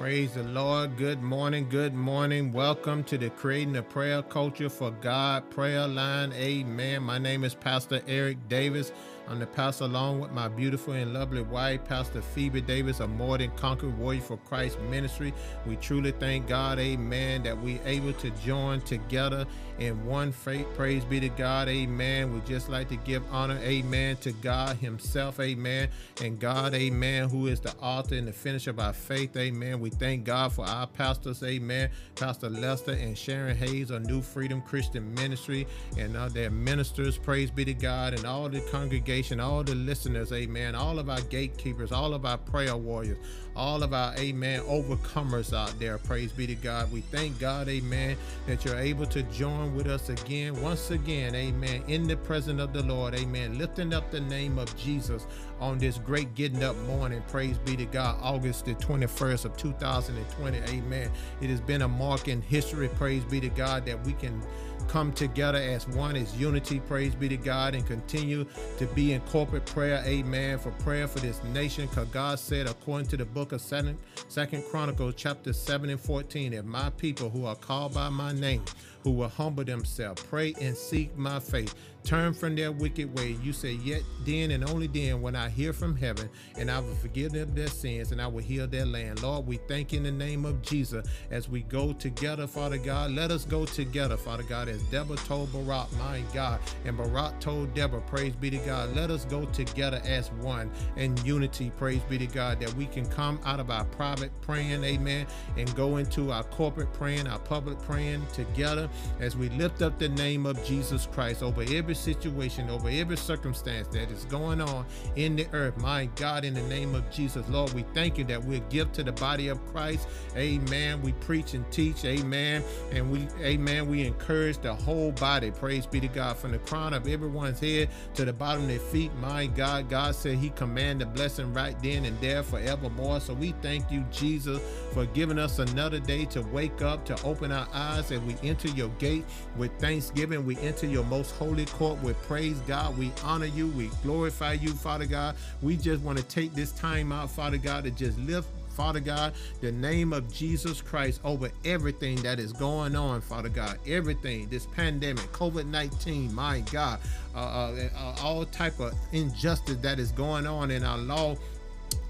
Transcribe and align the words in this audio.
Praise 0.00 0.32
the 0.32 0.44
Lord. 0.44 0.96
Good 0.96 1.20
morning. 1.20 1.68
Good 1.68 1.92
morning. 1.92 2.52
Welcome 2.52 3.04
to 3.04 3.18
the 3.18 3.28
Creating 3.28 3.76
a 3.76 3.82
Prayer 3.82 4.22
Culture 4.22 4.70
for 4.70 4.92
God 4.92 5.50
prayer 5.50 5.86
line. 5.86 6.32
Amen. 6.32 7.02
My 7.02 7.18
name 7.18 7.44
is 7.44 7.54
Pastor 7.54 8.00
Eric 8.08 8.38
Davis. 8.48 8.92
I'm 9.30 9.38
the 9.38 9.46
pastor 9.46 9.84
along 9.84 10.18
with 10.18 10.32
my 10.32 10.48
beautiful 10.48 10.92
and 10.92 11.14
lovely 11.14 11.42
wife, 11.42 11.84
Pastor 11.84 12.20
Phoebe 12.20 12.60
Davis 12.60 12.98
of 12.98 13.10
More 13.10 13.38
Than 13.38 13.52
Conquered 13.52 13.96
Warrior 13.96 14.22
for 14.22 14.36
Christ 14.38 14.80
Ministry. 14.90 15.32
We 15.66 15.76
truly 15.76 16.10
thank 16.10 16.48
God, 16.48 16.80
amen, 16.80 17.44
that 17.44 17.56
we 17.56 17.78
able 17.84 18.12
to 18.14 18.30
join 18.44 18.80
together 18.80 19.46
in 19.78 20.04
one 20.04 20.32
faith. 20.32 20.66
Praise 20.74 21.04
be 21.04 21.20
to 21.20 21.28
God, 21.28 21.68
amen. 21.68 22.34
We 22.34 22.40
just 22.40 22.68
like 22.68 22.88
to 22.88 22.96
give 22.96 23.22
honor, 23.30 23.56
amen, 23.62 24.16
to 24.16 24.32
God 24.32 24.78
himself, 24.78 25.38
amen, 25.38 25.90
and 26.20 26.40
God, 26.40 26.74
amen, 26.74 27.28
who 27.28 27.46
is 27.46 27.60
the 27.60 27.72
author 27.76 28.16
and 28.16 28.26
the 28.26 28.32
finisher 28.32 28.70
of 28.70 28.80
our 28.80 28.92
faith, 28.92 29.36
amen. 29.36 29.78
We 29.78 29.90
thank 29.90 30.24
God 30.24 30.52
for 30.52 30.66
our 30.66 30.88
pastors, 30.88 31.44
amen, 31.44 31.90
Pastor 32.16 32.50
Lester 32.50 32.92
and 32.94 33.16
Sharon 33.16 33.56
Hayes 33.56 33.92
of 33.92 34.04
New 34.06 34.22
Freedom 34.22 34.60
Christian 34.60 35.14
Ministry 35.14 35.68
and 35.96 36.16
uh, 36.16 36.28
their 36.28 36.50
ministers, 36.50 37.16
praise 37.16 37.52
be 37.52 37.64
to 37.64 37.74
God, 37.74 38.12
and 38.14 38.24
all 38.26 38.48
the 38.48 38.60
congregation 38.72 39.19
all 39.40 39.62
the 39.62 39.74
listeners, 39.74 40.32
amen, 40.32 40.74
all 40.74 40.98
of 40.98 41.10
our 41.10 41.20
gatekeepers, 41.22 41.92
all 41.92 42.14
of 42.14 42.24
our 42.24 42.38
prayer 42.38 42.76
warriors, 42.76 43.18
all 43.54 43.82
of 43.82 43.92
our, 43.92 44.16
amen, 44.18 44.60
overcomers 44.62 45.54
out 45.54 45.78
there. 45.78 45.98
Praise 45.98 46.32
be 46.32 46.46
to 46.46 46.54
God. 46.54 46.90
We 46.90 47.02
thank 47.02 47.38
God, 47.38 47.68
amen, 47.68 48.16
that 48.46 48.64
you're 48.64 48.78
able 48.78 49.04
to 49.06 49.22
join 49.24 49.74
with 49.74 49.86
us 49.88 50.08
again, 50.08 50.60
once 50.62 50.90
again, 50.90 51.34
amen, 51.34 51.82
in 51.86 52.08
the 52.08 52.16
presence 52.16 52.60
of 52.60 52.72
the 52.72 52.82
Lord, 52.82 53.14
amen, 53.14 53.58
lifting 53.58 53.92
up 53.92 54.10
the 54.10 54.20
name 54.20 54.58
of 54.58 54.74
Jesus 54.76 55.26
on 55.60 55.76
this 55.78 55.98
great 55.98 56.34
getting 56.34 56.64
up 56.64 56.76
morning. 56.78 57.22
Praise 57.28 57.58
be 57.58 57.76
to 57.76 57.84
God, 57.84 58.18
August 58.22 58.64
the 58.64 58.74
21st 58.76 59.44
of 59.44 59.56
2020, 59.58 60.58
amen. 60.58 61.10
It 61.42 61.50
has 61.50 61.60
been 61.60 61.82
a 61.82 61.88
mark 61.88 62.28
in 62.28 62.40
history, 62.40 62.88
praise 62.88 63.24
be 63.24 63.40
to 63.40 63.50
God, 63.50 63.84
that 63.84 64.02
we 64.06 64.14
can 64.14 64.42
come 64.90 65.12
together 65.12 65.58
as 65.58 65.86
one 65.86 66.16
as 66.16 66.36
unity. 66.36 66.80
Praise 66.80 67.14
be 67.14 67.28
to 67.28 67.36
god 67.36 67.76
and 67.76 67.86
continue 67.86 68.44
to 68.76 68.86
be 68.86 69.12
in 69.12 69.20
corporate 69.20 69.64
prayer. 69.64 70.02
Amen. 70.04 70.58
For 70.58 70.72
prayer 70.82 71.06
for 71.06 71.20
this 71.20 71.40
nation 71.44 71.86
because 71.86 72.08
god 72.08 72.40
said 72.40 72.66
according 72.66 73.06
to 73.08 73.16
the 73.16 73.24
book 73.24 73.52
of 73.52 73.60
second, 73.60 73.98
second 74.26 74.64
chronicles 74.64 75.14
chapter 75.16 75.52
7 75.52 75.90
and 75.90 76.00
14 76.00 76.52
if 76.54 76.64
my 76.64 76.90
people 76.90 77.30
who 77.30 77.46
are 77.46 77.54
called 77.54 77.94
by 77.94 78.08
my 78.08 78.32
name 78.32 78.64
who 79.02 79.12
will 79.12 79.28
humble 79.28 79.64
themselves 79.64 80.22
pray 80.22 80.54
and 80.60 80.76
seek 80.76 81.16
my 81.16 81.40
face 81.40 81.74
turn 82.04 82.32
from 82.32 82.56
their 82.56 82.72
wicked 82.72 83.16
way. 83.16 83.36
You 83.42 83.52
say, 83.52 83.72
Yet 83.72 84.02
then 84.24 84.50
and 84.52 84.68
only 84.68 84.86
then 84.86 85.20
when 85.22 85.36
I 85.36 85.48
hear 85.48 85.72
from 85.72 85.96
heaven, 85.96 86.28
and 86.56 86.70
I 86.70 86.80
will 86.80 86.94
forgive 86.96 87.32
them 87.32 87.54
their 87.54 87.68
sins 87.68 88.12
and 88.12 88.20
I 88.20 88.26
will 88.26 88.42
heal 88.42 88.66
their 88.66 88.86
land. 88.86 89.22
Lord, 89.22 89.46
we 89.46 89.58
thank 89.68 89.92
you 89.92 89.98
in 89.98 90.04
the 90.04 90.12
name 90.12 90.44
of 90.44 90.62
Jesus 90.62 91.06
as 91.30 91.48
we 91.48 91.62
go 91.62 91.92
together, 91.92 92.46
Father 92.46 92.78
God. 92.78 93.12
Let 93.12 93.30
us 93.30 93.44
go 93.44 93.64
together, 93.64 94.16
Father 94.16 94.42
God, 94.42 94.68
as 94.68 94.82
Deborah 94.84 95.16
told 95.16 95.52
Barak, 95.52 95.92
my 95.98 96.22
God, 96.32 96.60
and 96.84 96.96
Barak 96.96 97.38
told 97.40 97.74
Deborah, 97.74 98.00
praise 98.02 98.34
be 98.34 98.50
to 98.50 98.58
God. 98.58 98.94
Let 98.94 99.10
us 99.10 99.24
go 99.26 99.44
together 99.46 100.00
as 100.04 100.30
one 100.32 100.70
in 100.96 101.16
unity, 101.24 101.70
praise 101.76 102.02
be 102.08 102.18
to 102.18 102.26
God, 102.26 102.60
that 102.60 102.72
we 102.74 102.86
can 102.86 103.06
come 103.06 103.40
out 103.44 103.60
of 103.60 103.70
our 103.70 103.84
private 103.86 104.30
praying, 104.40 104.84
amen, 104.84 105.26
and 105.56 105.74
go 105.76 105.98
into 105.98 106.32
our 106.32 106.44
corporate 106.44 106.92
praying, 106.92 107.26
our 107.26 107.38
public 107.38 107.78
praying 107.82 108.26
together 108.32 108.88
as 109.20 109.36
we 109.36 109.48
lift 109.50 109.82
up 109.82 109.98
the 109.98 110.08
name 110.08 110.46
of 110.46 110.62
Jesus 110.64 111.06
Christ 111.06 111.42
over 111.42 111.62
every 111.62 111.94
situation, 111.94 112.70
over 112.70 112.88
every 112.88 113.16
circumstance 113.16 113.88
that 113.88 114.10
is 114.10 114.24
going 114.26 114.60
on 114.60 114.86
in 115.16 115.36
the 115.36 115.46
earth. 115.52 115.76
My 115.78 116.06
God, 116.16 116.44
in 116.44 116.54
the 116.54 116.62
name 116.62 116.94
of 116.94 117.08
Jesus, 117.10 117.48
Lord, 117.48 117.72
we 117.72 117.84
thank 117.94 118.18
you 118.18 118.24
that 118.24 118.42
we're 118.42 118.60
give 118.70 118.92
to 118.92 119.02
the 119.02 119.12
body 119.12 119.48
of 119.48 119.64
Christ. 119.72 120.08
Amen. 120.36 121.02
We 121.02 121.12
preach 121.12 121.54
and 121.54 121.70
teach. 121.70 122.04
Amen. 122.04 122.62
And 122.92 123.10
we, 123.10 123.26
amen, 123.40 123.88
we 123.88 124.06
encourage 124.06 124.58
the 124.58 124.74
whole 124.74 125.12
body. 125.12 125.50
Praise 125.50 125.86
be 125.86 126.00
to 126.00 126.08
God. 126.08 126.36
From 126.36 126.52
the 126.52 126.58
crown 126.58 126.94
of 126.94 127.06
everyone's 127.06 127.60
head 127.60 127.88
to 128.14 128.24
the 128.24 128.32
bottom 128.32 128.62
of 128.62 128.68
their 128.68 128.78
feet. 128.78 129.12
My 129.16 129.46
God, 129.46 129.88
God 129.88 130.14
said 130.14 130.38
he 130.38 130.50
commanded 130.50 131.12
blessing 131.14 131.52
right 131.52 131.80
then 131.82 132.04
and 132.04 132.18
there 132.20 132.42
forevermore. 132.42 133.20
So 133.20 133.34
we 133.34 133.52
thank 133.62 133.90
you, 133.90 134.04
Jesus, 134.10 134.60
for 134.92 135.06
giving 135.06 135.38
us 135.38 135.58
another 135.58 135.98
day 135.98 136.24
to 136.26 136.42
wake 136.42 136.82
up, 136.82 137.04
to 137.06 137.22
open 137.22 137.52
our 137.52 137.68
eyes, 137.72 138.10
and 138.10 138.26
we 138.26 138.36
enter 138.48 138.68
your 138.68 138.79
gate 138.88 139.24
with 139.56 139.70
thanksgiving. 139.78 140.44
We 140.44 140.56
enter 140.58 140.86
your 140.86 141.04
most 141.04 141.32
holy 141.32 141.66
court 141.66 142.02
with 142.02 142.20
praise, 142.22 142.58
God. 142.60 142.96
We 142.98 143.12
honor 143.24 143.46
you. 143.46 143.68
We 143.68 143.90
glorify 144.02 144.54
you, 144.54 144.70
Father 144.70 145.06
God. 145.06 145.36
We 145.62 145.76
just 145.76 146.02
want 146.02 146.18
to 146.18 146.24
take 146.24 146.54
this 146.54 146.72
time 146.72 147.12
out, 147.12 147.30
Father 147.30 147.58
God, 147.58 147.84
to 147.84 147.90
just 147.90 148.18
lift 148.18 148.48
Father 148.80 149.00
God, 149.00 149.34
the 149.60 149.72
name 149.72 150.14
of 150.14 150.32
Jesus 150.32 150.80
Christ 150.80 151.20
over 151.22 151.50
everything 151.66 152.16
that 152.22 152.38
is 152.38 152.50
going 152.52 152.96
on, 152.96 153.20
Father 153.20 153.50
God. 153.50 153.78
Everything, 153.86 154.48
this 154.48 154.64
pandemic, 154.66 155.30
COVID-19, 155.32 156.32
my 156.32 156.60
God, 156.72 156.98
uh, 157.34 157.38
uh, 157.38 157.88
uh, 157.94 158.14
all 158.22 158.46
type 158.46 158.80
of 158.80 158.94
injustice 159.12 159.76
that 159.82 159.98
is 159.98 160.12
going 160.12 160.46
on 160.46 160.70
in 160.70 160.82
our 160.82 160.96
law 160.96 161.36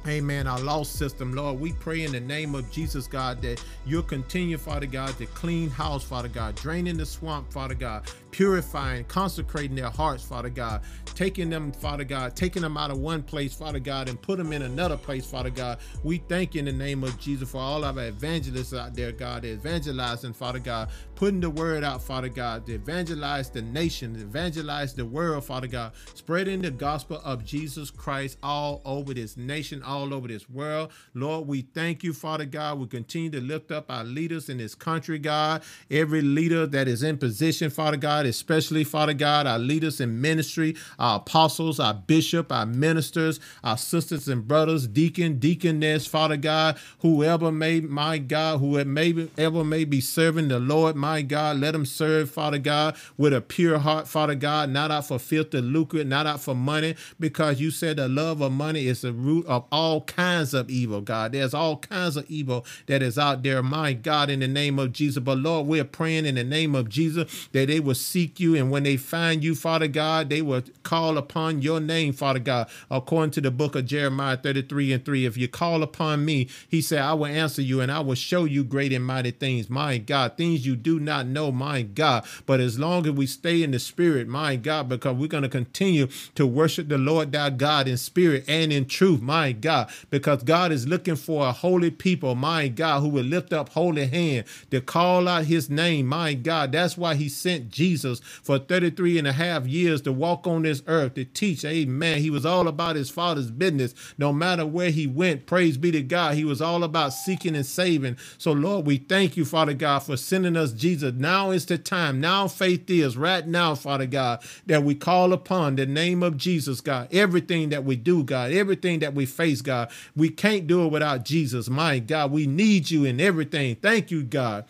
Amen. 0.08 0.46
Our 0.46 0.58
lost 0.60 0.96
system, 0.96 1.34
Lord, 1.34 1.60
we 1.60 1.72
pray 1.74 2.04
in 2.04 2.12
the 2.12 2.20
name 2.20 2.54
of 2.54 2.70
Jesus, 2.70 3.06
God, 3.06 3.42
that 3.42 3.62
you'll 3.84 4.02
continue, 4.02 4.56
Father 4.56 4.86
God, 4.86 5.16
to 5.18 5.26
clean 5.26 5.68
house, 5.68 6.02
Father 6.02 6.28
God, 6.28 6.54
draining 6.54 6.96
the 6.96 7.04
swamp, 7.04 7.52
Father 7.52 7.74
God, 7.74 8.04
purifying, 8.30 9.04
consecrating 9.04 9.76
their 9.76 9.91
hearts, 9.91 10.24
Father 10.24 10.50
God, 10.50 10.82
taking 11.14 11.50
them, 11.50 11.72
Father 11.72 12.04
God, 12.04 12.36
taking 12.36 12.62
them 12.62 12.76
out 12.76 12.91
of 12.91 12.98
one 12.98 13.22
place, 13.22 13.54
Father 13.54 13.78
God, 13.78 14.08
and 14.08 14.20
put 14.20 14.38
them 14.38 14.52
in 14.52 14.62
another 14.62 14.96
place, 14.96 15.26
Father 15.26 15.50
God. 15.50 15.78
We 16.02 16.18
thank 16.28 16.54
you 16.54 16.60
in 16.60 16.64
the 16.64 16.72
name 16.72 17.04
of 17.04 17.18
Jesus 17.18 17.50
for 17.50 17.58
all 17.58 17.84
of 17.84 17.98
our 17.98 18.06
evangelists 18.06 18.74
out 18.74 18.94
there, 18.94 19.12
God, 19.12 19.44
evangelizing, 19.44 20.32
Father 20.32 20.58
God, 20.58 20.91
putting 21.14 21.41
the 21.41 21.50
word 21.50 21.84
out, 21.84 22.02
Father 22.02 22.28
God, 22.28 22.66
to 22.66 22.74
evangelize 22.74 23.50
the 23.50 23.62
nation, 23.62 24.16
evangelize 24.16 24.94
the 24.94 25.04
world, 25.04 25.44
Father 25.44 25.66
God, 25.66 25.92
spreading 26.14 26.62
the 26.62 26.70
gospel 26.70 27.20
of 27.24 27.44
Jesus 27.44 27.91
Christ 27.91 28.38
all 28.42 28.80
over 28.84 29.12
this 29.12 29.36
nation, 29.36 29.82
all 29.82 30.14
over 30.14 30.28
this 30.28 30.48
world. 30.48 30.92
Lord, 31.14 31.47
we 31.47 31.62
thank 31.62 32.02
you, 32.02 32.12
Father 32.12 32.44
God. 32.44 32.78
We 32.78 32.86
continue 32.86 33.30
to 33.30 33.41
lift 33.41 33.70
up 33.70 33.91
our 33.91 34.04
leaders 34.04 34.48
in 34.48 34.58
this 34.58 34.74
country, 34.74 35.18
God. 35.18 35.62
Every 35.91 36.22
leader 36.22 36.66
that 36.66 36.88
is 36.88 37.02
in 37.02 37.18
position, 37.18 37.70
Father 37.70 37.97
God, 37.97 38.19
especially, 38.26 38.84
Father 38.84 39.14
God, 39.14 39.47
our 39.47 39.58
leaders 39.58 40.00
in 40.00 40.20
ministry, 40.20 40.75
our 40.98 41.16
apostles, 41.16 41.78
our 41.78 41.94
bishop, 41.94 42.50
our 42.50 42.66
ministers, 42.66 43.41
our 43.62 43.76
sisters 43.76 44.26
and 44.26 44.48
brothers, 44.48 44.86
deacon, 44.86 45.38
deaconess, 45.38 46.06
Father 46.06 46.36
God, 46.36 46.78
whoever 47.00 47.53
may, 47.53 47.80
my 47.80 48.19
God, 48.19 48.60
whoever 48.60 48.88
may 48.88 49.28
ever 49.36 49.64
may 49.64 49.84
be 49.84 50.00
serving 50.00 50.48
the 50.48 50.59
Lord, 50.59 50.97
my 50.97 51.10
my 51.10 51.22
God. 51.22 51.56
Let 51.59 51.72
them 51.72 51.84
serve, 51.84 52.30
Father 52.30 52.59
God, 52.59 52.97
with 53.16 53.32
a 53.32 53.41
pure 53.41 53.78
heart, 53.78 54.06
Father 54.06 54.36
God, 54.36 54.70
not 54.70 54.91
out 54.91 55.06
for 55.06 55.19
filthy 55.19 55.60
lucre, 55.60 56.04
not 56.04 56.26
out 56.26 56.41
for 56.41 56.54
money, 56.54 56.94
because 57.19 57.60
you 57.60 57.70
said 57.72 57.97
the 57.97 58.09
love 58.09 58.41
of 58.41 58.53
money 58.53 58.86
is 58.86 59.03
the 59.03 59.12
root 59.12 59.44
of 59.47 59.64
all 59.72 60.03
kinds 60.03 60.54
of 60.54 60.70
evil, 60.70 61.00
God. 61.00 61.32
There's 61.32 61.53
all 61.53 61.78
kinds 61.78 62.16
of 62.16 62.30
evil 62.30 62.64
that 62.86 63.03
is 63.03 63.19
out 63.19 63.42
there, 63.42 63.62
my 63.62 63.92
God, 63.92 64.30
in 64.30 64.41
the 64.41 64.48
name 64.48 64.78
of 64.78 64.92
Jesus. 64.92 65.22
But 65.22 65.38
Lord, 65.38 65.66
we're 65.66 65.84
praying 65.84 66.26
in 66.26 66.36
the 66.36 66.44
name 66.44 66.75
of 66.75 66.88
Jesus 66.88 67.48
that 67.53 67.66
they 67.66 67.80
will 67.80 67.94
seek 68.10 68.41
you, 68.41 68.56
and 68.56 68.71
when 68.71 68.82
they 68.82 68.97
find 68.97 69.44
you, 69.44 69.54
Father 69.54 69.87
God, 69.87 70.28
they 70.31 70.43
will 70.43 70.62
call 70.82 71.16
upon 71.16 71.62
your 71.62 71.78
name, 71.78 72.12
Father 72.12 72.41
God, 72.41 72.69
according 72.91 73.31
to 73.32 73.41
the 73.41 73.50
book 73.50 73.76
of 73.76 73.87
Jeremiah 73.87 74.37
33 74.37 74.93
and 74.93 75.04
3. 75.04 75.25
If 75.26 75.37
you 75.37 75.47
call 75.47 75.82
upon 75.82 76.25
me, 76.25 76.48
he 76.69 76.82
said, 76.82 77.00
I 77.00 77.15
will 77.15 77.26
answer 77.26 77.62
you 77.62 77.81
and 77.81 77.93
I 77.93 78.00
will 78.00 78.16
show 78.16 78.44
you 78.44 78.65
great 78.65 78.93
and 78.93 79.04
mighty 79.04 79.31
things, 79.31 79.71
my 79.71 79.98
God, 79.98 80.37
things 80.37 80.66
you 80.66 80.75
do 80.75 80.98
not 80.98 81.26
know, 81.26 81.53
my 81.53 81.82
God. 81.82 82.25
But 82.47 82.59
as 82.59 82.78
long 82.78 83.06
as 83.06 83.12
we 83.12 83.26
stay 83.26 83.62
in 83.62 83.71
the 83.71 83.78
spirit, 83.78 84.27
my 84.27 84.56
God, 84.56 84.88
because 84.88 85.16
we're 85.16 85.28
going 85.28 85.44
to 85.44 85.48
continue 85.48 86.09
to 86.34 86.47
worship 86.47 86.88
the 86.88 86.98
Lord 86.98 87.31
thy 87.31 87.50
God 87.50 87.87
in 87.87 87.97
spirit 87.97 88.44
and 88.48 88.72
in 88.72 88.87
truth, 88.87 89.22
my 89.22 89.53
God, 89.53 89.91
because 90.10 90.42
God 90.42 90.72
is 90.72 90.88
looking 90.88 91.16
for 91.16 91.47
a 91.47 91.53
holy 91.53 91.91
people, 91.91 92.34
my 92.34 92.66
God, 92.66 93.00
who 93.00 93.09
will 93.09 93.25
lift 93.25 93.53
up 93.53 93.69
holy 93.71 94.06
hand 94.06 94.47
to 94.71 94.80
call 94.80 95.28
out 95.28 95.45
his 95.45 95.71
name, 95.71 96.06
my 96.06 96.34
God. 96.34 96.72
That's 96.72 96.98
why 96.98 97.15
he 97.15 97.28
sent 97.28 97.71
Jesus 97.71 97.99
for 98.42 98.58
33 98.58 99.18
and 99.18 99.28
a 99.28 99.32
half 99.32 99.66
years 99.66 100.02
to 100.02 100.12
walk 100.12 100.47
on 100.47 100.62
this 100.62 100.82
earth 100.86 101.14
to 101.14 101.24
teach. 101.24 101.64
Amen. 101.64 102.20
He 102.20 102.30
was 102.30 102.47
all 102.47 102.68
about 102.68 102.97
his 102.97 103.10
father's 103.10 103.50
business. 103.50 103.94
No 104.18 104.32
matter 104.32 104.66
where 104.66 104.91
he 104.91 105.06
went, 105.06 105.47
praise 105.47 105.76
be 105.76 105.91
to 105.92 106.02
God. 106.02 106.34
He 106.34 106.44
was 106.44 106.60
all 106.60 106.84
about 106.84 107.12
seeking 107.12 107.56
and 107.56 107.66
saving. 107.66 108.16
So, 108.38 108.52
Lord, 108.52 108.86
we 108.86 108.98
thank 108.98 109.36
you, 109.36 109.44
Father 109.44 109.74
God, 109.74 110.00
for 110.00 110.16
sending 110.16 110.56
us 110.56 110.72
Jesus 110.72 111.00
Jesus. 111.00 111.20
Now 111.20 111.50
is 111.50 111.66
the 111.66 111.78
time. 111.78 112.20
Now 112.20 112.48
faith 112.48 112.91
is 112.91 113.16
right 113.16 113.47
now, 113.47 113.74
Father 113.74 114.06
God, 114.06 114.42
that 114.66 114.82
we 114.82 114.94
call 114.94 115.32
upon 115.32 115.76
the 115.76 115.86
name 115.86 116.22
of 116.22 116.36
Jesus, 116.36 116.80
God. 116.80 117.08
Everything 117.12 117.70
that 117.70 117.84
we 117.84 117.96
do, 117.96 118.24
God, 118.24 118.53
everything 118.53 119.00
that 119.00 119.14
we 119.14 119.26
face, 119.26 119.62
God, 119.62 119.91
we 120.16 120.28
can't 120.28 120.66
do 120.66 120.84
it 120.84 120.92
without 120.92 121.24
Jesus. 121.24 121.68
My 121.68 121.98
God, 121.98 122.32
we 122.32 122.46
need 122.46 122.91
you 122.91 123.04
in 123.04 123.20
everything. 123.20 123.76
Thank 123.76 124.10
you, 124.10 124.22
God, 124.22 124.64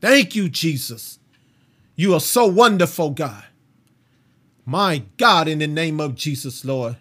Thank 0.00 0.34
you, 0.36 0.48
Jesus. 0.48 1.18
You 1.96 2.14
are 2.14 2.20
so 2.20 2.46
wonderful, 2.46 3.10
God. 3.10 3.44
My 4.64 5.02
God, 5.16 5.48
in 5.48 5.58
the 5.58 5.66
name 5.66 6.00
of 6.00 6.14
Jesus, 6.14 6.64
Lord. 6.64 6.96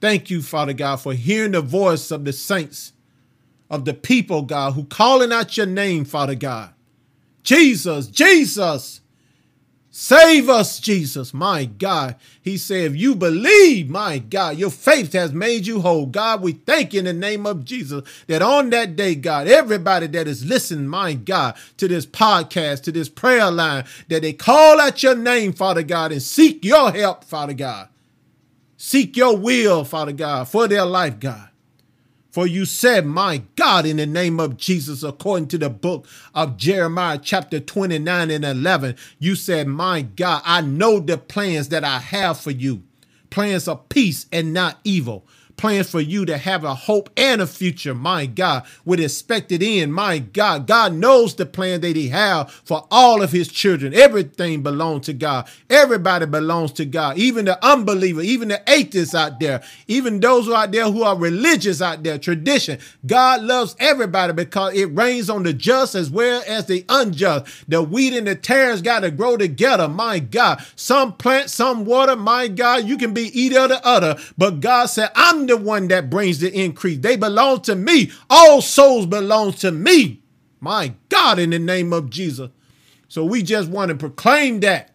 Thank 0.00 0.30
you, 0.30 0.42
Father 0.42 0.74
God, 0.74 0.96
for 0.96 1.14
hearing 1.14 1.52
the 1.52 1.62
voice 1.62 2.10
of 2.10 2.24
the 2.24 2.32
saints, 2.32 2.92
of 3.70 3.84
the 3.86 3.94
people, 3.94 4.42
God, 4.42 4.74
who 4.74 4.84
calling 4.84 5.32
out 5.32 5.56
your 5.56 5.66
name, 5.66 6.04
Father 6.04 6.34
God. 6.34 6.74
Jesus, 7.42 8.06
Jesus. 8.06 9.00
Save 9.96 10.48
us, 10.48 10.80
Jesus. 10.80 11.32
My 11.32 11.66
God. 11.66 12.16
He 12.42 12.58
said, 12.58 12.90
if 12.90 12.96
you 12.96 13.14
believe, 13.14 13.88
my 13.88 14.18
God, 14.18 14.56
your 14.56 14.72
faith 14.72 15.12
has 15.12 15.32
made 15.32 15.68
you 15.68 15.82
whole. 15.82 16.06
God, 16.06 16.42
we 16.42 16.50
thank 16.50 16.92
you 16.92 16.98
in 16.98 17.04
the 17.04 17.12
name 17.12 17.46
of 17.46 17.64
Jesus 17.64 18.02
that 18.26 18.42
on 18.42 18.70
that 18.70 18.96
day, 18.96 19.14
God, 19.14 19.46
everybody 19.46 20.08
that 20.08 20.26
is 20.26 20.44
listening, 20.44 20.88
my 20.88 21.14
God, 21.14 21.56
to 21.76 21.86
this 21.86 22.06
podcast, 22.06 22.82
to 22.82 22.92
this 22.92 23.08
prayer 23.08 23.52
line, 23.52 23.84
that 24.08 24.22
they 24.22 24.32
call 24.32 24.80
out 24.80 25.04
your 25.04 25.14
name, 25.14 25.52
Father 25.52 25.84
God, 25.84 26.10
and 26.10 26.20
seek 26.20 26.64
your 26.64 26.90
help, 26.90 27.22
Father 27.22 27.54
God. 27.54 27.88
Seek 28.76 29.16
your 29.16 29.36
will, 29.36 29.84
Father 29.84 30.10
God, 30.10 30.48
for 30.48 30.66
their 30.66 30.84
life, 30.84 31.20
God. 31.20 31.50
For 32.34 32.48
you 32.48 32.64
said, 32.64 33.06
My 33.06 33.42
God, 33.54 33.86
in 33.86 33.98
the 33.98 34.06
name 34.06 34.40
of 34.40 34.56
Jesus, 34.56 35.04
according 35.04 35.46
to 35.50 35.58
the 35.58 35.70
book 35.70 36.08
of 36.34 36.56
Jeremiah, 36.56 37.20
chapter 37.22 37.60
29 37.60 38.28
and 38.28 38.44
11, 38.44 38.96
you 39.20 39.36
said, 39.36 39.68
My 39.68 40.02
God, 40.02 40.42
I 40.44 40.60
know 40.60 40.98
the 40.98 41.16
plans 41.16 41.68
that 41.68 41.84
I 41.84 42.00
have 42.00 42.40
for 42.40 42.50
you 42.50 42.82
plans 43.30 43.68
of 43.68 43.88
peace 43.88 44.26
and 44.32 44.52
not 44.52 44.80
evil 44.82 45.26
plans 45.56 45.90
for 45.90 46.00
you 46.00 46.24
to 46.26 46.38
have 46.38 46.64
a 46.64 46.74
hope 46.74 47.10
and 47.16 47.40
a 47.40 47.46
future, 47.46 47.94
my 47.94 48.26
God, 48.26 48.64
with 48.84 49.00
expected 49.00 49.62
end, 49.62 49.94
my 49.94 50.18
God. 50.18 50.66
God 50.66 50.94
knows 50.94 51.34
the 51.34 51.46
plan 51.46 51.80
that 51.82 51.96
He 51.96 52.08
has 52.08 52.50
for 52.64 52.86
all 52.90 53.22
of 53.22 53.32
His 53.32 53.48
children. 53.48 53.94
Everything 53.94 54.62
belongs 54.62 55.06
to 55.06 55.12
God. 55.12 55.48
Everybody 55.70 56.26
belongs 56.26 56.72
to 56.72 56.84
God, 56.84 57.18
even 57.18 57.44
the 57.44 57.64
unbeliever, 57.64 58.22
even 58.22 58.48
the 58.48 58.62
atheists 58.68 59.14
out 59.14 59.40
there, 59.40 59.62
even 59.86 60.20
those 60.20 60.48
out 60.48 60.72
there 60.72 60.90
who 60.90 61.02
are 61.02 61.16
religious 61.16 61.80
out 61.80 62.02
there, 62.02 62.18
tradition. 62.18 62.78
God 63.06 63.42
loves 63.42 63.76
everybody 63.78 64.32
because 64.32 64.74
it 64.74 64.86
rains 64.86 65.30
on 65.30 65.42
the 65.42 65.52
just 65.52 65.94
as 65.94 66.10
well 66.10 66.42
as 66.46 66.66
the 66.66 66.84
unjust. 66.88 67.68
The 67.68 67.82
wheat 67.82 68.14
and 68.14 68.26
the 68.26 68.34
tares 68.34 68.82
got 68.82 69.00
to 69.00 69.10
grow 69.10 69.36
together, 69.36 69.88
my 69.88 70.18
God. 70.18 70.64
Some 70.76 71.14
plant, 71.14 71.50
some 71.50 71.84
water, 71.84 72.16
my 72.16 72.48
God. 72.48 72.84
You 72.84 72.96
can 72.96 73.14
be 73.14 73.28
either 73.38 73.60
or 73.60 73.68
the 73.68 73.86
other, 73.86 74.18
but 74.36 74.60
God 74.60 74.86
said, 74.86 75.10
I'm 75.14 75.43
the 75.46 75.56
one 75.56 75.88
that 75.88 76.10
brings 76.10 76.40
the 76.40 76.52
increase. 76.52 76.98
They 76.98 77.16
belong 77.16 77.62
to 77.62 77.74
me. 77.74 78.10
All 78.28 78.60
souls 78.60 79.06
belong 79.06 79.52
to 79.54 79.70
me. 79.70 80.22
My 80.60 80.94
God, 81.08 81.38
in 81.38 81.50
the 81.50 81.58
name 81.58 81.92
of 81.92 82.10
Jesus. 82.10 82.50
So 83.08 83.24
we 83.24 83.42
just 83.42 83.68
want 83.68 83.90
to 83.90 83.94
proclaim 83.94 84.60
that 84.60 84.90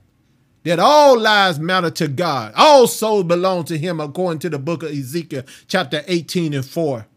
that 0.64 0.80
all 0.80 1.18
lives 1.18 1.60
matter 1.60 1.90
to 1.90 2.08
God. 2.08 2.54
All 2.56 2.86
souls 2.86 3.24
belong 3.24 3.64
to 3.66 3.78
him 3.78 4.00
according 4.00 4.40
to 4.40 4.50
the 4.50 4.60
book 4.60 4.84
of 4.84 4.92
Ezekiel 4.92 5.44
chapter 5.68 6.04
18 6.06 6.54
and 6.54 6.66
4. 6.66 7.08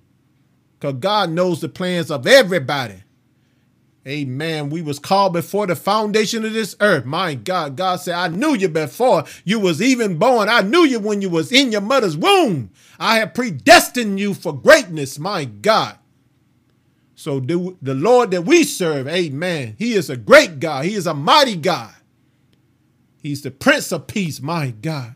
Because 0.78 0.94
God 1.00 1.30
knows 1.30 1.60
the 1.60 1.68
plans 1.68 2.10
of 2.10 2.26
everybody. 2.26 3.02
Amen. 4.06 4.70
We 4.70 4.82
was 4.82 4.98
called 4.98 5.32
before 5.32 5.68
the 5.68 5.76
foundation 5.76 6.44
of 6.44 6.52
this 6.52 6.74
earth. 6.80 7.04
My 7.04 7.34
God, 7.34 7.76
God 7.76 7.96
said, 8.00 8.14
I 8.14 8.28
knew 8.28 8.54
you 8.54 8.68
before 8.68 9.24
you 9.44 9.60
was 9.60 9.80
even 9.80 10.18
born. 10.18 10.48
I 10.48 10.62
knew 10.62 10.84
you 10.84 10.98
when 10.98 11.22
you 11.22 11.30
was 11.30 11.52
in 11.52 11.70
your 11.70 11.82
mother's 11.82 12.16
womb. 12.16 12.70
I 12.98 13.18
have 13.18 13.32
predestined 13.34 14.18
you 14.18 14.34
for 14.34 14.52
greatness, 14.52 15.20
my 15.20 15.44
God. 15.44 15.98
So 17.14 17.38
do 17.38 17.78
the 17.80 17.94
Lord 17.94 18.32
that 18.32 18.42
we 18.42 18.64
serve, 18.64 19.06
amen. 19.06 19.76
He 19.78 19.94
is 19.94 20.10
a 20.10 20.16
great 20.16 20.58
God. 20.58 20.84
He 20.84 20.94
is 20.94 21.06
a 21.06 21.14
mighty 21.14 21.54
God. 21.54 21.94
He's 23.18 23.42
the 23.42 23.52
Prince 23.52 23.92
of 23.92 24.08
Peace, 24.08 24.42
my 24.42 24.70
God 24.70 25.14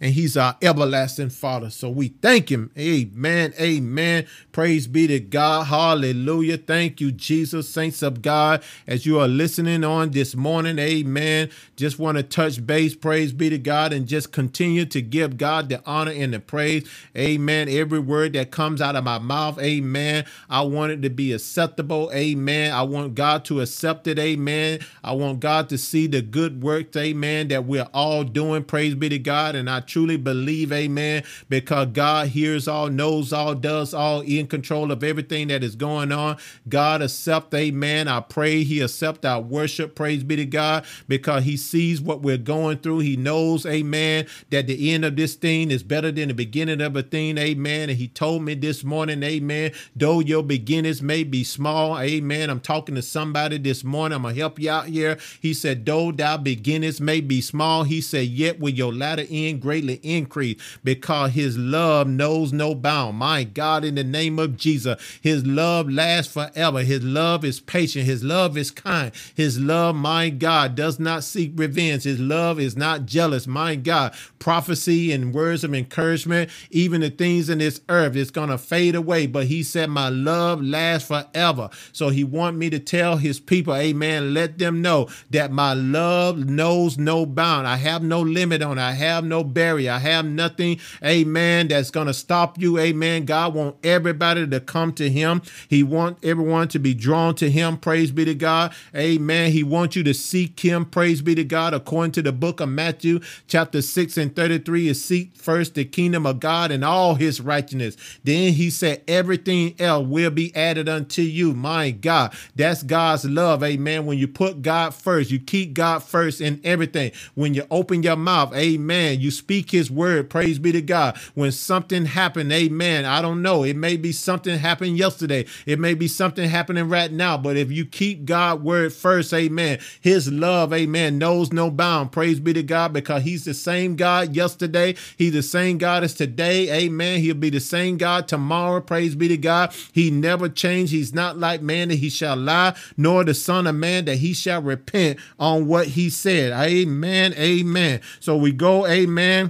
and 0.00 0.12
he's 0.12 0.36
our 0.36 0.56
everlasting 0.62 1.30
father. 1.30 1.70
So 1.70 1.88
we 1.88 2.08
thank 2.08 2.50
him. 2.50 2.70
Amen. 2.78 3.54
Amen. 3.58 4.26
Praise 4.52 4.86
be 4.86 5.06
to 5.06 5.20
God. 5.20 5.64
Hallelujah. 5.64 6.58
Thank 6.58 7.00
you, 7.00 7.12
Jesus, 7.12 7.68
saints 7.68 8.02
of 8.02 8.22
God, 8.22 8.62
as 8.86 9.06
you 9.06 9.18
are 9.20 9.28
listening 9.28 9.84
on 9.84 10.10
this 10.10 10.34
morning. 10.34 10.78
Amen. 10.78 11.50
Just 11.76 11.98
want 11.98 12.18
to 12.18 12.22
touch 12.22 12.66
base. 12.66 12.94
Praise 12.94 13.32
be 13.32 13.50
to 13.50 13.58
God 13.58 13.92
and 13.92 14.06
just 14.06 14.32
continue 14.32 14.84
to 14.86 15.00
give 15.00 15.38
God 15.38 15.68
the 15.68 15.82
honor 15.86 16.12
and 16.12 16.34
the 16.34 16.40
praise. 16.40 16.88
Amen. 17.16 17.68
Every 17.68 17.98
word 17.98 18.34
that 18.34 18.50
comes 18.50 18.80
out 18.82 18.96
of 18.96 19.04
my 19.04 19.18
mouth. 19.18 19.58
Amen. 19.60 20.24
I 20.50 20.62
want 20.62 20.92
it 20.92 21.02
to 21.02 21.10
be 21.10 21.32
acceptable. 21.32 22.10
Amen. 22.12 22.72
I 22.72 22.82
want 22.82 23.14
God 23.14 23.44
to 23.46 23.60
accept 23.60 24.06
it. 24.06 24.18
Amen. 24.18 24.80
I 25.02 25.12
want 25.12 25.40
God 25.40 25.68
to 25.70 25.78
see 25.78 26.06
the 26.06 26.22
good 26.22 26.62
works. 26.62 26.96
Amen. 26.96 27.48
That 27.48 27.64
we're 27.64 27.88
all 27.94 28.24
doing. 28.24 28.64
Praise 28.64 28.94
be 28.94 29.08
to 29.08 29.18
God. 29.18 29.54
And 29.54 29.70
I 29.70 29.80
truly 29.86 30.16
believe, 30.16 30.72
amen, 30.72 31.24
because 31.48 31.88
God 31.92 32.28
hears 32.28 32.68
all, 32.68 32.88
knows 32.88 33.32
all, 33.32 33.54
does 33.54 33.94
all, 33.94 34.20
in 34.20 34.46
control 34.46 34.92
of 34.92 35.04
everything 35.04 35.48
that 35.48 35.62
is 35.62 35.76
going 35.76 36.12
on. 36.12 36.36
God 36.68 37.02
accept, 37.02 37.54
amen. 37.54 38.08
I 38.08 38.20
pray 38.20 38.64
he 38.64 38.80
accept 38.80 39.24
our 39.24 39.40
worship. 39.40 39.94
Praise 39.94 40.24
be 40.24 40.36
to 40.36 40.46
God, 40.46 40.84
because 41.08 41.44
he 41.44 41.56
sees 41.56 42.00
what 42.00 42.22
we're 42.22 42.36
going 42.36 42.78
through. 42.78 43.00
He 43.00 43.16
knows, 43.16 43.66
amen, 43.66 44.26
that 44.50 44.66
the 44.66 44.92
end 44.92 45.04
of 45.04 45.16
this 45.16 45.34
thing 45.34 45.70
is 45.70 45.82
better 45.82 46.12
than 46.12 46.28
the 46.28 46.34
beginning 46.34 46.80
of 46.80 46.96
a 46.96 47.02
thing, 47.02 47.38
amen. 47.38 47.90
And 47.90 47.98
he 47.98 48.08
told 48.08 48.42
me 48.42 48.54
this 48.54 48.84
morning, 48.84 49.22
amen, 49.22 49.72
though 49.94 50.20
your 50.20 50.42
beginnings 50.42 51.02
may 51.02 51.24
be 51.24 51.44
small, 51.44 51.98
amen. 51.98 52.50
I'm 52.50 52.60
talking 52.60 52.94
to 52.94 53.02
somebody 53.02 53.58
this 53.58 53.84
morning. 53.84 54.16
I'm 54.16 54.22
going 54.22 54.34
to 54.34 54.40
help 54.40 54.58
you 54.58 54.70
out 54.70 54.86
here. 54.86 55.18
He 55.40 55.54
said, 55.54 55.86
though 55.86 56.12
thy 56.12 56.36
beginnings 56.36 57.00
may 57.00 57.20
be 57.20 57.40
small, 57.40 57.84
he 57.84 58.00
said, 58.00 58.26
yet 58.26 58.58
with 58.58 58.74
your 58.74 58.92
latter 58.92 59.24
end 59.28 59.60
greatly 59.76 60.00
increase 60.02 60.56
because 60.82 61.32
his 61.32 61.58
love 61.58 62.08
knows 62.08 62.50
no 62.50 62.74
bound. 62.74 63.18
My 63.18 63.44
God, 63.44 63.84
in 63.84 63.94
the 63.94 64.04
name 64.04 64.38
of 64.38 64.56
Jesus, 64.56 65.02
his 65.20 65.44
love 65.44 65.90
lasts 65.90 66.32
forever. 66.32 66.80
His 66.80 67.02
love 67.02 67.44
is 67.44 67.60
patient. 67.60 68.06
His 68.06 68.24
love 68.24 68.56
is 68.56 68.70
kind. 68.70 69.12
His 69.34 69.60
love, 69.60 69.94
my 69.94 70.30
God, 70.30 70.74
does 70.74 70.98
not 70.98 71.24
seek 71.24 71.52
revenge. 71.54 72.04
His 72.04 72.18
love 72.18 72.58
is 72.58 72.74
not 72.74 73.04
jealous. 73.04 73.46
My 73.46 73.74
God, 73.74 74.14
prophecy 74.38 75.12
and 75.12 75.34
words 75.34 75.62
of 75.62 75.74
encouragement, 75.74 76.50
even 76.70 77.02
the 77.02 77.10
things 77.10 77.50
in 77.50 77.58
this 77.58 77.82
earth, 77.90 78.16
it's 78.16 78.30
going 78.30 78.48
to 78.48 78.56
fade 78.56 78.94
away. 78.94 79.26
But 79.26 79.46
he 79.46 79.62
said, 79.62 79.90
my 79.90 80.08
love 80.08 80.62
lasts 80.62 81.08
forever. 81.08 81.68
So 81.92 82.08
he 82.08 82.24
want 82.24 82.56
me 82.56 82.70
to 82.70 82.78
tell 82.78 83.18
his 83.18 83.40
people, 83.40 83.74
amen, 83.74 84.32
let 84.32 84.56
them 84.56 84.80
know 84.80 85.08
that 85.30 85.52
my 85.52 85.74
love 85.74 86.38
knows 86.38 86.96
no 86.96 87.26
bound. 87.26 87.66
I 87.66 87.76
have 87.76 88.02
no 88.02 88.22
limit 88.22 88.62
on 88.62 88.78
it. 88.78 88.82
I 88.82 88.92
have 88.92 89.22
no 89.22 89.44
barrier. 89.44 89.65
I 89.66 89.98
have 89.98 90.24
nothing, 90.24 90.80
amen, 91.04 91.68
that's 91.68 91.90
going 91.90 92.06
to 92.06 92.14
stop 92.14 92.58
you. 92.58 92.78
Amen. 92.78 93.24
God 93.24 93.54
want 93.54 93.76
everybody 93.84 94.46
to 94.46 94.60
come 94.60 94.92
to 94.94 95.10
him. 95.10 95.42
He 95.68 95.82
want 95.82 96.18
everyone 96.22 96.68
to 96.68 96.78
be 96.78 96.94
drawn 96.94 97.34
to 97.36 97.50
him. 97.50 97.76
Praise 97.76 98.10
be 98.10 98.24
to 98.24 98.34
God. 98.34 98.74
Amen. 98.94 99.52
He 99.52 99.62
wants 99.62 99.96
you 99.96 100.04
to 100.04 100.14
seek 100.14 100.60
him. 100.60 100.84
Praise 100.84 101.22
be 101.22 101.34
to 101.34 101.44
God. 101.44 101.74
According 101.74 102.12
to 102.12 102.22
the 102.22 102.32
book 102.32 102.60
of 102.60 102.68
Matthew, 102.68 103.20
chapter 103.48 103.82
6 103.82 104.16
and 104.16 104.34
33 104.34 104.88
is 104.88 105.04
seek 105.04 105.36
first 105.36 105.74
the 105.74 105.84
kingdom 105.84 106.26
of 106.26 106.40
God 106.40 106.70
and 106.70 106.84
all 106.84 107.14
his 107.14 107.40
righteousness. 107.40 107.96
Then 108.24 108.52
he 108.52 108.70
said, 108.70 109.02
everything 109.08 109.74
else 109.78 110.06
will 110.06 110.30
be 110.30 110.54
added 110.54 110.88
unto 110.88 111.22
you. 111.22 111.54
My 111.54 111.90
God, 111.90 112.34
that's 112.54 112.82
God's 112.82 113.24
love. 113.24 113.62
Amen. 113.62 114.06
When 114.06 114.18
you 114.18 114.28
put 114.28 114.62
God 114.62 114.94
first, 114.94 115.30
you 115.30 115.38
keep 115.38 115.74
God 115.74 116.02
first 116.02 116.40
in 116.40 116.60
everything. 116.64 117.12
When 117.34 117.54
you 117.54 117.66
open 117.70 118.02
your 118.02 118.16
mouth, 118.16 118.54
amen, 118.54 119.20
you 119.20 119.30
speak 119.30 119.55
his 119.64 119.90
word. 119.90 120.28
Praise 120.30 120.58
be 120.58 120.72
to 120.72 120.82
God. 120.82 121.16
When 121.34 121.52
something 121.52 122.04
happened, 122.06 122.52
amen. 122.52 123.04
I 123.04 123.22
don't 123.22 123.42
know. 123.42 123.62
It 123.64 123.76
may 123.76 123.96
be 123.96 124.12
something 124.12 124.58
happened 124.58 124.98
yesterday. 124.98 125.46
It 125.64 125.78
may 125.78 125.94
be 125.94 126.08
something 126.08 126.48
happening 126.48 126.88
right 126.88 127.10
now. 127.10 127.36
But 127.38 127.56
if 127.56 127.70
you 127.70 127.84
keep 127.86 128.24
God 128.24 128.62
word 128.62 128.92
first, 128.92 129.32
amen, 129.32 129.78
his 130.00 130.30
love, 130.30 130.72
amen, 130.72 131.18
knows 131.18 131.52
no 131.52 131.70
bound. 131.70 132.12
Praise 132.12 132.40
be 132.40 132.52
to 132.52 132.62
God 132.62 132.92
because 132.92 133.22
he's 133.22 133.44
the 133.44 133.54
same 133.54 133.96
God 133.96 134.34
yesterday. 134.36 134.94
He's 135.16 135.32
the 135.32 135.42
same 135.42 135.78
God 135.78 136.04
as 136.04 136.14
today. 136.14 136.70
Amen. 136.84 137.20
He'll 137.20 137.34
be 137.34 137.50
the 137.50 137.60
same 137.60 137.96
God 137.96 138.28
tomorrow. 138.28 138.80
Praise 138.80 139.14
be 139.14 139.28
to 139.28 139.36
God. 139.36 139.74
He 139.92 140.10
never 140.10 140.48
changed. 140.48 140.92
He's 140.92 141.14
not 141.14 141.38
like 141.38 141.62
man 141.62 141.88
that 141.88 141.96
he 141.96 142.10
shall 142.10 142.36
lie, 142.36 142.76
nor 142.96 143.24
the 143.24 143.34
son 143.34 143.66
of 143.66 143.74
man 143.74 144.04
that 144.06 144.16
he 144.16 144.34
shall 144.34 144.62
repent 144.62 145.18
on 145.38 145.66
what 145.66 145.88
he 145.88 146.10
said. 146.10 146.52
Amen. 146.52 147.34
Amen. 147.34 148.00
So 148.20 148.36
we 148.36 148.52
go, 148.52 148.86
amen 148.86 149.45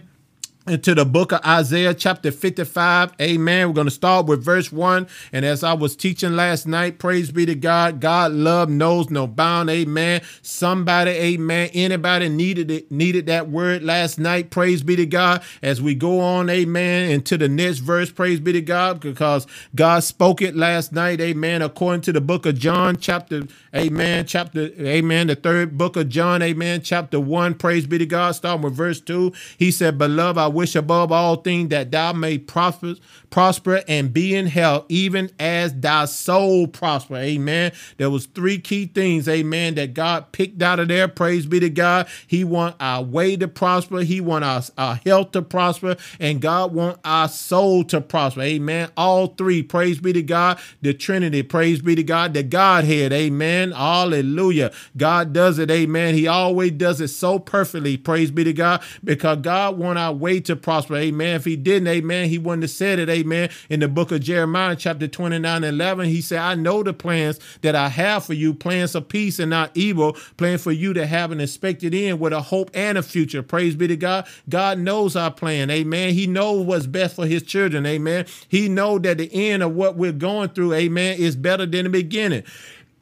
into 0.66 0.94
the 0.94 1.04
book 1.04 1.32
of 1.32 1.40
Isaiah, 1.44 1.94
chapter 1.94 2.32
55. 2.32 3.12
Amen. 3.20 3.68
We're 3.68 3.74
going 3.74 3.86
to 3.86 3.90
start 3.90 4.26
with 4.26 4.44
verse 4.44 4.72
1. 4.72 5.06
And 5.32 5.44
as 5.44 5.62
I 5.62 5.74
was 5.74 5.94
teaching 5.94 6.34
last 6.34 6.66
night, 6.66 6.98
praise 6.98 7.30
be 7.30 7.46
to 7.46 7.54
God. 7.54 8.00
God 8.00 8.32
love 8.32 8.68
knows 8.68 9.08
no 9.10 9.26
bound. 9.26 9.70
Amen. 9.70 10.22
Somebody, 10.42 11.12
amen. 11.12 11.70
Anybody 11.72 12.28
needed 12.28 12.70
it, 12.70 12.90
needed 12.90 13.26
that 13.26 13.48
word 13.48 13.82
last 13.82 14.18
night. 14.18 14.50
Praise 14.50 14.82
be 14.82 14.96
to 14.96 15.06
God. 15.06 15.42
As 15.62 15.80
we 15.80 15.94
go 15.94 16.20
on, 16.20 16.50
amen, 16.50 17.10
into 17.10 17.38
the 17.38 17.48
next 17.48 17.78
verse, 17.78 18.10
praise 18.10 18.40
be 18.40 18.52
to 18.52 18.60
God, 18.60 19.00
because 19.00 19.46
God 19.74 20.02
spoke 20.02 20.42
it 20.42 20.56
last 20.56 20.92
night. 20.92 21.20
Amen. 21.20 21.62
According 21.62 22.02
to 22.02 22.12
the 22.12 22.20
book 22.20 22.44
of 22.46 22.58
John, 22.58 22.96
chapter, 22.96 23.42
amen, 23.74 24.26
chapter, 24.26 24.70
amen, 24.80 25.28
the 25.28 25.36
third 25.36 25.78
book 25.78 25.96
of 25.96 26.08
John, 26.08 26.42
amen, 26.42 26.82
chapter 26.82 27.20
1. 27.20 27.54
Praise 27.54 27.86
be 27.86 27.98
to 27.98 28.06
God. 28.06 28.32
Starting 28.32 28.62
with 28.62 28.74
verse 28.74 29.00
2. 29.00 29.32
He 29.58 29.70
said, 29.70 29.98
Beloved, 29.98 30.38
I 30.38 30.55
wish 30.56 30.74
above 30.74 31.12
all 31.12 31.36
things 31.36 31.68
that 31.68 31.90
thou 31.90 32.12
may 32.12 32.38
prosper, 32.38 32.94
prosper 33.30 33.82
and 33.86 34.12
be 34.12 34.34
in 34.34 34.46
health, 34.46 34.86
even 34.88 35.30
as 35.38 35.74
thy 35.74 36.06
soul 36.06 36.66
prosper. 36.66 37.16
Amen. 37.16 37.72
There 37.98 38.10
was 38.10 38.26
three 38.26 38.58
key 38.58 38.86
things, 38.86 39.28
amen, 39.28 39.74
that 39.74 39.94
God 39.94 40.32
picked 40.32 40.62
out 40.62 40.80
of 40.80 40.88
there. 40.88 41.06
Praise 41.08 41.46
be 41.46 41.60
to 41.60 41.70
God. 41.70 42.08
He 42.26 42.42
want 42.42 42.76
our 42.80 43.02
way 43.02 43.36
to 43.36 43.46
prosper. 43.46 44.00
He 44.00 44.20
want 44.20 44.44
our, 44.44 44.62
our 44.78 44.96
health 44.96 45.32
to 45.32 45.42
prosper. 45.42 45.96
And 46.18 46.40
God 46.40 46.72
want 46.72 46.98
our 47.04 47.28
soul 47.28 47.84
to 47.84 48.00
prosper. 48.00 48.40
Amen. 48.40 48.90
All 48.96 49.28
three. 49.28 49.62
Praise 49.62 49.98
be 50.00 50.12
to 50.14 50.22
God. 50.22 50.58
The 50.80 50.94
Trinity. 50.94 51.42
Praise 51.42 51.82
be 51.82 51.94
to 51.94 52.02
God. 52.02 52.34
The 52.34 52.42
Godhead. 52.42 53.12
Amen. 53.12 53.72
Hallelujah. 53.72 54.72
God 54.96 55.32
does 55.32 55.58
it. 55.58 55.70
Amen. 55.70 56.14
He 56.14 56.26
always 56.26 56.72
does 56.72 57.00
it 57.00 57.08
so 57.08 57.38
perfectly. 57.38 57.96
Praise 57.96 58.30
be 58.30 58.44
to 58.44 58.52
God. 58.52 58.82
Because 59.04 59.38
God 59.42 59.76
want 59.78 59.98
our 59.98 60.12
way 60.12 60.40
to 60.46 60.56
prosper. 60.56 60.96
Amen. 60.96 61.36
If 61.36 61.44
he 61.44 61.56
didn't, 61.56 61.88
amen, 61.88 62.28
he 62.28 62.38
wouldn't 62.38 62.62
have 62.62 62.70
said 62.70 62.98
it. 62.98 63.08
Amen. 63.08 63.50
In 63.68 63.80
the 63.80 63.88
book 63.88 64.10
of 64.12 64.20
Jeremiah, 64.20 64.76
chapter 64.76 65.06
29 65.06 65.64
11, 65.64 66.06
he 66.06 66.20
said, 66.20 66.38
I 66.38 66.54
know 66.54 66.82
the 66.82 66.92
plans 66.92 67.38
that 67.62 67.74
I 67.74 67.88
have 67.88 68.24
for 68.24 68.34
you, 68.34 68.54
plans 68.54 68.94
of 68.94 69.08
peace 69.08 69.38
and 69.38 69.50
not 69.50 69.70
evil, 69.74 70.14
plan 70.36 70.58
for 70.58 70.72
you 70.72 70.92
to 70.94 71.06
have 71.06 71.32
an 71.32 71.40
expected 71.40 71.94
end 71.94 72.20
with 72.20 72.32
a 72.32 72.40
hope 72.40 72.70
and 72.74 72.98
a 72.98 73.02
future. 73.02 73.42
Praise 73.42 73.76
be 73.76 73.86
to 73.88 73.96
God. 73.96 74.26
God 74.48 74.78
knows 74.78 75.16
our 75.16 75.30
plan. 75.30 75.70
Amen. 75.70 76.14
He 76.14 76.26
knows 76.26 76.64
what's 76.66 76.86
best 76.86 77.16
for 77.16 77.26
his 77.26 77.42
children. 77.42 77.86
Amen. 77.86 78.26
He 78.48 78.68
know 78.68 78.98
that 78.98 79.18
the 79.18 79.30
end 79.32 79.62
of 79.62 79.74
what 79.74 79.96
we're 79.96 80.12
going 80.12 80.50
through, 80.50 80.74
amen, 80.74 81.18
is 81.18 81.36
better 81.36 81.66
than 81.66 81.84
the 81.84 81.90
beginning. 81.90 82.44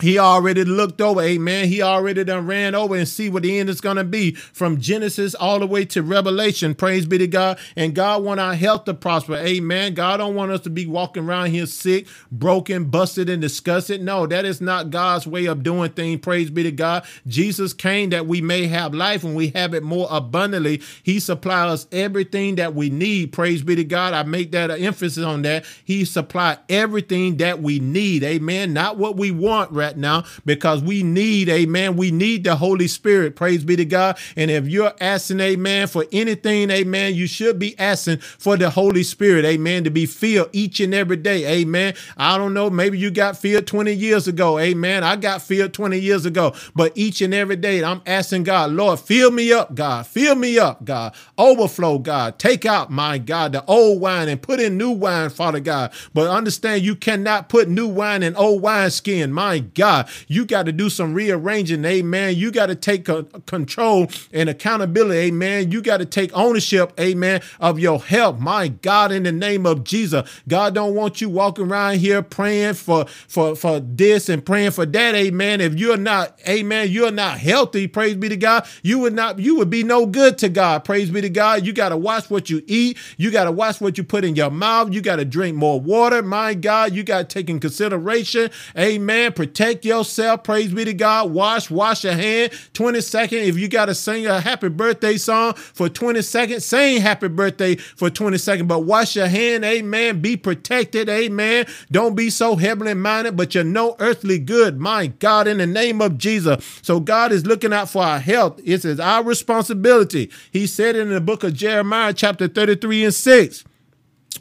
He 0.00 0.18
already 0.18 0.64
looked 0.64 1.00
over, 1.00 1.22
amen. 1.22 1.68
He 1.68 1.80
already 1.80 2.22
done 2.22 2.46
ran 2.46 2.74
over 2.74 2.96
and 2.96 3.08
see 3.08 3.30
what 3.30 3.44
the 3.44 3.58
end 3.58 3.70
is 3.70 3.80
going 3.80 3.96
to 3.96 4.04
be 4.04 4.32
from 4.32 4.78
Genesis 4.78 5.34
all 5.34 5.58
the 5.58 5.66
way 5.66 5.86
to 5.86 6.02
Revelation. 6.02 6.74
Praise 6.74 7.06
be 7.06 7.16
to 7.18 7.26
God. 7.26 7.58
And 7.76 7.94
God 7.94 8.22
want 8.22 8.38
our 8.38 8.54
health 8.54 8.84
to 8.84 8.94
prosper, 8.94 9.36
amen. 9.36 9.94
God 9.94 10.18
don't 10.18 10.34
want 10.34 10.52
us 10.52 10.60
to 10.62 10.70
be 10.70 10.86
walking 10.86 11.24
around 11.24 11.46
here 11.50 11.64
sick, 11.66 12.06
broken, 12.30 12.86
busted, 12.86 13.30
and 13.30 13.40
disgusted. 13.40 14.02
No, 14.02 14.26
that 14.26 14.44
is 14.44 14.60
not 14.60 14.90
God's 14.90 15.26
way 15.26 15.46
of 15.46 15.62
doing 15.62 15.90
things. 15.92 16.20
Praise 16.20 16.50
be 16.50 16.62
to 16.64 16.72
God. 16.72 17.04
Jesus 17.26 17.72
came 17.72 18.10
that 18.10 18.26
we 18.26 18.42
may 18.42 18.66
have 18.66 18.94
life 18.94 19.24
and 19.24 19.34
we 19.34 19.48
have 19.48 19.72
it 19.72 19.82
more 19.82 20.08
abundantly. 20.10 20.82
He 21.02 21.20
supplies 21.20 21.70
us 21.72 21.86
everything 21.90 22.56
that 22.56 22.74
we 22.74 22.90
need. 22.90 23.32
Praise 23.32 23.62
be 23.62 23.74
to 23.76 23.84
God. 23.84 24.12
I 24.12 24.24
make 24.24 24.52
that 24.52 24.70
an 24.70 24.82
emphasis 24.82 25.24
on 25.24 25.42
that. 25.42 25.64
He 25.84 26.04
supply 26.04 26.58
everything 26.68 27.38
that 27.38 27.62
we 27.62 27.78
need, 27.78 28.22
amen. 28.22 28.74
Not 28.74 28.98
what 28.98 29.16
we 29.16 29.30
want, 29.30 29.72
right? 29.72 29.85
Right 29.86 29.96
now 29.96 30.24
because 30.44 30.82
we 30.82 31.02
need, 31.02 31.48
amen, 31.48 31.96
we 31.96 32.10
need 32.10 32.44
the 32.44 32.56
Holy 32.56 32.88
Spirit. 32.88 33.36
Praise 33.36 33.64
be 33.64 33.76
to 33.76 33.84
God. 33.84 34.18
And 34.36 34.50
if 34.50 34.66
you're 34.68 34.92
asking, 35.00 35.40
amen, 35.40 35.88
for 35.88 36.04
anything, 36.12 36.70
amen, 36.70 37.14
you 37.14 37.26
should 37.26 37.58
be 37.58 37.78
asking 37.78 38.18
for 38.18 38.56
the 38.56 38.70
Holy 38.70 39.02
Spirit, 39.02 39.44
amen, 39.44 39.84
to 39.84 39.90
be 39.90 40.06
filled 40.06 40.50
each 40.52 40.80
and 40.80 40.94
every 40.94 41.16
day, 41.16 41.60
amen. 41.60 41.94
I 42.16 42.36
don't 42.36 42.54
know, 42.54 42.70
maybe 42.70 42.98
you 42.98 43.10
got 43.10 43.36
filled 43.36 43.66
20 43.66 43.92
years 43.92 44.26
ago, 44.26 44.58
amen. 44.58 45.04
I 45.04 45.16
got 45.16 45.42
filled 45.42 45.72
20 45.72 45.98
years 45.98 46.26
ago, 46.26 46.54
but 46.74 46.92
each 46.94 47.20
and 47.20 47.34
every 47.34 47.56
day 47.56 47.82
I'm 47.84 48.02
asking 48.06 48.44
God, 48.44 48.72
Lord, 48.72 48.98
fill 49.00 49.30
me 49.30 49.52
up, 49.52 49.74
God, 49.74 50.06
fill 50.06 50.34
me 50.34 50.58
up, 50.58 50.84
God, 50.84 51.14
overflow, 51.38 51.98
God, 51.98 52.38
take 52.38 52.66
out, 52.66 52.90
my 52.90 53.18
God, 53.18 53.52
the 53.52 53.64
old 53.66 54.00
wine 54.00 54.28
and 54.28 54.42
put 54.42 54.60
in 54.60 54.76
new 54.76 54.90
wine, 54.90 55.30
Father 55.30 55.60
God. 55.60 55.92
But 56.12 56.28
understand 56.28 56.82
you 56.82 56.96
cannot 56.96 57.48
put 57.48 57.68
new 57.68 57.86
wine 57.86 58.22
in 58.22 58.34
old 58.36 58.62
wine 58.62 58.90
skin, 58.90 59.32
my 59.32 59.60
God. 59.76 60.08
You 60.26 60.44
got 60.44 60.66
to 60.66 60.72
do 60.72 60.90
some 60.90 61.14
rearranging, 61.14 61.84
amen. 61.84 62.34
You 62.34 62.50
got 62.50 62.66
to 62.66 62.74
take 62.74 63.04
control 63.46 64.08
and 64.32 64.48
accountability, 64.48 65.28
amen. 65.28 65.70
You 65.70 65.80
got 65.80 65.98
to 65.98 66.06
take 66.06 66.36
ownership, 66.36 66.92
amen, 66.98 67.42
of 67.60 67.78
your 67.78 68.02
health. 68.02 68.40
My 68.40 68.66
God, 68.68 69.12
in 69.12 69.22
the 69.22 69.30
name 69.32 69.64
of 69.66 69.84
Jesus. 69.84 70.28
God 70.48 70.74
don't 70.74 70.94
want 70.94 71.20
you 71.20 71.28
walking 71.28 71.66
around 71.70 71.98
here 71.98 72.22
praying 72.22 72.74
for, 72.74 73.06
for, 73.06 73.54
for 73.54 73.78
this 73.78 74.28
and 74.28 74.44
praying 74.44 74.72
for 74.72 74.86
that, 74.86 75.14
amen. 75.14 75.60
If 75.60 75.74
you're 75.74 75.96
not, 75.96 76.40
amen, 76.48 76.88
you're 76.90 77.12
not 77.12 77.38
healthy, 77.38 77.86
praise 77.86 78.16
be 78.16 78.28
to 78.28 78.36
God, 78.36 78.66
you 78.82 78.98
would 79.00 79.12
not, 79.12 79.38
you 79.38 79.56
would 79.56 79.70
be 79.70 79.84
no 79.84 80.06
good 80.06 80.38
to 80.38 80.48
God. 80.48 80.84
Praise 80.84 81.10
be 81.10 81.20
to 81.20 81.30
God. 81.30 81.66
You 81.66 81.72
got 81.72 81.90
to 81.90 81.96
watch 81.96 82.30
what 82.30 82.48
you 82.48 82.62
eat. 82.66 82.96
You 83.18 83.30
got 83.30 83.44
to 83.44 83.52
watch 83.52 83.80
what 83.80 83.98
you 83.98 84.04
put 84.04 84.24
in 84.24 84.34
your 84.34 84.50
mouth. 84.50 84.92
You 84.92 85.02
got 85.02 85.16
to 85.16 85.24
drink 85.24 85.56
more 85.56 85.78
water. 85.78 86.22
My 86.22 86.54
God, 86.54 86.94
you 86.94 87.02
got 87.02 87.28
to 87.28 87.34
take 87.34 87.50
in 87.50 87.60
consideration, 87.60 88.50
amen, 88.76 89.32
protect 89.32 89.65
protect 89.66 89.84
yourself. 89.84 90.44
Praise 90.44 90.72
be 90.72 90.84
to 90.84 90.94
God. 90.94 91.32
Wash, 91.32 91.70
wash 91.70 92.04
your 92.04 92.12
hand. 92.12 92.52
20 92.74 93.00
seconds. 93.00 93.48
If 93.48 93.58
you 93.58 93.68
got 93.68 93.86
to 93.86 93.94
sing 93.94 94.26
a 94.26 94.40
happy 94.40 94.68
birthday 94.68 95.16
song 95.16 95.54
for 95.54 95.88
20 95.88 96.22
seconds, 96.22 96.64
sing 96.64 97.00
happy 97.00 97.28
birthday 97.28 97.74
for 97.74 98.08
20 98.08 98.38
seconds. 98.38 98.68
But 98.68 98.80
wash 98.80 99.16
your 99.16 99.26
hand. 99.26 99.64
Amen. 99.64 100.20
Be 100.20 100.36
protected. 100.36 101.08
Amen. 101.08 101.66
Don't 101.90 102.14
be 102.14 102.30
so 102.30 102.54
heavenly 102.56 102.94
minded, 102.94 103.36
but 103.36 103.54
you're 103.54 103.64
no 103.64 103.96
earthly 103.98 104.38
good. 104.38 104.78
My 104.78 105.08
God, 105.08 105.48
in 105.48 105.58
the 105.58 105.66
name 105.66 106.00
of 106.00 106.16
Jesus. 106.16 106.64
So 106.82 107.00
God 107.00 107.32
is 107.32 107.44
looking 107.44 107.72
out 107.72 107.90
for 107.90 108.02
our 108.04 108.20
health. 108.20 108.60
It 108.64 108.84
is 108.84 109.00
our 109.00 109.24
responsibility. 109.24 110.30
He 110.52 110.66
said 110.68 110.94
in 110.94 111.10
the 111.10 111.20
book 111.20 111.42
of 111.42 111.54
Jeremiah, 111.54 112.12
chapter 112.12 112.46
33 112.46 113.06
and 113.06 113.14
6. 113.14 113.64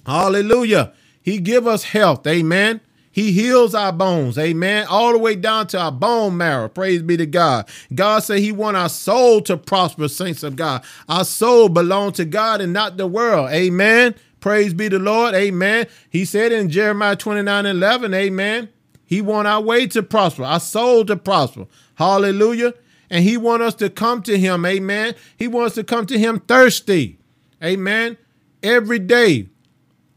Hallelujah. 0.05 0.93
He 1.21 1.39
give 1.39 1.65
us 1.65 1.85
health. 1.85 2.27
Amen. 2.27 2.81
He 3.15 3.31
heals 3.31 3.73
our 3.73 3.93
bones, 3.93 4.37
amen, 4.37 4.87
all 4.89 5.13
the 5.13 5.17
way 5.17 5.37
down 5.37 5.67
to 5.67 5.79
our 5.79 5.89
bone 5.89 6.35
marrow. 6.35 6.67
Praise 6.67 7.01
be 7.01 7.15
to 7.15 7.25
God. 7.25 7.65
God 7.93 8.19
said 8.19 8.39
he 8.39 8.51
want 8.51 8.75
our 8.75 8.89
soul 8.89 9.39
to 9.43 9.55
prosper, 9.55 10.09
saints 10.09 10.43
of 10.43 10.57
God. 10.57 10.83
Our 11.07 11.23
soul 11.23 11.69
belong 11.69 12.11
to 12.13 12.25
God 12.25 12.59
and 12.59 12.73
not 12.73 12.97
the 12.97 13.07
world, 13.07 13.51
amen. 13.51 14.15
Praise 14.41 14.73
be 14.73 14.89
the 14.89 14.99
Lord, 14.99 15.33
amen. 15.33 15.87
He 16.09 16.25
said 16.25 16.51
in 16.51 16.69
Jeremiah 16.69 17.15
29 17.15 17.65
11, 17.65 18.13
amen, 18.13 18.67
he 19.05 19.21
want 19.21 19.47
our 19.47 19.61
way 19.61 19.87
to 19.87 20.03
prosper, 20.03 20.43
our 20.43 20.59
soul 20.59 21.05
to 21.05 21.15
prosper. 21.15 21.67
Hallelujah. 21.93 22.73
And 23.09 23.23
he 23.23 23.37
want 23.37 23.63
us 23.63 23.75
to 23.75 23.89
come 23.89 24.23
to 24.23 24.37
him, 24.37 24.65
amen. 24.65 25.15
He 25.37 25.47
wants 25.47 25.75
to 25.75 25.85
come 25.85 26.05
to 26.07 26.19
him 26.19 26.41
thirsty, 26.41 27.17
amen, 27.63 28.17
every 28.61 28.99
day. 28.99 29.47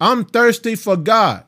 I'm 0.01 0.25
thirsty 0.25 0.75
for 0.75 0.97
God. 0.97 1.45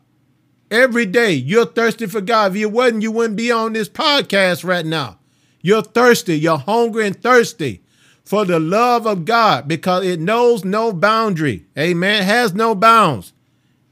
Every 0.71 1.07
day 1.07 1.33
you're 1.33 1.67
thirsty 1.67 2.07
for 2.07 2.21
God. 2.21 2.53
If 2.53 2.59
you 2.59 2.69
wasn't, 2.69 3.03
you 3.03 3.11
wouldn't 3.11 3.37
be 3.37 3.50
on 3.50 3.73
this 3.73 3.89
podcast 3.89 4.65
right 4.65 4.87
now. 4.87 5.19
You're 5.61 5.83
thirsty. 5.83 6.39
You're 6.39 6.59
hungry 6.59 7.07
and 7.07 7.21
thirsty 7.21 7.83
for 8.25 8.45
the 8.45 8.61
love 8.61 9.07
of 9.07 9.25
God 9.25 9.67
because 9.67 10.05
it 10.05 10.21
knows 10.21 10.65
no 10.65 10.93
boundary. 10.93 11.67
Amen. 11.77 12.23
It 12.23 12.27
has 12.27 12.55
no 12.55 12.75
bounds. 12.75 13.33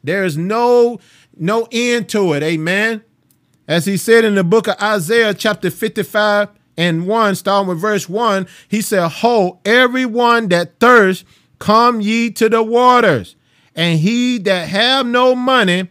There's 0.04 0.36
no 0.36 1.00
no 1.36 1.68
end 1.72 2.08
to 2.10 2.32
it. 2.32 2.42
Amen. 2.42 3.02
As 3.66 3.84
he 3.84 3.96
said 3.96 4.24
in 4.24 4.34
the 4.34 4.44
book 4.44 4.66
of 4.66 4.80
Isaiah, 4.80 5.34
chapter 5.34 5.70
55 5.70 6.48
and 6.76 7.06
1, 7.06 7.34
starting 7.34 7.68
with 7.68 7.80
verse 7.80 8.08
1, 8.08 8.46
he 8.68 8.80
said, 8.80 9.08
Ho, 9.08 9.60
everyone 9.64 10.48
that 10.48 10.80
thirsts, 10.80 11.24
come 11.58 12.00
ye 12.00 12.30
to 12.30 12.48
the 12.48 12.62
waters, 12.62 13.36
and 13.74 13.98
he 13.98 14.38
that 14.38 14.68
have 14.68 15.06
no 15.06 15.34
money, 15.34 15.88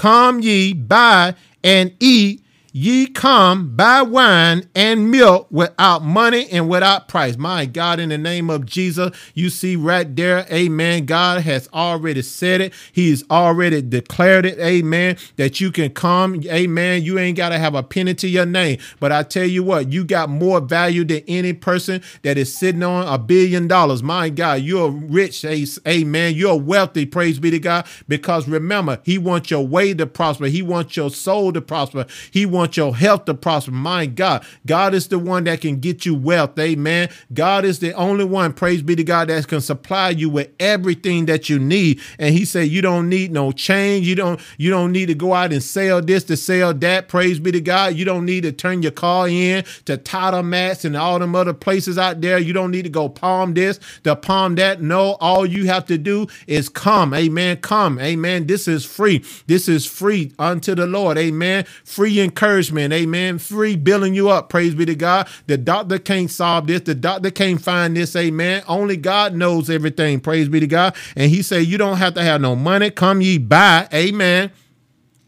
Come 0.00 0.40
ye, 0.40 0.72
buy 0.72 1.34
and 1.62 1.92
eat 2.00 2.42
Ye 2.72 3.08
come 3.08 3.74
buy 3.74 4.02
wine 4.02 4.68
and 4.76 5.10
milk 5.10 5.48
without 5.50 6.04
money 6.04 6.48
and 6.50 6.68
without 6.68 7.08
price. 7.08 7.36
My 7.36 7.66
God, 7.66 7.98
in 7.98 8.10
the 8.10 8.18
name 8.18 8.48
of 8.48 8.64
Jesus, 8.64 9.10
you 9.34 9.50
see 9.50 9.74
right 9.74 10.14
there, 10.14 10.46
amen. 10.52 11.06
God 11.06 11.42
has 11.42 11.68
already 11.74 12.22
said 12.22 12.60
it. 12.60 12.72
He's 12.92 13.28
already 13.28 13.82
declared 13.82 14.46
it, 14.46 14.56
amen, 14.60 15.16
that 15.34 15.60
you 15.60 15.72
can 15.72 15.90
come, 15.90 16.40
amen. 16.46 17.02
You 17.02 17.18
ain't 17.18 17.36
got 17.36 17.48
to 17.48 17.58
have 17.58 17.74
a 17.74 17.82
penny 17.82 18.14
to 18.14 18.28
your 18.28 18.46
name. 18.46 18.78
But 19.00 19.10
I 19.10 19.24
tell 19.24 19.46
you 19.46 19.64
what, 19.64 19.90
you 19.90 20.04
got 20.04 20.30
more 20.30 20.60
value 20.60 21.02
than 21.02 21.24
any 21.26 21.52
person 21.52 22.02
that 22.22 22.38
is 22.38 22.56
sitting 22.56 22.84
on 22.84 23.12
a 23.12 23.18
billion 23.18 23.66
dollars. 23.66 24.00
My 24.00 24.28
God, 24.28 24.60
you're 24.60 24.90
rich, 24.90 25.44
amen. 25.44 26.34
You're 26.34 26.60
wealthy, 26.60 27.04
praise 27.04 27.40
be 27.40 27.50
to 27.50 27.58
God, 27.58 27.86
because 28.06 28.46
remember, 28.46 29.00
He 29.02 29.18
wants 29.18 29.50
your 29.50 29.66
way 29.66 29.92
to 29.94 30.06
prosper. 30.06 30.46
He 30.46 30.62
wants 30.62 30.96
your 30.96 31.10
soul 31.10 31.52
to 31.52 31.60
prosper. 31.60 32.06
He 32.30 32.46
wants 32.46 32.59
want 32.60 32.76
your 32.76 32.94
health 32.94 33.24
to 33.24 33.32
prosper. 33.32 33.72
My 33.72 34.04
God, 34.04 34.44
God 34.66 34.92
is 34.94 35.08
the 35.08 35.18
one 35.18 35.44
that 35.44 35.62
can 35.62 35.80
get 35.80 36.04
you 36.04 36.14
wealth. 36.14 36.58
Amen. 36.58 37.08
God 37.32 37.64
is 37.64 37.78
the 37.78 37.92
only 37.94 38.24
one, 38.24 38.52
praise 38.52 38.82
be 38.82 38.94
to 38.96 39.02
God, 39.02 39.28
that 39.28 39.48
can 39.48 39.62
supply 39.62 40.10
you 40.10 40.28
with 40.28 40.50
everything 40.60 41.24
that 41.26 41.48
you 41.48 41.58
need. 41.58 42.00
And 42.18 42.34
he 42.34 42.44
said, 42.44 42.68
you 42.68 42.82
don't 42.82 43.08
need 43.08 43.32
no 43.32 43.50
change. 43.50 44.06
You 44.06 44.14
don't, 44.14 44.40
you 44.58 44.70
don't 44.70 44.92
need 44.92 45.06
to 45.06 45.14
go 45.14 45.32
out 45.32 45.52
and 45.52 45.62
sell 45.62 46.02
this 46.02 46.24
to 46.24 46.36
sell 46.36 46.74
that. 46.74 47.08
Praise 47.08 47.40
be 47.40 47.50
to 47.52 47.60
God. 47.60 47.94
You 47.94 48.04
don't 48.04 48.26
need 48.26 48.42
to 48.42 48.52
turn 48.52 48.82
your 48.82 48.92
car 48.92 49.26
in 49.26 49.64
to 49.86 49.96
TitleMax 49.96 50.84
and 50.84 50.96
all 50.96 51.18
them 51.18 51.34
other 51.34 51.54
places 51.54 51.96
out 51.96 52.20
there. 52.20 52.38
You 52.38 52.52
don't 52.52 52.70
need 52.70 52.82
to 52.82 52.90
go 52.90 53.08
palm 53.08 53.54
this, 53.54 53.80
to 54.04 54.14
palm 54.14 54.56
that. 54.56 54.82
No, 54.82 55.16
all 55.20 55.46
you 55.46 55.66
have 55.66 55.86
to 55.86 55.96
do 55.96 56.26
is 56.46 56.68
come. 56.68 57.14
Amen. 57.14 57.56
Come. 57.56 57.98
Amen. 57.98 58.46
This 58.46 58.68
is 58.68 58.84
free. 58.84 59.24
This 59.46 59.66
is 59.66 59.86
free 59.86 60.32
unto 60.38 60.74
the 60.74 60.86
Lord. 60.86 61.16
Amen. 61.16 61.64
Free 61.84 62.20
encouragement 62.20 62.49
encouragement. 62.50 62.92
Amen. 62.92 63.38
Free 63.38 63.76
billing 63.76 64.14
you 64.14 64.28
up. 64.28 64.48
Praise 64.48 64.74
be 64.74 64.84
to 64.86 64.94
God. 64.94 65.28
The 65.46 65.56
doctor 65.56 65.98
can't 65.98 66.30
solve 66.30 66.66
this. 66.66 66.80
The 66.82 66.94
doctor 66.94 67.30
can't 67.30 67.60
find 67.60 67.96
this. 67.96 68.16
Amen. 68.16 68.62
Only 68.66 68.96
God 68.96 69.34
knows 69.34 69.70
everything. 69.70 70.20
Praise 70.20 70.48
be 70.48 70.60
to 70.60 70.66
God. 70.66 70.96
And 71.16 71.30
he 71.30 71.42
said, 71.42 71.66
you 71.66 71.78
don't 71.78 71.98
have 71.98 72.14
to 72.14 72.22
have 72.22 72.40
no 72.40 72.56
money. 72.56 72.90
Come 72.90 73.20
ye 73.20 73.38
buy. 73.38 73.88
Amen. 73.94 74.50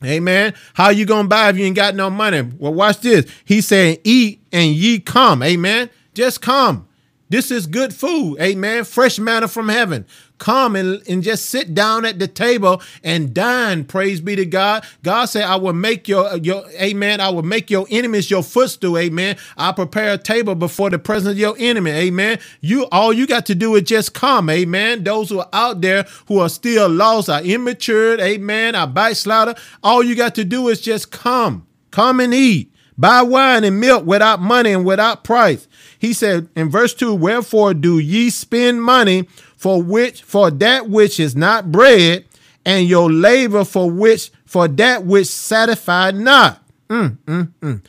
Amen. 0.05 0.55
How 0.75 0.89
you 0.91 1.07
gonna 1.07 1.29
buy 1.29 1.51
if 1.51 1.57
you 1.57 1.65
ain't 1.65 1.77
got 1.77 1.95
no 1.95 2.11
money? 2.11 2.43
Well, 2.43 2.75
watch 2.75 3.01
this. 3.01 3.25
He 3.45 3.61
said, 3.61 4.01
eat 4.03 4.45
and 4.53 4.73
ye 4.73 4.99
come. 4.99 5.45
Amen. 5.45 5.91
Just 6.13 6.43
come. 6.43 6.89
This 7.33 7.51
is 7.51 7.67
good 7.67 7.95
food. 7.95 8.39
Amen. 8.41 8.85
Fresh 8.85 9.19
manna 9.19 9.49
from 9.49 9.71
heaven 9.71 10.07
come 10.43 10.75
and, 10.75 11.01
and 11.09 11.23
just 11.23 11.47
sit 11.47 11.73
down 11.73 12.05
at 12.05 12.19
the 12.19 12.27
table 12.27 12.83
and 13.05 13.33
dine. 13.33 13.85
Praise 13.85 14.21
be 14.21 14.35
to 14.35 14.45
God. 14.45 14.85
God 15.05 15.27
said, 15.27 15.45
I 15.45 15.55
will 15.55 15.73
make 15.73 16.09
your, 16.09 16.37
your, 16.37 16.69
amen. 16.73 17.21
I 17.21 17.31
will 17.31 17.45
make 17.45 17.71
your 17.71 17.87
enemies 17.89 18.29
your 18.29 18.43
footstool. 18.43 18.99
Amen. 18.99 19.37
I 19.57 19.71
prepare 19.71 20.13
a 20.13 20.19
table 20.19 20.57
before 20.57 20.91
the 20.91 20.99
presence 20.99 21.33
of 21.33 21.39
your 21.39 21.55
enemy. 21.59 21.93
Amen. 21.93 22.41
You, 22.61 22.87
all 22.91 23.13
you 23.13 23.27
got 23.27 23.47
to 23.47 23.55
do 23.55 23.77
is 23.77 23.85
just 23.85 24.15
come. 24.15 24.51
Amen. 24.51 25.05
Those 25.05 25.31
who 25.31 25.39
are 25.39 25.49
out 25.53 25.81
there 25.81 26.07
who 26.27 26.41
are 26.41 26.49
still 26.51 26.89
lost, 26.89 27.31
are 27.31 27.41
immature. 27.41 28.21
Amen. 28.21 28.75
Are 28.75 28.89
backslider. 28.89 29.55
All 29.83 30.03
you 30.03 30.17
got 30.17 30.35
to 30.35 30.45
do 30.45 30.69
is 30.69 30.81
just 30.81 31.13
come. 31.13 31.67
Come 31.93 32.19
and 32.19 32.35
eat. 32.35 32.73
Buy 32.99 33.23
wine 33.23 33.65
and 33.65 33.81
milk 33.81 34.05
without 34.05 34.41
money 34.41 34.73
and 34.73 34.85
without 34.85 35.25
price. 35.25 35.67
He 36.03 36.13
said 36.15 36.49
in 36.57 36.69
verse 36.69 36.95
2, 36.95 37.15
Wherefore 37.15 37.75
do 37.75 38.01
ye 38.01 38.29
spend 38.29 38.83
money 38.83 39.29
for 39.57 39.81
which 39.81 40.25
for 40.25 40.51
that 40.51 40.91
which 40.91 41.21
is 41.21 41.37
not 41.37 41.71
bread, 41.71 42.25
and 42.67 42.89
your 42.89 43.09
labor 43.09 43.63
for 43.63 43.89
which 43.89 44.33
for 44.45 44.67
that 44.67 45.05
which 45.05 45.29
satisfied 45.29 46.17
not. 46.17 46.61
Mm, 46.89 47.19
mm, 47.19 47.53
mm. 47.61 47.83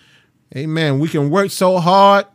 Amen. 0.56 1.00
We 1.00 1.08
can 1.08 1.32
work 1.32 1.50
so 1.50 1.80
hard. 1.80 2.28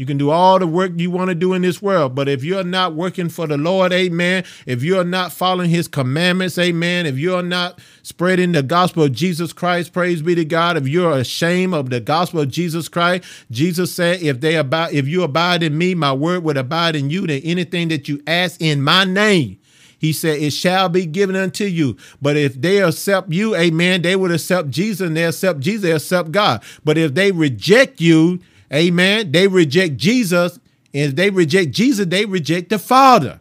You 0.00 0.06
can 0.06 0.16
do 0.16 0.30
all 0.30 0.58
the 0.58 0.66
work 0.66 0.92
you 0.96 1.10
want 1.10 1.28
to 1.28 1.34
do 1.34 1.52
in 1.52 1.60
this 1.60 1.82
world, 1.82 2.14
but 2.14 2.26
if 2.26 2.42
you're 2.42 2.64
not 2.64 2.94
working 2.94 3.28
for 3.28 3.46
the 3.46 3.58
Lord, 3.58 3.92
amen, 3.92 4.44
if 4.64 4.82
you're 4.82 5.04
not 5.04 5.30
following 5.30 5.68
his 5.68 5.88
commandments, 5.88 6.56
amen, 6.56 7.04
if 7.04 7.18
you're 7.18 7.42
not 7.42 7.78
spreading 8.02 8.52
the 8.52 8.62
gospel 8.62 9.02
of 9.02 9.12
Jesus 9.12 9.52
Christ, 9.52 9.92
praise 9.92 10.22
be 10.22 10.34
to 10.36 10.44
God, 10.46 10.78
if 10.78 10.88
you're 10.88 11.18
ashamed 11.18 11.74
of 11.74 11.90
the 11.90 12.00
gospel 12.00 12.40
of 12.40 12.48
Jesus 12.48 12.88
Christ, 12.88 13.24
Jesus 13.50 13.94
said, 13.94 14.22
if 14.22 14.40
they 14.40 14.56
abide, 14.56 14.94
if 14.94 15.06
you 15.06 15.22
abide 15.22 15.62
in 15.62 15.76
me, 15.76 15.94
my 15.94 16.14
word 16.14 16.44
would 16.44 16.56
abide 16.56 16.96
in 16.96 17.10
you, 17.10 17.26
then 17.26 17.42
anything 17.44 17.88
that 17.88 18.08
you 18.08 18.22
ask 18.26 18.58
in 18.58 18.80
my 18.80 19.04
name, 19.04 19.58
he 19.98 20.14
said, 20.14 20.40
It 20.40 20.54
shall 20.54 20.88
be 20.88 21.04
given 21.04 21.36
unto 21.36 21.64
you. 21.64 21.98
But 22.22 22.38
if 22.38 22.58
they 22.58 22.82
accept 22.82 23.30
you, 23.30 23.54
amen, 23.54 24.00
they 24.00 24.16
would 24.16 24.32
accept 24.32 24.70
Jesus 24.70 25.06
and 25.06 25.14
they 25.14 25.26
accept 25.26 25.60
Jesus, 25.60 25.82
they 25.82 25.92
accept 25.92 26.32
God. 26.32 26.62
But 26.86 26.96
if 26.96 27.12
they 27.12 27.32
reject 27.32 28.00
you, 28.00 28.40
amen, 28.72 29.32
they 29.32 29.48
reject 29.48 29.96
Jesus. 29.96 30.58
And 30.92 31.10
if 31.10 31.16
they 31.16 31.30
reject 31.30 31.70
Jesus, 31.70 32.06
they 32.06 32.24
reject 32.24 32.70
the 32.70 32.78
Father. 32.78 33.40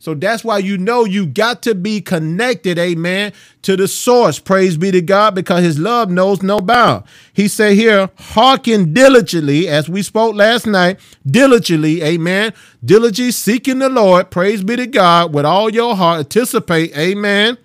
So 0.00 0.14
that's 0.14 0.44
why 0.44 0.58
you 0.58 0.78
know 0.78 1.04
you 1.04 1.26
got 1.26 1.62
to 1.62 1.74
be 1.74 2.00
connected, 2.00 2.78
amen, 2.78 3.32
to 3.62 3.76
the 3.76 3.88
source. 3.88 4.38
Praise 4.38 4.76
be 4.76 4.92
to 4.92 5.02
God, 5.02 5.34
because 5.34 5.64
his 5.64 5.78
love 5.78 6.08
knows 6.08 6.40
no 6.40 6.60
bound. 6.60 7.04
He 7.32 7.48
said 7.48 7.74
here, 7.74 8.08
hearken 8.16 8.94
diligently, 8.94 9.66
as 9.66 9.88
we 9.88 10.02
spoke 10.02 10.36
last 10.36 10.66
night, 10.68 11.00
diligently, 11.26 12.00
amen. 12.02 12.52
Diligently 12.84 13.32
seeking 13.32 13.80
the 13.80 13.88
Lord, 13.88 14.30
praise 14.30 14.62
be 14.62 14.76
to 14.76 14.86
God, 14.86 15.34
with 15.34 15.44
all 15.44 15.68
your 15.68 15.96
heart, 15.96 16.20
anticipate, 16.20 16.96
amen, 16.96 17.58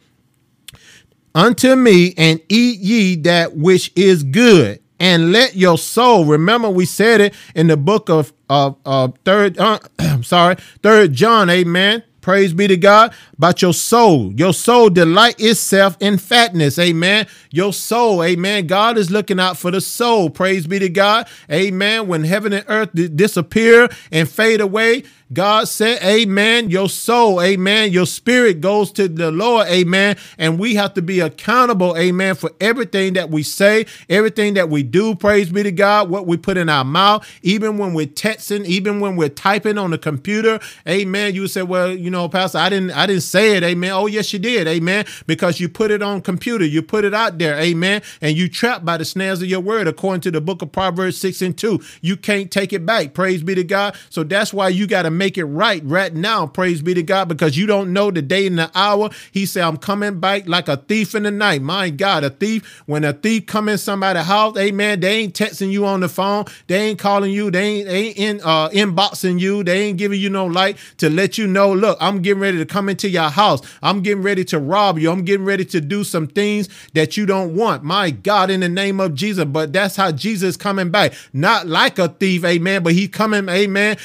unto 1.36 1.76
me, 1.76 2.16
and 2.18 2.42
eat 2.50 2.80
ye 2.80 3.16
that 3.18 3.56
which 3.56 3.92
is 3.96 4.24
good. 4.24 4.83
And 5.00 5.32
let 5.32 5.56
your 5.56 5.78
soul, 5.78 6.26
remember 6.26 6.70
we 6.70 6.86
said 6.86 7.20
it 7.20 7.34
in 7.56 7.68
the 7.68 7.78
book 7.78 8.10
of, 8.10 8.32
of, 8.50 8.78
of 8.86 9.18
third, 9.26 9.58
uh, 9.58 9.80
I'm 10.00 10.24
sorry, 10.24 10.56
third 10.82 11.14
John, 11.14 11.50
amen 11.50 12.04
Praise 12.24 12.54
be 12.54 12.68
to 12.68 12.78
God. 12.78 13.14
About 13.38 13.62
your 13.62 13.74
soul. 13.74 14.32
Your 14.32 14.54
soul 14.54 14.90
delight 14.90 15.36
itself 15.40 15.98
in 16.00 16.18
fatness. 16.18 16.80
Amen. 16.80 17.28
Your 17.52 17.74
soul. 17.74 18.24
Amen. 18.24 18.66
God 18.66 18.98
is 18.98 19.12
looking 19.12 19.42
out 19.42 19.58
for 19.58 19.72
the 19.72 19.82
soul. 19.82 20.30
Praise 20.30 20.66
be 20.66 20.80
to 20.80 20.88
God. 20.88 21.28
Amen. 21.52 22.08
When 22.08 22.24
heaven 22.24 22.54
and 22.54 22.66
earth 22.70 22.92
disappear 22.94 23.90
and 24.10 24.30
fade 24.30 24.62
away, 24.62 25.04
God 25.34 25.68
said, 25.68 26.02
Amen. 26.04 26.70
Your 26.70 26.90
soul, 26.90 27.42
amen. 27.42 27.92
Your 27.92 28.06
spirit 28.06 28.62
goes 28.62 28.92
to 28.94 29.08
the 29.08 29.32
Lord, 29.32 29.68
amen. 29.68 30.18
And 30.38 30.60
we 30.60 30.76
have 30.76 30.94
to 30.96 31.02
be 31.02 31.20
accountable, 31.20 31.98
amen, 31.98 32.36
for 32.36 32.52
everything 32.62 33.14
that 33.14 33.30
we 33.30 33.44
say, 33.44 33.86
everything 34.10 34.56
that 34.56 34.70
we 34.70 34.84
do. 34.84 35.16
Praise 35.16 35.50
be 35.52 35.64
to 35.64 35.72
God. 35.72 36.10
What 36.10 36.28
we 36.28 36.38
put 36.38 36.58
in 36.58 36.70
our 36.70 36.86
mouth, 36.86 37.28
even 37.42 37.78
when 37.78 37.94
we're 37.94 38.08
texting, 38.08 38.66
even 38.66 39.00
when 39.00 39.16
we're 39.16 39.30
typing 39.30 39.78
on 39.78 39.92
the 39.92 39.98
computer, 39.98 40.60
amen. 40.88 41.36
You 41.36 41.48
say, 41.48 41.64
Well, 41.64 41.92
you 41.92 42.10
know, 42.10 42.30
Pastor, 42.30 42.60
I 42.60 42.70
didn't 42.70 42.92
I 42.92 43.06
didn't 43.06 43.24
say 43.24 43.58
it, 43.58 43.64
amen. 43.64 43.92
Oh, 43.92 44.08
yes, 44.08 44.34
you 44.34 44.40
did, 44.40 44.68
amen. 44.68 45.06
Because 45.28 45.60
you 45.60 45.70
put 45.70 45.92
it 45.92 46.02
on 46.02 46.22
computer, 46.22 46.66
you 46.66 46.82
put 46.82 47.06
it 47.06 47.14
out 47.14 47.38
there, 47.38 47.58
amen. 47.60 48.02
And 48.22 48.38
you 48.38 48.50
trapped 48.50 48.86
by 48.86 48.98
the 48.98 49.06
snares 49.06 49.42
of 49.42 49.48
your 49.48 49.60
word, 49.62 49.88
according 49.88 50.22
to 50.22 50.32
the 50.32 50.42
book 50.42 50.62
of 50.62 50.72
Proverbs 50.72 51.18
6 51.18 51.42
and 51.42 51.58
2. 51.58 51.82
You 52.02 52.18
can't 52.18 52.52
take 52.52 52.74
it 52.74 52.86
back. 52.86 53.14
Praise 53.14 53.44
be 53.44 53.56
to 53.56 53.64
God. 53.64 53.96
So 54.10 54.24
that's 54.24 54.54
why 54.54 54.70
you 54.70 54.88
got 54.88 55.04
to 55.04 55.12
make 55.24 55.38
it 55.38 55.46
right 55.46 55.82
right 55.86 56.14
now. 56.14 56.46
Praise 56.46 56.82
be 56.82 56.94
to 56.94 57.02
God, 57.02 57.30
because 57.30 57.56
you 57.56 57.66
don't 57.66 57.94
know 57.94 58.12
the 58.12 58.22
day 58.22 58.46
and 58.46 58.60
the 58.60 58.70
hour. 58.76 59.10
He 59.32 59.46
said, 59.46 59.64
I'm 59.64 59.78
coming 59.78 60.20
back 60.20 60.50
like 60.50 60.68
a 60.68 60.76
thief 60.76 61.16
in 61.16 61.24
the 61.24 61.32
night. 61.32 61.62
My 61.62 61.90
God, 61.90 62.26
a 62.26 62.30
thief, 62.30 62.84
when 62.88 63.06
a 63.06 63.14
thief 63.14 63.46
come 63.46 63.70
in 63.70 63.78
somebody's 63.78 64.26
house, 64.26 64.58
amen, 64.58 65.00
they 65.00 65.14
ain't 65.20 65.34
texting 65.34 65.72
you 65.72 65.86
on 65.86 66.02
the 66.02 66.10
phone. 66.10 66.44
They 66.68 66.76
ain't 66.76 67.00
calling 67.00 67.32
you. 67.32 67.50
They 67.50 67.64
ain't, 67.64 67.88
they 67.88 67.96
ain't 68.08 68.18
in, 68.18 68.42
uh, 68.44 68.68
inboxing 68.70 69.40
you. 69.40 69.64
They 69.64 69.84
ain't 69.84 69.98
giving 69.98 70.20
you 70.20 70.30
no 70.30 70.46
light 70.46 70.78
to 70.98 71.10
let 71.10 71.38
you 71.38 71.48
know, 71.48 71.72
look, 71.72 71.98
I'm 72.02 72.22
getting 72.22 72.42
ready 72.42 72.58
to 72.58 72.66
come 72.66 72.90
into 72.90 73.08
your 73.08 73.30
house. 73.30 73.62
I'm 73.82 74.02
getting 74.02 74.24
ready 74.24 74.44
to 74.46 74.60
rob 74.60 75.00
you. 75.00 75.10
I'm 75.10 75.24
getting 75.24 75.46
ready 75.46 75.64
to 75.66 75.80
do 75.80 76.04
some 76.04 76.28
things 76.28 76.68
that 76.96 77.16
you 77.16 77.26
don't 77.26 77.56
want. 77.56 77.84
My 77.84 78.12
God, 78.12 78.50
in 78.50 78.60
the 78.60 78.68
name 78.68 79.00
of 79.00 79.16
Jesus. 79.16 79.46
But 79.46 79.72
that's 79.72 79.96
how 79.96 80.12
Jesus 80.12 80.58
coming 80.58 80.92
back. 80.92 81.14
Not 81.32 81.68
like 81.68 81.98
a 81.98 82.10
thief, 82.10 82.44
amen, 82.44 82.84
but 82.84 82.92
he 82.92 83.08
coming, 83.08 83.48
amen, 83.48 83.96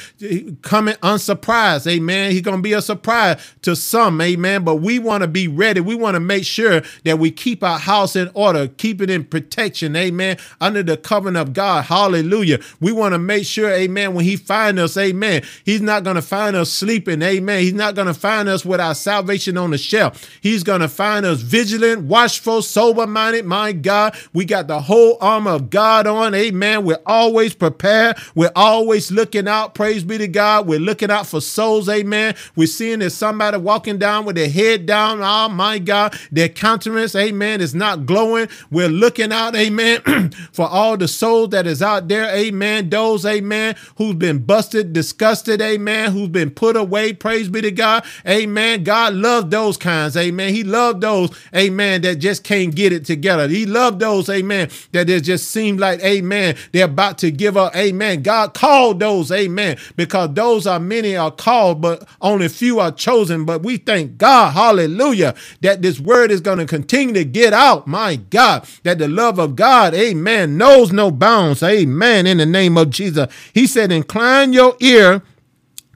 coming 0.61 0.95
unsurprised, 1.09 1.87
amen. 1.87 2.31
He's 2.31 2.41
going 2.41 2.57
to 2.57 2.63
be 2.63 2.73
a 2.73 2.81
surprise 2.81 3.41
to 3.63 3.75
some, 3.75 4.21
amen. 4.21 4.63
But 4.63 4.77
we 4.77 4.99
want 4.99 5.21
to 5.23 5.27
be 5.27 5.47
ready. 5.47 5.81
We 5.81 5.95
want 5.95 6.15
to 6.15 6.19
make 6.19 6.45
sure 6.45 6.81
that 7.03 7.19
we 7.19 7.31
keep 7.31 7.63
our 7.63 7.79
house 7.79 8.15
in 8.15 8.29
order, 8.33 8.67
keep 8.67 9.01
it 9.01 9.09
in 9.09 9.23
protection, 9.25 9.95
amen, 9.95 10.37
under 10.61 10.83
the 10.83 10.97
covenant 10.97 11.37
of 11.49 11.53
God. 11.53 11.85
Hallelujah. 11.85 12.59
We 12.79 12.91
want 12.91 13.13
to 13.13 13.19
make 13.19 13.45
sure, 13.45 13.71
amen, 13.71 14.13
when 14.13 14.25
he 14.25 14.35
find 14.35 14.79
us, 14.79 14.97
amen, 14.97 15.43
he's 15.65 15.81
not 15.81 16.03
going 16.03 16.15
to 16.15 16.21
find 16.21 16.55
us 16.55 16.71
sleeping, 16.71 17.21
amen. 17.21 17.61
He's 17.61 17.73
not 17.73 17.95
going 17.95 18.07
to 18.07 18.13
find 18.13 18.47
us 18.47 18.65
with 18.65 18.79
our 18.79 18.95
salvation 18.95 19.57
on 19.57 19.71
the 19.71 19.77
shelf. 19.77 20.29
He's 20.41 20.63
going 20.63 20.81
to 20.81 20.87
find 20.87 21.25
us 21.25 21.41
vigilant, 21.41 22.03
watchful, 22.03 22.61
sober 22.61 23.07
minded. 23.07 23.45
My 23.45 23.71
God, 23.71 24.15
we 24.33 24.45
got 24.45 24.67
the 24.67 24.81
whole 24.81 25.17
armor 25.21 25.51
of 25.51 25.69
God 25.69 26.07
on, 26.07 26.35
amen. 26.35 26.85
We're 26.85 27.01
always 27.05 27.55
prepared. 27.55 28.17
We're 28.35 28.51
always 28.55 29.11
looking 29.11 29.47
out. 29.47 29.73
Praise 29.73 30.03
be 30.03 30.17
to 30.17 30.27
God. 30.27 30.67
We're 30.67 30.79
looking 30.89 31.11
out 31.11 31.27
for 31.27 31.39
souls, 31.39 31.87
amen. 31.87 32.33
We're 32.55 32.65
seeing 32.65 32.97
there's 32.97 33.13
somebody 33.13 33.57
walking 33.57 33.99
down 33.99 34.25
with 34.25 34.35
their 34.35 34.49
head 34.49 34.87
down. 34.87 35.21
Oh, 35.21 35.47
my 35.47 35.77
God, 35.77 36.17
their 36.31 36.49
countenance, 36.49 37.13
amen, 37.13 37.61
is 37.61 37.75
not 37.75 38.07
glowing. 38.07 38.49
We're 38.71 38.89
looking 38.89 39.31
out, 39.31 39.55
amen, 39.55 40.31
for 40.51 40.67
all 40.67 40.97
the 40.97 41.07
souls 41.07 41.49
that 41.49 41.67
is 41.67 41.83
out 41.83 42.07
there, 42.07 42.35
amen. 42.35 42.89
Those, 42.89 43.23
amen, 43.23 43.75
who's 43.97 44.15
been 44.15 44.39
busted, 44.39 44.91
disgusted, 44.91 45.61
amen, 45.61 46.11
who's 46.11 46.29
been 46.29 46.49
put 46.49 46.75
away. 46.75 47.13
Praise 47.13 47.49
be 47.49 47.61
to 47.61 47.69
God, 47.69 48.03
amen. 48.27 48.83
God 48.83 49.13
loved 49.13 49.51
those 49.51 49.77
kinds, 49.77 50.17
amen. 50.17 50.55
He 50.55 50.63
loved 50.63 51.01
those, 51.01 51.29
amen, 51.55 52.01
that 52.01 52.15
just 52.15 52.43
can't 52.43 52.73
get 52.73 52.91
it 52.91 53.05
together. 53.05 53.47
He 53.47 53.67
loved 53.67 53.99
those, 53.99 54.27
amen, 54.27 54.69
that 54.93 55.07
it 55.07 55.21
just 55.21 55.51
seemed 55.51 55.79
like, 55.79 56.03
amen, 56.03 56.55
they're 56.71 56.85
about 56.85 57.19
to 57.19 57.29
give 57.29 57.57
up, 57.57 57.75
amen. 57.75 58.23
God 58.23 58.55
called 58.55 58.99
those, 58.99 59.31
amen, 59.31 59.77
because 59.95 60.33
those 60.33 60.65
are 60.65 60.78
many 60.79 61.15
are 61.15 61.31
called, 61.31 61.81
but 61.81 62.07
only 62.21 62.47
few 62.47 62.79
are 62.79 62.91
chosen. 62.91 63.45
But 63.45 63.63
we 63.63 63.77
thank 63.77 64.17
God, 64.17 64.53
hallelujah, 64.53 65.35
that 65.61 65.81
this 65.81 65.99
word 65.99 66.31
is 66.31 66.41
going 66.41 66.57
to 66.59 66.65
continue 66.65 67.13
to 67.13 67.25
get 67.25 67.53
out, 67.53 67.87
my 67.87 68.15
God, 68.15 68.67
that 68.83 68.97
the 68.97 69.07
love 69.07 69.39
of 69.39 69.55
God, 69.55 69.93
amen, 69.93 70.57
knows 70.57 70.91
no 70.91 71.11
bounds, 71.11 71.61
amen, 71.61 72.25
in 72.25 72.37
the 72.37 72.45
name 72.45 72.77
of 72.77 72.89
Jesus. 72.89 73.31
He 73.53 73.67
said, 73.67 73.91
Incline 73.91 74.53
your 74.53 74.75
ear 74.79 75.21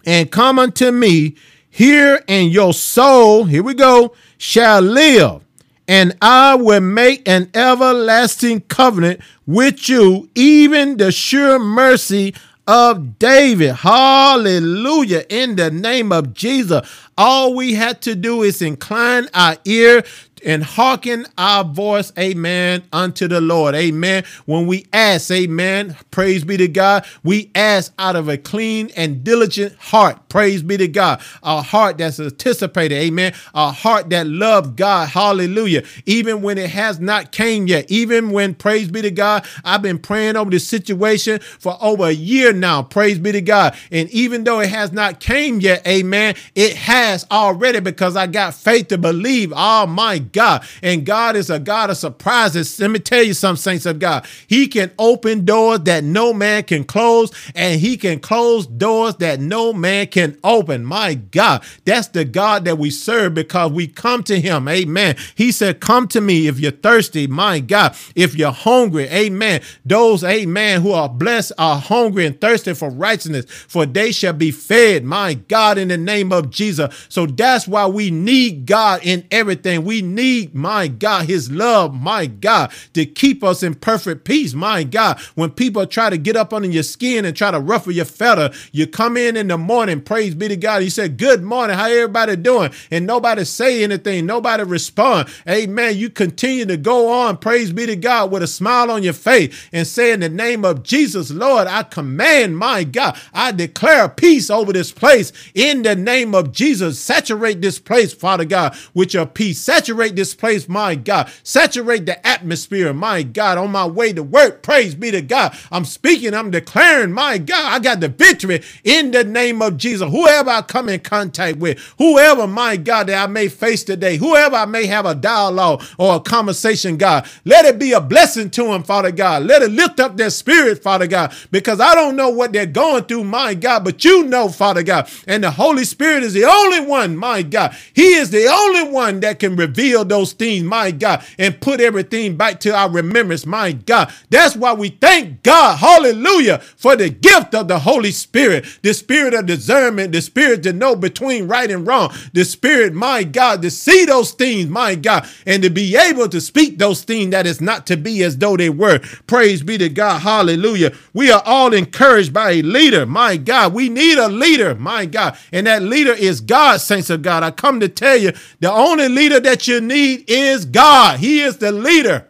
and 0.05 0.31
come 0.31 0.59
unto 0.59 0.91
me, 0.91 1.35
hear, 1.69 2.23
and 2.27 2.51
your 2.51 2.73
soul, 2.73 3.45
here 3.45 3.63
we 3.63 3.73
go, 3.73 4.13
shall 4.37 4.81
live 4.81 5.43
and 5.87 6.15
I 6.21 6.55
will 6.55 6.81
make 6.81 7.27
an 7.27 7.49
everlasting 7.53 8.61
covenant 8.61 9.21
with 9.45 9.89
you, 9.89 10.29
even 10.35 10.97
the 10.97 11.11
sure 11.11 11.59
mercy 11.59 12.33
of 12.67 13.19
David. 13.19 13.75
Hallelujah. 13.75 15.25
In 15.29 15.55
the 15.55 15.71
name 15.71 16.11
of 16.11 16.33
Jesus. 16.33 16.81
All 17.17 17.55
we 17.55 17.73
had 17.73 18.01
to 18.03 18.15
do 18.15 18.43
is 18.43 18.61
incline 18.61 19.27
our 19.33 19.57
ear 19.65 20.03
and 20.45 20.63
hearken 20.63 21.25
our 21.37 21.63
voice, 21.63 22.11
amen, 22.19 22.83
unto 22.91 23.27
the 23.27 23.41
Lord. 23.41 23.75
Amen. 23.75 24.23
When 24.45 24.67
we 24.67 24.85
ask, 24.91 25.31
amen, 25.31 25.95
praise 26.11 26.43
be 26.43 26.57
to 26.57 26.67
God, 26.67 27.05
we 27.23 27.49
ask 27.55 27.93
out 27.97 28.15
of 28.15 28.27
a 28.27 28.37
clean 28.37 28.91
and 28.95 29.23
diligent 29.23 29.75
heart. 29.77 30.27
Praise 30.29 30.61
be 30.63 30.77
to 30.77 30.87
God. 30.87 31.21
A 31.43 31.61
heart 31.61 31.97
that's 31.97 32.19
anticipated, 32.19 32.95
amen. 32.95 33.33
A 33.53 33.71
heart 33.71 34.09
that 34.09 34.27
loves 34.27 34.71
God. 34.71 35.09
Hallelujah. 35.09 35.83
Even 36.05 36.41
when 36.41 36.57
it 36.57 36.69
has 36.71 36.99
not 36.99 37.31
came 37.31 37.67
yet, 37.67 37.89
even 37.89 38.31
when, 38.31 38.53
praise 38.53 38.89
be 38.89 39.01
to 39.01 39.11
God, 39.11 39.45
I've 39.63 39.81
been 39.81 39.99
praying 39.99 40.35
over 40.35 40.51
this 40.51 40.67
situation 40.67 41.39
for 41.39 41.77
over 41.81 42.07
a 42.07 42.11
year 42.11 42.53
now. 42.53 42.83
Praise 42.83 43.19
be 43.19 43.31
to 43.31 43.41
God. 43.41 43.75
And 43.91 44.09
even 44.09 44.43
though 44.43 44.59
it 44.59 44.69
has 44.69 44.91
not 44.91 45.19
came 45.19 45.59
yet, 45.59 45.85
amen, 45.87 46.35
it 46.55 46.75
has 46.75 47.02
already 47.31 47.79
because 47.79 48.15
I 48.15 48.27
got 48.27 48.53
faith 48.53 48.87
to 48.89 48.97
believe. 48.97 49.53
Oh 49.55 49.85
my 49.85 50.19
God. 50.19 50.65
And 50.81 51.05
God 51.05 51.35
is 51.35 51.49
a 51.49 51.59
God 51.59 51.89
of 51.89 51.97
surprises. 51.97 52.79
Let 52.79 52.91
me 52.91 52.99
tell 52.99 53.23
you 53.23 53.33
some 53.33 53.55
saints 53.55 53.85
of 53.85 53.99
God. 53.99 54.25
He 54.47 54.67
can 54.67 54.91
open 54.97 55.45
doors 55.45 55.81
that 55.81 56.03
no 56.03 56.33
man 56.33 56.63
can 56.63 56.83
close, 56.83 57.31
and 57.55 57.79
he 57.79 57.97
can 57.97 58.19
close 58.19 58.67
doors 58.67 59.15
that 59.17 59.39
no 59.39 59.73
man 59.73 60.07
can 60.07 60.37
open. 60.43 60.85
My 60.85 61.15
God, 61.15 61.63
that's 61.85 62.07
the 62.09 62.25
God 62.25 62.65
that 62.65 62.77
we 62.77 62.89
serve 62.89 63.33
because 63.33 63.71
we 63.71 63.87
come 63.87 64.23
to 64.23 64.39
him. 64.39 64.67
Amen. 64.67 65.15
He 65.35 65.51
said, 65.51 65.79
Come 65.79 66.07
to 66.09 66.21
me 66.21 66.47
if 66.47 66.59
you're 66.59 66.71
thirsty. 66.71 67.27
My 67.27 67.59
God, 67.59 67.95
if 68.15 68.35
you're 68.35 68.51
hungry. 68.51 69.05
Amen. 69.05 69.61
Those, 69.85 70.23
amen, 70.23 70.81
who 70.81 70.91
are 70.91 71.09
blessed 71.09 71.53
are 71.57 71.77
hungry 71.79 72.25
and 72.25 72.39
thirsty 72.39 72.73
for 72.73 72.89
righteousness, 72.89 73.45
for 73.49 73.85
they 73.85 74.11
shall 74.11 74.33
be 74.33 74.51
fed. 74.51 75.03
My 75.03 75.33
God, 75.33 75.77
in 75.77 75.89
the 75.89 75.97
name 75.97 76.31
of 76.31 76.49
Jesus. 76.49 76.92
So 77.09 77.25
that's 77.25 77.67
why 77.67 77.87
we 77.87 78.11
need 78.11 78.65
God 78.65 79.01
in 79.03 79.25
everything. 79.31 79.83
We 79.83 80.01
need 80.01 80.53
my 80.53 80.87
God, 80.87 81.25
his 81.27 81.51
love, 81.51 81.93
my 81.93 82.25
God, 82.25 82.71
to 82.93 83.05
keep 83.05 83.43
us 83.43 83.63
in 83.63 83.75
perfect 83.75 84.25
peace, 84.25 84.53
my 84.53 84.83
God. 84.83 85.19
When 85.35 85.51
people 85.51 85.85
try 85.85 86.09
to 86.09 86.17
get 86.17 86.35
up 86.35 86.53
under 86.53 86.67
your 86.67 86.83
skin 86.83 87.25
and 87.25 87.35
try 87.35 87.51
to 87.51 87.59
ruffle 87.59 87.91
your 87.91 88.05
feather, 88.05 88.51
you 88.71 88.87
come 88.87 89.17
in 89.17 89.37
in 89.37 89.47
the 89.47 89.57
morning, 89.57 90.01
praise 90.01 90.35
be 90.35 90.47
to 90.47 90.55
God. 90.57 90.83
You 90.83 90.89
say, 90.89 91.07
good 91.09 91.43
morning, 91.43 91.75
how 91.77 91.85
everybody 91.87 92.35
doing? 92.35 92.71
And 92.91 93.05
nobody 93.05 93.45
say 93.45 93.83
anything, 93.83 94.25
nobody 94.25 94.63
respond. 94.63 95.29
Amen. 95.47 95.97
You 95.97 96.09
continue 96.09 96.65
to 96.65 96.77
go 96.77 97.11
on, 97.11 97.37
praise 97.37 97.71
be 97.71 97.85
to 97.85 97.95
God, 97.95 98.31
with 98.31 98.43
a 98.43 98.47
smile 98.47 98.91
on 98.91 99.03
your 99.03 99.13
face 99.13 99.69
and 99.71 99.87
say 99.87 100.11
in 100.11 100.19
the 100.19 100.29
name 100.29 100.65
of 100.65 100.83
Jesus, 100.83 101.31
Lord, 101.31 101.67
I 101.67 101.83
command, 101.83 102.57
my 102.57 102.83
God, 102.83 103.17
I 103.33 103.51
declare 103.51 104.09
peace 104.09 104.49
over 104.49 104.73
this 104.73 104.91
place 104.91 105.31
in 105.53 105.83
the 105.83 105.95
name 105.95 106.35
of 106.35 106.51
Jesus. 106.51 106.82
Saturate 106.91 107.61
this 107.61 107.79
place, 107.79 108.13
Father 108.13 108.45
God, 108.45 108.75
with 108.93 109.13
your 109.13 109.25
peace. 109.25 109.59
Saturate 109.59 109.83
Saturate 109.83 110.15
this 110.15 110.33
place, 110.35 110.67
my 110.67 110.95
God. 110.95 111.31
Saturate 111.43 112.05
the 112.05 112.25
atmosphere, 112.27 112.93
my 112.93 113.23
God. 113.23 113.57
On 113.57 113.71
my 113.71 113.85
way 113.85 114.13
to 114.13 114.23
work, 114.23 114.61
praise 114.61 114.95
be 114.95 115.11
to 115.11 115.21
God. 115.21 115.57
I'm 115.71 115.85
speaking, 115.85 116.33
I'm 116.33 116.51
declaring, 116.51 117.11
my 117.11 117.37
God, 117.37 117.73
I 117.73 117.79
got 117.79 117.99
the 117.99 118.07
victory 118.09 118.61
in 118.83 119.11
the 119.11 119.23
name 119.23 119.61
of 119.61 119.77
Jesus. 119.77 120.09
Whoever 120.09 120.49
I 120.49 120.61
come 120.61 120.89
in 120.89 120.99
contact 120.99 121.57
with, 121.59 121.79
whoever, 121.97 122.47
my 122.47 122.77
God, 122.77 123.07
that 123.07 123.23
I 123.23 123.27
may 123.31 123.47
face 123.47 123.83
today, 123.83 124.17
whoever 124.17 124.55
I 124.55 124.65
may 124.65 124.85
have 124.87 125.05
a 125.05 125.15
dialogue 125.15 125.83
or 125.97 126.15
a 126.15 126.19
conversation, 126.19 126.97
God, 126.97 127.27
let 127.45 127.65
it 127.65 127.79
be 127.79 127.93
a 127.93 128.01
blessing 128.01 128.49
to 128.51 128.63
them, 128.63 128.83
Father 128.83 129.11
God. 129.11 129.43
Let 129.43 129.61
it 129.61 129.71
lift 129.71 129.99
up 129.99 130.17
their 130.17 130.29
spirit, 130.29 130.83
Father 130.83 131.07
God, 131.07 131.33
because 131.51 131.79
I 131.79 131.95
don't 131.95 132.15
know 132.15 132.29
what 132.29 132.53
they're 132.53 132.65
going 132.65 133.03
through, 133.03 133.25
my 133.25 133.53
God, 133.53 133.83
but 133.83 134.03
you 134.03 134.23
know, 134.23 134.49
Father 134.49 134.83
God. 134.83 135.09
And 135.27 135.43
the 135.43 135.51
Holy 135.51 135.85
Spirit 135.85 136.23
is 136.23 136.33
the 136.33 136.45
only 136.45 136.72
only 136.73 136.87
one, 136.89 137.17
my 137.17 137.41
God. 137.41 137.75
He 137.93 138.13
is 138.13 138.29
the 138.29 138.47
only 138.47 138.91
one 138.91 139.19
that 139.21 139.39
can 139.39 139.55
reveal 139.55 140.05
those 140.05 140.33
things, 140.33 140.63
my 140.63 140.91
God, 140.91 141.23
and 141.37 141.59
put 141.59 141.81
everything 141.81 142.35
back 142.37 142.59
to 142.61 142.75
our 142.75 142.89
remembrance, 142.89 143.45
my 143.45 143.73
God. 143.73 144.11
That's 144.29 144.55
why 144.55 144.73
we 144.73 144.89
thank 144.89 145.43
God, 145.43 145.77
hallelujah, 145.77 146.59
for 146.59 146.95
the 146.95 147.09
gift 147.09 147.53
of 147.55 147.67
the 147.67 147.79
Holy 147.79 148.11
Spirit, 148.11 148.65
the 148.81 148.93
spirit 148.93 149.33
of 149.33 149.45
discernment, 149.45 150.11
the 150.11 150.21
spirit 150.21 150.63
to 150.63 150.73
know 150.73 150.95
between 150.95 151.47
right 151.47 151.69
and 151.69 151.85
wrong, 151.85 152.13
the 152.33 152.45
spirit, 152.45 152.93
my 152.93 153.23
God, 153.23 153.61
to 153.61 153.71
see 153.71 154.05
those 154.05 154.31
things, 154.31 154.69
my 154.69 154.95
God, 154.95 155.27
and 155.45 155.63
to 155.63 155.69
be 155.69 155.95
able 155.95 156.27
to 156.29 156.41
speak 156.41 156.77
those 156.77 157.03
things 157.03 157.31
that 157.31 157.45
is 157.45 157.61
not 157.61 157.87
to 157.87 157.97
be 157.97 158.23
as 158.23 158.37
though 158.37 158.57
they 158.57 158.69
were. 158.69 158.99
Praise 159.27 159.61
be 159.63 159.77
to 159.77 159.89
God, 159.89 160.19
hallelujah. 160.19 160.93
We 161.13 161.31
are 161.31 161.43
all 161.45 161.73
encouraged 161.73 162.33
by 162.33 162.51
a 162.51 162.61
leader, 162.61 163.05
my 163.05 163.37
God. 163.37 163.73
We 163.73 163.89
need 163.89 164.17
a 164.17 164.27
leader, 164.27 164.75
my 164.75 165.05
God, 165.05 165.37
and 165.51 165.67
that 165.67 165.83
leader 165.83 166.13
is 166.13 166.41
God, 166.41 166.62
saints 166.77 167.09
of 167.09 167.21
God. 167.21 167.43
I 167.43 167.51
come 167.51 167.79
to 167.79 167.89
tell 167.89 168.17
you, 168.17 168.31
the 168.59 168.71
only 168.71 169.09
leader 169.09 169.39
that 169.39 169.67
you 169.67 169.81
need 169.81 170.25
is 170.27 170.65
God. 170.65 171.19
He 171.19 171.41
is 171.41 171.57
the 171.57 171.71
leader. 171.71 172.27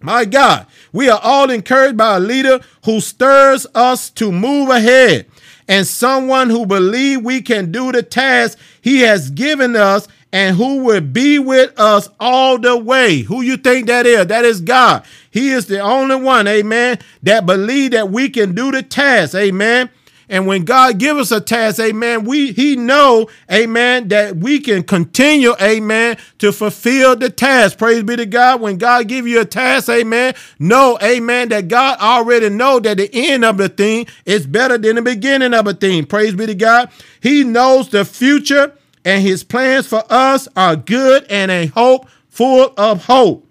My 0.00 0.24
God, 0.24 0.66
we 0.92 1.08
are 1.08 1.20
all 1.22 1.50
encouraged 1.50 1.96
by 1.96 2.16
a 2.16 2.20
leader 2.20 2.60
who 2.84 3.00
stirs 3.00 3.66
us 3.74 4.10
to 4.10 4.32
move 4.32 4.68
ahead 4.68 5.26
and 5.68 5.86
someone 5.86 6.50
who 6.50 6.66
believe 6.66 7.22
we 7.22 7.40
can 7.40 7.70
do 7.70 7.92
the 7.92 8.02
task 8.02 8.58
he 8.80 9.00
has 9.00 9.30
given 9.30 9.76
us 9.76 10.08
and 10.32 10.56
who 10.56 10.82
will 10.82 11.00
be 11.00 11.38
with 11.38 11.78
us 11.78 12.08
all 12.18 12.58
the 12.58 12.76
way. 12.76 13.20
Who 13.20 13.42
you 13.42 13.56
think 13.56 13.86
that 13.86 14.06
is? 14.06 14.26
That 14.26 14.44
is 14.44 14.60
God. 14.60 15.04
He 15.30 15.50
is 15.50 15.66
the 15.66 15.80
only 15.80 16.16
one, 16.16 16.48
amen, 16.48 16.98
that 17.22 17.46
believe 17.46 17.92
that 17.92 18.10
we 18.10 18.28
can 18.28 18.54
do 18.54 18.72
the 18.72 18.82
task, 18.82 19.34
amen. 19.34 19.90
And 20.32 20.46
when 20.46 20.64
God 20.64 20.96
give 20.96 21.18
us 21.18 21.30
a 21.30 21.42
task, 21.42 21.78
amen, 21.78 22.24
we 22.24 22.52
he 22.52 22.74
know, 22.74 23.28
amen, 23.52 24.08
that 24.08 24.34
we 24.38 24.60
can 24.60 24.82
continue, 24.82 25.54
amen, 25.60 26.16
to 26.38 26.52
fulfill 26.52 27.16
the 27.16 27.28
task. 27.28 27.76
Praise 27.76 28.02
be 28.02 28.16
to 28.16 28.24
God. 28.24 28.62
When 28.62 28.78
God 28.78 29.08
give 29.08 29.28
you 29.28 29.42
a 29.42 29.44
task, 29.44 29.90
amen, 29.90 30.32
know, 30.58 30.96
amen, 31.02 31.50
that 31.50 31.68
God 31.68 31.98
already 31.98 32.48
know 32.48 32.80
that 32.80 32.96
the 32.96 33.10
end 33.12 33.44
of 33.44 33.58
the 33.58 33.68
thing 33.68 34.06
is 34.24 34.46
better 34.46 34.78
than 34.78 34.96
the 34.96 35.02
beginning 35.02 35.52
of 35.52 35.66
a 35.66 35.74
thing. 35.74 36.06
Praise 36.06 36.34
be 36.34 36.46
to 36.46 36.54
God. 36.54 36.90
He 37.20 37.44
knows 37.44 37.90
the 37.90 38.06
future 38.06 38.74
and 39.04 39.22
his 39.22 39.44
plans 39.44 39.86
for 39.86 40.02
us 40.08 40.48
are 40.56 40.76
good 40.76 41.26
and 41.28 41.50
a 41.50 41.66
hope 41.66 42.08
full 42.30 42.72
of 42.78 43.04
hope. 43.04 43.46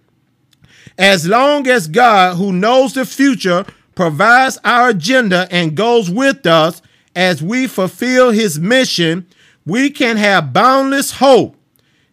As 0.98 1.28
long 1.28 1.68
as 1.68 1.88
God, 1.88 2.38
who 2.38 2.52
knows 2.52 2.96
the 2.96 3.06
future, 3.06 3.68
provides 4.02 4.58
our 4.64 4.90
agenda 4.90 5.48
and 5.52 5.78
goes 5.78 6.10
with 6.10 6.44
us 6.48 6.82
as 7.16 7.44
we 7.44 7.68
fulfill 7.68 8.32
his 8.32 8.60
mission, 8.60 9.28
we 9.64 9.92
can 9.92 10.18
have 10.18 10.52
boundless 10.52 11.12
hope. 11.12 11.56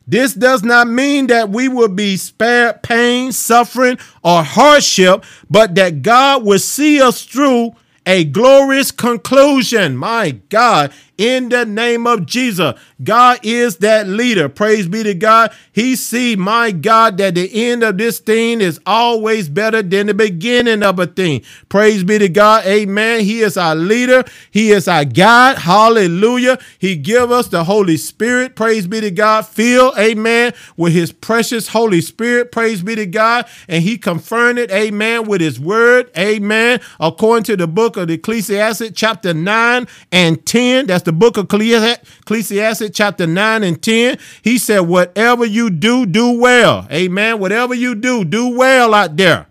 This 0.06 0.34
does 0.34 0.62
not 0.62 0.86
mean 0.86 1.28
that 1.28 1.48
we 1.48 1.66
will 1.66 1.88
be 1.88 2.18
spared 2.18 2.82
pain, 2.82 3.32
suffering, 3.32 3.96
or 4.22 4.42
hardship, 4.42 5.24
but 5.48 5.76
that 5.76 6.02
God 6.02 6.44
will 6.44 6.58
see 6.58 7.00
us 7.00 7.24
through 7.24 7.74
a 8.04 8.24
glorious 8.24 8.90
conclusion. 8.90 9.96
My 9.96 10.32
God, 10.50 10.92
in 11.18 11.48
the 11.50 11.66
name 11.66 12.06
of 12.06 12.24
Jesus. 12.24 12.74
God 13.02 13.40
is 13.42 13.76
that 13.78 14.08
leader. 14.08 14.48
Praise 14.48 14.88
be 14.88 15.02
to 15.02 15.14
God. 15.14 15.52
He 15.72 15.96
see, 15.96 16.36
my 16.36 16.70
God, 16.70 17.18
that 17.18 17.34
the 17.34 17.50
end 17.52 17.82
of 17.82 17.98
this 17.98 18.20
thing 18.20 18.60
is 18.60 18.80
always 18.86 19.48
better 19.48 19.82
than 19.82 20.06
the 20.06 20.14
beginning 20.14 20.82
of 20.82 20.98
a 20.98 21.06
thing. 21.06 21.42
Praise 21.68 22.04
be 22.04 22.18
to 22.18 22.28
God. 22.28 22.64
Amen. 22.66 23.20
He 23.20 23.40
is 23.40 23.56
our 23.56 23.74
leader. 23.74 24.24
He 24.50 24.70
is 24.70 24.88
our 24.88 25.04
God. 25.04 25.58
Hallelujah. 25.58 26.58
He 26.78 26.96
give 26.96 27.30
us 27.30 27.48
the 27.48 27.64
Holy 27.64 27.96
Spirit. 27.96 28.56
Praise 28.56 28.86
be 28.86 29.00
to 29.00 29.10
God. 29.10 29.46
Fill, 29.46 29.92
amen, 29.98 30.52
with 30.76 30.92
his 30.92 31.12
precious 31.12 31.68
Holy 31.68 32.00
Spirit. 32.00 32.52
Praise 32.52 32.82
be 32.82 32.94
to 32.94 33.06
God. 33.06 33.46
And 33.68 33.82
he 33.82 33.98
confirmed 33.98 34.58
it, 34.58 34.70
amen, 34.70 35.26
with 35.26 35.40
his 35.40 35.58
word. 35.58 36.10
Amen. 36.16 36.80
According 37.00 37.44
to 37.44 37.56
the 37.56 37.66
book 37.66 37.96
of 37.96 38.10
Ecclesiastes, 38.10 38.92
chapter 38.94 39.34
9 39.34 39.86
and 40.12 40.46
10. 40.46 40.86
That's 40.86 41.07
the 41.08 41.12
book 41.12 41.38
of 41.38 41.46
Ecclesiastes, 41.46 42.90
chapter 42.92 43.26
9 43.26 43.64
and 43.64 43.82
10. 43.82 44.18
He 44.42 44.58
said, 44.58 44.80
Whatever 44.80 45.46
you 45.46 45.70
do, 45.70 46.04
do 46.04 46.38
well. 46.38 46.86
Amen. 46.92 47.40
Whatever 47.40 47.74
you 47.74 47.94
do, 47.94 48.26
do 48.26 48.50
well 48.50 48.92
out 48.92 49.16
there. 49.16 49.47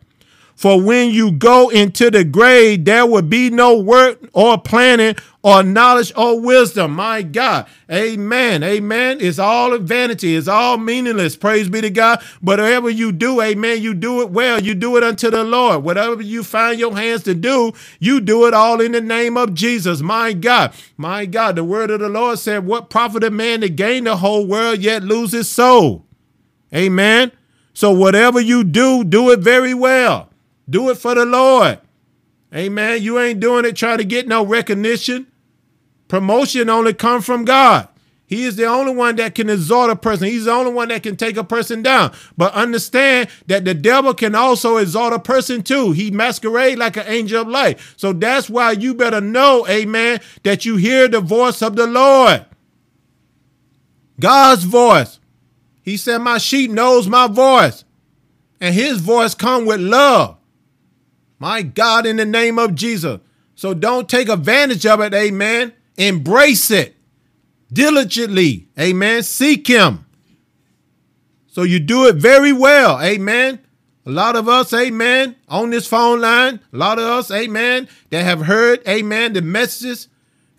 For 0.58 0.82
when 0.82 1.12
you 1.12 1.32
go 1.32 1.70
into 1.70 2.10
the 2.10 2.24
grave, 2.24 2.84
there 2.84 3.06
will 3.06 3.22
be 3.22 3.52
no 3.52 3.80
work 3.80 4.28
or 4.34 4.58
planning 4.58 5.16
or 5.44 5.62
knowledge 5.62 6.12
or 6.18 6.42
wisdom. 6.42 6.96
My 6.96 7.22
God. 7.22 7.68
Amen. 7.92 8.64
Amen. 8.64 9.20
It's 9.22 9.38
all 9.38 9.72
a 9.74 9.78
vanity. 9.78 10.36
It's 10.36 10.48
all 10.48 10.80
meaningless. 10.80 11.36
Praise 11.36 11.70
be 11.70 11.82
to 11.82 11.92
God. 11.92 12.24
But 12.42 12.58
whatever 12.58 12.90
you 12.90 13.12
do, 13.12 13.40
amen, 13.40 13.84
you 13.84 13.94
do 13.94 14.24
it 14.24 14.32
well. 14.32 14.60
You 14.60 14.74
do 14.74 14.98
it 14.98 15.04
unto 15.04 15.30
the 15.30 15.44
Lord. 15.44 15.84
Whatever 15.84 16.24
you 16.24 16.44
find 16.44 16.80
your 16.80 16.98
hands 16.98 17.22
to 17.26 17.36
do, 17.36 17.74
you 18.00 18.20
do 18.20 18.48
it 18.48 18.56
all 18.56 18.82
in 18.82 18.94
the 18.94 19.02
name 19.02 19.38
of 19.38 19.54
Jesus. 19.54 20.02
My 20.02 20.34
God. 20.34 20.74
My 20.98 21.28
God. 21.28 21.56
The 21.56 21.64
word 21.64 21.92
of 21.92 22.00
the 22.00 22.10
Lord 22.10 22.40
said, 22.40 22.66
What 22.66 22.90
profit 22.90 23.24
a 23.24 23.30
man 23.30 23.62
to 23.62 23.70
gain 23.70 24.06
the 24.06 24.18
whole 24.18 24.48
world 24.48 24.80
yet 24.80 25.04
lose 25.04 25.34
his 25.34 25.48
soul? 25.48 26.08
Amen. 26.74 27.32
So 27.76 27.92
whatever 27.92 28.42
you 28.42 28.64
do, 28.64 29.04
do 29.04 29.30
it 29.30 29.40
very 29.40 29.76
well. 29.76 30.32
Do 30.70 30.90
it 30.90 30.96
for 30.96 31.16
the 31.16 31.26
Lord. 31.26 31.80
Amen. 32.54 33.02
You 33.02 33.20
ain't 33.20 33.40
doing 33.40 33.66
it 33.66 33.76
trying 33.76 33.98
to 33.98 34.04
get 34.04 34.28
no 34.28 34.46
recognition. 34.46 35.28
Promotion 36.08 36.70
only 36.70 36.94
come 36.94 37.22
from 37.22 37.46
God. 37.46 37.88
He 38.28 38.44
is 38.44 38.58
the 38.58 38.66
only 38.66 38.94
one 38.94 39.16
that 39.16 39.36
can 39.36 39.50
exalt 39.50 39.90
a 39.90 39.96
person. 39.96 40.28
He's 40.28 40.46
the 40.46 40.52
only 40.52 40.74
one 40.74 40.90
that 40.90 41.02
can 41.02 41.16
take 41.16 41.38
a 41.38 41.46
person 41.46 41.82
down. 41.82 42.14
But 42.36 42.54
understand 42.54 43.30
that 43.48 43.64
the 43.64 43.74
devil 43.74 44.14
can 44.14 44.36
also 44.36 44.78
exalt 44.78 45.14
a 45.14 45.20
person 45.20 45.64
too. 45.64 45.94
He 45.94 46.12
masquerade 46.12 46.78
like 46.78 46.98
an 46.98 47.08
angel 47.08 47.42
of 47.42 47.48
light. 47.48 47.80
So 47.96 48.12
that's 48.12 48.50
why 48.50 48.72
you 48.72 48.94
better 48.94 49.22
know, 49.22 49.66
amen, 49.70 50.20
that 50.44 50.66
you 50.66 50.76
hear 50.76 51.08
the 51.08 51.22
voice 51.22 51.62
of 51.62 51.78
the 51.78 51.88
Lord. 51.88 52.46
God's 54.20 54.64
voice. 54.64 55.20
He 55.82 55.96
said, 55.96 56.18
My 56.18 56.38
sheep 56.38 56.70
knows 56.70 57.08
my 57.08 57.28
voice. 57.28 57.86
And 58.60 58.76
his 58.76 59.00
voice 59.00 59.36
come 59.36 59.66
with 59.66 59.80
love. 59.80 60.37
My 61.40 61.62
God, 61.62 62.06
in 62.06 62.18
the 62.18 62.26
name 62.26 62.58
of 62.58 62.76
Jesus. 62.76 63.20
So 63.56 63.74
don't 63.74 64.10
take 64.10 64.30
advantage 64.30 64.86
of 64.86 65.02
it, 65.02 65.14
amen. 65.14 65.74
Embrace 65.98 66.70
it 66.72 66.96
diligently, 67.72 68.70
amen. 68.80 69.24
Seek 69.24 69.68
him. 69.68 70.06
So 71.48 71.64
you 71.64 71.80
do 71.80 72.08
it 72.08 72.16
very 72.16 72.54
well, 72.54 73.02
amen. 73.02 73.60
A 74.06 74.12
lot 74.12 74.36
of 74.36 74.48
us, 74.48 74.72
amen, 74.74 75.36
on 75.50 75.72
this 75.72 75.88
phone 75.88 76.22
line, 76.22 76.62
a 76.72 76.78
lot 76.78 76.98
of 76.98 77.06
us, 77.06 77.30
amen, 77.30 77.90
that 78.10 78.24
have 78.24 78.46
heard, 78.46 78.88
amen, 78.88 79.34
the 79.34 79.42
messages. 79.42 80.08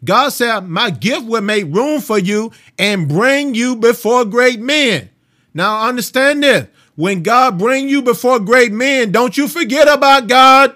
God 0.05 0.31
said, 0.31 0.69
My 0.69 0.91
gift 0.91 1.25
will 1.27 1.41
make 1.41 1.65
room 1.65 2.01
for 2.01 2.19
you 2.19 2.53
and 2.79 3.09
bring 3.09 3.55
you 3.55 3.77
before 3.77 4.25
great 4.25 4.61
men. 4.61 5.09
Now 5.55 5.89
understand 5.89 6.43
this. 6.43 6.69
When 6.99 7.23
God 7.23 7.59
bring 7.59 7.89
you 7.89 8.03
before 8.03 8.41
great 8.41 8.73
men, 8.73 9.13
don't 9.13 9.37
you 9.37 9.47
forget 9.47 9.87
about 9.87 10.27
God. 10.27 10.75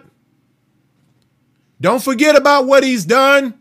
Don't 1.80 2.00
forget 2.00 2.37
about 2.37 2.64
what 2.64 2.85
he's 2.85 3.04
done. 3.04 3.58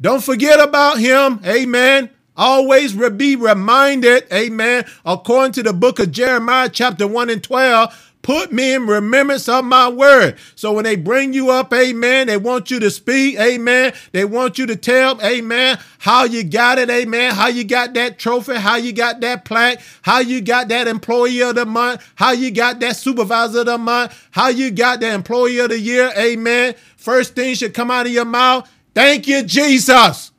Don't 0.00 0.24
forget 0.24 0.58
about 0.58 0.98
him. 0.98 1.38
Amen. 1.46 2.10
Always 2.36 2.94
be 2.94 3.36
reminded, 3.36 4.24
amen, 4.32 4.86
according 5.04 5.52
to 5.52 5.62
the 5.62 5.72
book 5.72 6.00
of 6.00 6.10
Jeremiah, 6.10 6.68
chapter 6.68 7.06
1 7.06 7.30
and 7.30 7.44
12, 7.44 8.07
Put 8.28 8.52
me 8.52 8.74
in 8.74 8.86
remembrance 8.86 9.48
of 9.48 9.64
my 9.64 9.88
word. 9.88 10.36
So 10.54 10.74
when 10.74 10.84
they 10.84 10.96
bring 10.96 11.32
you 11.32 11.48
up, 11.50 11.72
amen, 11.72 12.26
they 12.26 12.36
want 12.36 12.70
you 12.70 12.78
to 12.78 12.90
speak, 12.90 13.40
amen. 13.40 13.94
They 14.12 14.26
want 14.26 14.58
you 14.58 14.66
to 14.66 14.76
tell, 14.76 15.18
amen, 15.22 15.78
how 15.98 16.24
you 16.24 16.44
got 16.44 16.76
it, 16.76 16.90
amen, 16.90 17.34
how 17.34 17.46
you 17.46 17.64
got 17.64 17.94
that 17.94 18.18
trophy, 18.18 18.56
how 18.56 18.76
you 18.76 18.92
got 18.92 19.22
that 19.22 19.46
plaque, 19.46 19.80
how 20.02 20.18
you 20.18 20.42
got 20.42 20.68
that 20.68 20.86
employee 20.86 21.40
of 21.40 21.54
the 21.54 21.64
month, 21.64 22.06
how 22.16 22.32
you 22.32 22.50
got 22.50 22.80
that 22.80 22.96
supervisor 22.96 23.60
of 23.60 23.66
the 23.66 23.78
month, 23.78 24.28
how 24.30 24.48
you 24.48 24.72
got 24.72 25.00
that 25.00 25.14
employee 25.14 25.60
of 25.60 25.70
the 25.70 25.78
year, 25.80 26.12
amen. 26.14 26.74
First 26.98 27.34
thing 27.34 27.54
should 27.54 27.72
come 27.72 27.90
out 27.90 28.04
of 28.04 28.12
your 28.12 28.26
mouth. 28.26 28.70
Thank 28.94 29.26
you, 29.26 29.42
Jesus. 29.42 30.32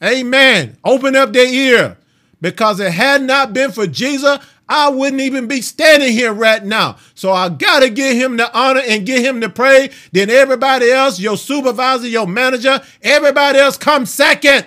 Amen. 0.00 0.76
Open 0.84 1.16
up 1.16 1.32
their 1.32 1.52
ear 1.52 1.98
because 2.44 2.78
it 2.78 2.92
had 2.92 3.22
not 3.22 3.54
been 3.54 3.72
for 3.72 3.86
Jesus, 3.86 4.38
I 4.68 4.88
wouldn't 4.88 5.20
even 5.20 5.46
be 5.46 5.60
standing 5.60 6.12
here 6.12 6.32
right 6.32 6.64
now. 6.64 6.96
So 7.14 7.32
I 7.32 7.48
got 7.48 7.80
to 7.80 7.90
give 7.90 8.16
him 8.16 8.36
the 8.36 8.52
honor 8.56 8.82
and 8.86 9.06
give 9.06 9.22
him 9.22 9.40
the 9.40 9.48
praise. 9.48 9.94
Then 10.12 10.30
everybody 10.30 10.90
else, 10.90 11.20
your 11.20 11.36
supervisor, 11.36 12.08
your 12.08 12.26
manager, 12.26 12.80
everybody 13.02 13.58
else 13.58 13.76
comes 13.76 14.12
second. 14.12 14.66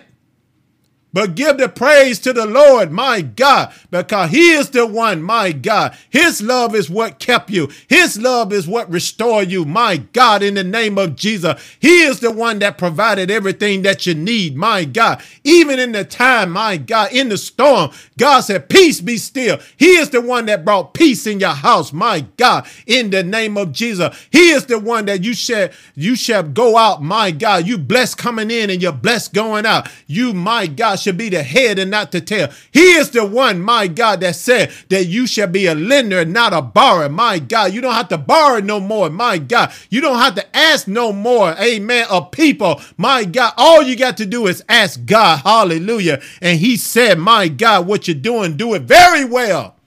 But 1.17 1.33
give 1.33 1.57
the 1.57 1.67
praise 1.67 2.19
to 2.19 2.31
the 2.31 2.45
Lord, 2.45 2.91
my 2.91 3.21
God, 3.21 3.73
because 3.89 4.29
He 4.29 4.51
is 4.51 4.69
the 4.69 4.85
one, 4.85 5.23
my 5.23 5.51
God. 5.51 5.97
His 6.11 6.43
love 6.43 6.75
is 6.75 6.91
what 6.91 7.17
kept 7.17 7.49
you. 7.49 7.69
His 7.87 8.21
love 8.21 8.53
is 8.53 8.67
what 8.67 8.87
restored 8.91 9.49
you, 9.49 9.65
my 9.65 9.97
God, 9.97 10.43
in 10.43 10.53
the 10.53 10.63
name 10.63 10.99
of 10.99 11.15
Jesus. 11.15 11.59
He 11.79 12.03
is 12.03 12.19
the 12.19 12.29
one 12.29 12.59
that 12.59 12.77
provided 12.77 13.31
everything 13.31 13.81
that 13.81 14.05
you 14.05 14.13
need, 14.13 14.55
my 14.55 14.85
God. 14.85 15.23
Even 15.43 15.79
in 15.79 15.91
the 15.91 16.05
time, 16.05 16.51
my 16.51 16.77
God, 16.77 17.11
in 17.11 17.29
the 17.29 17.37
storm, 17.39 17.89
God 18.19 18.41
said, 18.41 18.69
Peace 18.69 19.01
be 19.01 19.17
still. 19.17 19.57
He 19.75 19.95
is 19.95 20.11
the 20.11 20.21
one 20.21 20.45
that 20.45 20.63
brought 20.63 20.93
peace 20.93 21.25
in 21.25 21.39
your 21.39 21.49
house, 21.49 21.91
my 21.91 22.27
God, 22.37 22.67
in 22.85 23.09
the 23.09 23.23
name 23.23 23.57
of 23.57 23.71
Jesus. 23.71 24.15
He 24.31 24.51
is 24.51 24.67
the 24.67 24.77
one 24.77 25.05
that 25.05 25.23
you 25.23 25.33
shall 25.33 25.69
you 25.95 26.15
shall 26.15 26.43
go 26.43 26.77
out, 26.77 27.01
my 27.01 27.31
God. 27.31 27.65
You 27.65 27.79
blessed 27.79 28.19
coming 28.19 28.51
in 28.51 28.69
and 28.69 28.83
you're 28.83 28.91
blessed 28.91 29.33
going 29.33 29.65
out. 29.65 29.89
You, 30.05 30.31
my 30.31 30.67
God, 30.67 31.06
should 31.07 31.17
be 31.17 31.29
the 31.29 31.41
head 31.41 31.79
and 31.79 31.89
not 31.89 32.11
the 32.11 32.19
tail. 32.19 32.49
He 32.69 32.91
is 32.95 33.11
the 33.11 33.25
one, 33.25 33.61
my 33.61 33.87
God, 33.87 34.19
that 34.19 34.35
said 34.35 34.73
that 34.89 35.05
you 35.05 35.25
shall 35.25 35.47
be 35.47 35.65
a 35.65 35.73
lender 35.73 36.19
and 36.19 36.33
not 36.33 36.51
a 36.51 36.61
borrower. 36.61 37.07
My 37.07 37.39
God, 37.39 37.71
you 37.71 37.79
don't 37.79 37.93
have 37.93 38.09
to 38.09 38.17
borrow 38.17 38.59
no 38.59 38.81
more. 38.81 39.09
My 39.09 39.37
God, 39.37 39.71
you 39.89 40.01
don't 40.01 40.19
have 40.19 40.35
to 40.35 40.57
ask 40.57 40.85
no 40.85 41.13
more. 41.13 41.55
Amen. 41.61 42.07
Of 42.09 42.31
people. 42.31 42.81
My 42.97 43.23
God, 43.23 43.53
all 43.55 43.81
you 43.81 43.95
got 43.95 44.17
to 44.17 44.25
do 44.25 44.47
is 44.47 44.65
ask 44.67 45.05
God. 45.05 45.39
Hallelujah. 45.45 46.21
And 46.41 46.59
he 46.59 46.75
said, 46.75 47.19
my 47.19 47.47
God, 47.47 47.87
what 47.87 48.09
you're 48.09 48.15
doing, 48.15 48.57
do 48.57 48.73
it 48.73 48.81
very 48.81 49.23
well. 49.23 49.77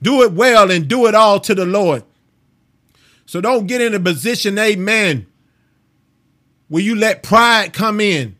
Do 0.00 0.22
it 0.22 0.32
well 0.32 0.70
and 0.70 0.88
do 0.88 1.06
it 1.06 1.14
all 1.14 1.40
to 1.40 1.54
the 1.54 1.66
Lord. 1.66 2.04
So 3.26 3.42
don't 3.42 3.66
get 3.66 3.82
in 3.82 3.92
a 3.92 4.00
position, 4.00 4.58
amen, 4.58 5.26
where 6.68 6.82
you 6.82 6.94
let 6.94 7.22
pride 7.22 7.74
come 7.74 8.00
in. 8.00 8.36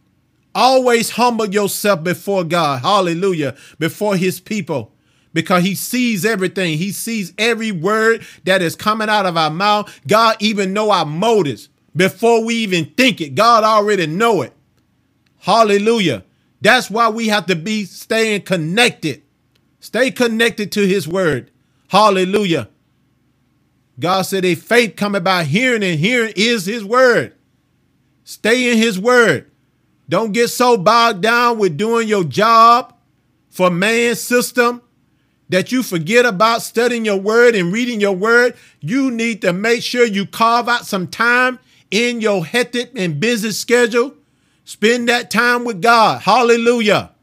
Always 0.54 1.10
humble 1.10 1.46
yourself 1.46 2.04
before 2.04 2.44
God. 2.44 2.82
Hallelujah. 2.82 3.56
Before 3.78 4.16
his 4.16 4.40
people. 4.40 4.92
Because 5.32 5.64
he 5.64 5.74
sees 5.74 6.24
everything. 6.24 6.78
He 6.78 6.92
sees 6.92 7.32
every 7.38 7.72
word 7.72 8.24
that 8.44 8.62
is 8.62 8.76
coming 8.76 9.08
out 9.08 9.26
of 9.26 9.36
our 9.36 9.50
mouth. 9.50 10.00
God 10.06 10.36
even 10.38 10.72
know 10.72 10.90
our 10.90 11.04
motives 11.04 11.68
before 11.96 12.44
we 12.44 12.54
even 12.56 12.86
think 12.86 13.20
it. 13.20 13.34
God 13.34 13.64
already 13.64 14.06
know 14.06 14.42
it. 14.42 14.52
Hallelujah. 15.40 16.24
That's 16.60 16.90
why 16.90 17.08
we 17.08 17.28
have 17.28 17.46
to 17.46 17.56
be 17.56 17.84
staying 17.84 18.42
connected. 18.42 19.22
Stay 19.80 20.10
connected 20.10 20.72
to 20.72 20.86
his 20.86 21.06
word. 21.06 21.50
Hallelujah. 21.88 22.68
God 24.00 24.22
said 24.22 24.44
a 24.44 24.54
faith 24.54 24.96
coming 24.96 25.22
by 25.22 25.44
hearing 25.44 25.82
and 25.84 25.98
hearing 25.98 26.32
is 26.36 26.66
his 26.66 26.84
word. 26.84 27.34
Stay 28.24 28.70
in 28.70 28.78
his 28.78 28.98
word. 28.98 29.50
Don't 30.08 30.32
get 30.32 30.48
so 30.48 30.76
bogged 30.76 31.22
down 31.22 31.58
with 31.58 31.76
doing 31.76 32.08
your 32.08 32.24
job 32.24 32.94
for 33.50 33.70
man's 33.70 34.20
system 34.20 34.82
that 35.48 35.72
you 35.72 35.82
forget 35.82 36.26
about 36.26 36.62
studying 36.62 37.04
your 37.04 37.16
word 37.16 37.54
and 37.54 37.72
reading 37.72 38.00
your 38.00 38.14
word. 38.14 38.54
You 38.80 39.10
need 39.10 39.40
to 39.42 39.52
make 39.52 39.82
sure 39.82 40.04
you 40.04 40.26
carve 40.26 40.68
out 40.68 40.86
some 40.86 41.06
time 41.06 41.58
in 41.90 42.20
your 42.20 42.44
hectic 42.44 42.90
and 42.96 43.20
busy 43.20 43.52
schedule. 43.52 44.14
Spend 44.64 45.08
that 45.08 45.30
time 45.30 45.64
with 45.64 45.80
God. 45.80 46.22
Hallelujah. 46.22 47.13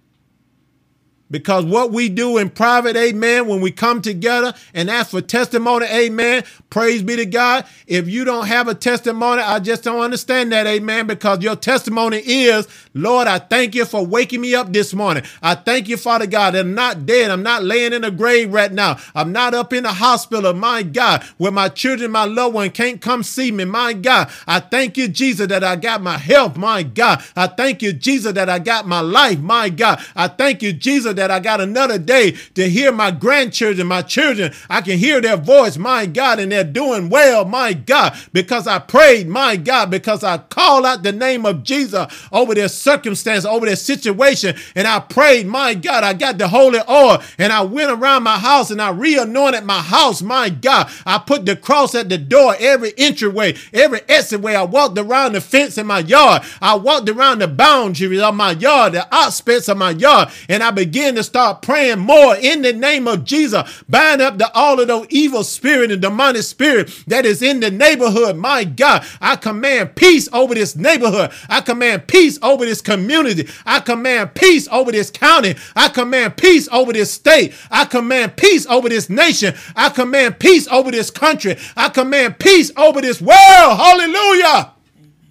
Because 1.31 1.65
what 1.65 1.91
we 1.91 2.09
do 2.09 2.37
in 2.37 2.49
private, 2.49 2.95
amen, 2.97 3.47
when 3.47 3.61
we 3.61 3.71
come 3.71 4.01
together 4.01 4.53
and 4.73 4.89
ask 4.89 5.11
for 5.11 5.21
testimony, 5.21 5.87
amen, 5.87 6.43
praise 6.69 7.01
be 7.03 7.15
to 7.15 7.25
God. 7.25 7.65
If 7.87 8.09
you 8.09 8.25
don't 8.25 8.47
have 8.47 8.67
a 8.67 8.75
testimony, 8.75 9.41
I 9.41 9.59
just 9.59 9.83
don't 9.83 10.01
understand 10.01 10.51
that, 10.51 10.67
amen, 10.67 11.07
because 11.07 11.41
your 11.41 11.55
testimony 11.55 12.17
is, 12.19 12.67
Lord, 12.93 13.27
I 13.27 13.39
thank 13.39 13.75
you 13.75 13.85
for 13.85 14.05
waking 14.05 14.41
me 14.41 14.53
up 14.55 14.73
this 14.73 14.93
morning. 14.93 15.23
I 15.41 15.55
thank 15.55 15.87
you, 15.87 15.97
Father 15.97 16.27
God, 16.27 16.55
I'm 16.55 16.75
not 16.75 17.05
dead. 17.05 17.31
I'm 17.31 17.43
not 17.43 17.63
laying 17.63 17.93
in 17.93 18.03
a 18.03 18.11
grave 18.11 18.53
right 18.53 18.71
now. 18.71 18.97
I'm 19.15 19.31
not 19.31 19.53
up 19.53 19.73
in 19.73 19.83
the 19.83 19.93
hospital, 19.93 20.53
my 20.53 20.83
God, 20.83 21.23
where 21.37 21.51
my 21.51 21.69
children, 21.69 22.11
my 22.11 22.25
loved 22.25 22.55
one 22.55 22.69
can't 22.71 23.01
come 23.01 23.23
see 23.23 23.51
me, 23.51 23.65
my 23.65 23.93
God. 23.93 24.29
I 24.47 24.59
thank 24.59 24.97
you, 24.97 25.07
Jesus, 25.07 25.47
that 25.47 25.63
I 25.63 25.77
got 25.77 26.01
my 26.01 26.17
health, 26.17 26.57
my 26.57 26.83
God. 26.83 27.23
I 27.35 27.47
thank 27.47 27.81
you, 27.81 27.93
Jesus, 27.93 28.33
that 28.33 28.49
I 28.49 28.59
got 28.59 28.87
my 28.87 28.99
life, 29.01 29.39
my 29.39 29.69
God. 29.69 30.01
I 30.15 30.27
thank 30.27 30.61
you, 30.61 30.73
Jesus, 30.73 31.13
that 31.21 31.29
I 31.29 31.39
got 31.39 31.61
another 31.61 31.99
day 31.99 32.31
to 32.55 32.67
hear 32.67 32.91
my 32.91 33.11
grandchildren, 33.11 33.85
my 33.85 34.01
children. 34.01 34.51
I 34.71 34.81
can 34.81 34.97
hear 34.97 35.21
their 35.21 35.37
voice, 35.37 35.77
my 35.77 36.07
God, 36.07 36.39
and 36.39 36.51
they're 36.51 36.63
doing 36.63 37.09
well, 37.09 37.45
my 37.45 37.73
God, 37.73 38.17
because 38.33 38.65
I 38.65 38.79
prayed, 38.79 39.27
my 39.27 39.55
God, 39.55 39.91
because 39.91 40.23
I 40.23 40.39
called 40.39 40.83
out 40.83 41.03
the 41.03 41.11
name 41.11 41.45
of 41.45 41.63
Jesus 41.63 42.07
over 42.31 42.55
their 42.55 42.69
circumstance, 42.69 43.45
over 43.45 43.67
their 43.67 43.75
situation, 43.75 44.55
and 44.73 44.87
I 44.87 44.99
prayed, 44.99 45.45
my 45.45 45.75
God, 45.75 46.03
I 46.03 46.13
got 46.13 46.39
the 46.39 46.47
holy 46.47 46.79
oil, 46.89 47.21
and 47.37 47.53
I 47.53 47.61
went 47.61 47.91
around 47.91 48.23
my 48.23 48.39
house 48.39 48.71
and 48.71 48.81
I 48.81 48.89
re-anointed 48.89 49.63
my 49.63 49.79
house, 49.79 50.23
my 50.23 50.49
God. 50.49 50.89
I 51.05 51.19
put 51.19 51.45
the 51.45 51.55
cross 51.55 51.93
at 51.93 52.09
the 52.09 52.17
door, 52.17 52.55
every 52.59 52.93
entryway, 52.97 53.55
every 53.73 54.01
exit 54.09 54.41
way. 54.41 54.55
I 54.55 54.63
walked 54.63 54.97
around 54.97 55.33
the 55.33 55.41
fence 55.41 55.77
in 55.77 55.85
my 55.85 55.99
yard. 55.99 56.41
I 56.61 56.75
walked 56.75 57.09
around 57.09 57.39
the 57.39 57.47
boundaries 57.47 58.21
of 58.21 58.33
my 58.33 58.53
yard, 58.53 58.93
the 58.93 59.07
outskirts 59.13 59.67
of 59.67 59.77
my 59.77 59.91
yard, 59.91 60.29
and 60.49 60.63
I 60.63 60.71
began 60.71 61.10
to 61.15 61.23
start 61.23 61.61
praying 61.61 61.99
more 61.99 62.35
in 62.35 62.61
the 62.61 62.73
name 62.73 63.07
of 63.07 63.23
Jesus. 63.23 63.83
Bind 63.87 64.21
up 64.21 64.37
the 64.37 64.51
all 64.53 64.79
of 64.79 64.87
those 64.87 65.07
evil 65.09 65.43
spirit 65.43 65.91
and 65.91 66.01
demonic 66.01 66.43
spirit 66.43 66.91
that 67.07 67.25
is 67.25 67.41
in 67.41 67.59
the 67.59 67.71
neighborhood. 67.71 68.37
My 68.37 68.63
God, 68.63 69.05
I 69.19 69.35
command 69.35 69.95
peace 69.95 70.29
over 70.33 70.53
this 70.53 70.75
neighborhood. 70.75 71.31
I 71.49 71.61
command 71.61 72.07
peace 72.07 72.39
over 72.41 72.65
this 72.65 72.81
community. 72.81 73.49
I 73.65 73.79
command 73.79 74.35
peace 74.35 74.67
over 74.69 74.91
this 74.91 75.09
county. 75.09 75.55
I 75.75 75.89
command 75.89 76.37
peace 76.37 76.67
over 76.71 76.93
this 76.93 77.11
state. 77.11 77.53
I 77.69 77.85
command 77.85 78.37
peace 78.37 78.65
over 78.67 78.89
this 78.89 79.09
nation. 79.09 79.55
I 79.75 79.89
command 79.89 80.39
peace 80.39 80.67
over 80.67 80.91
this 80.91 81.11
country. 81.11 81.57
I 81.75 81.89
command 81.89 82.39
peace 82.39 82.71
over 82.77 83.01
this 83.01 83.21
world. 83.21 83.37
Hallelujah. 83.39 84.73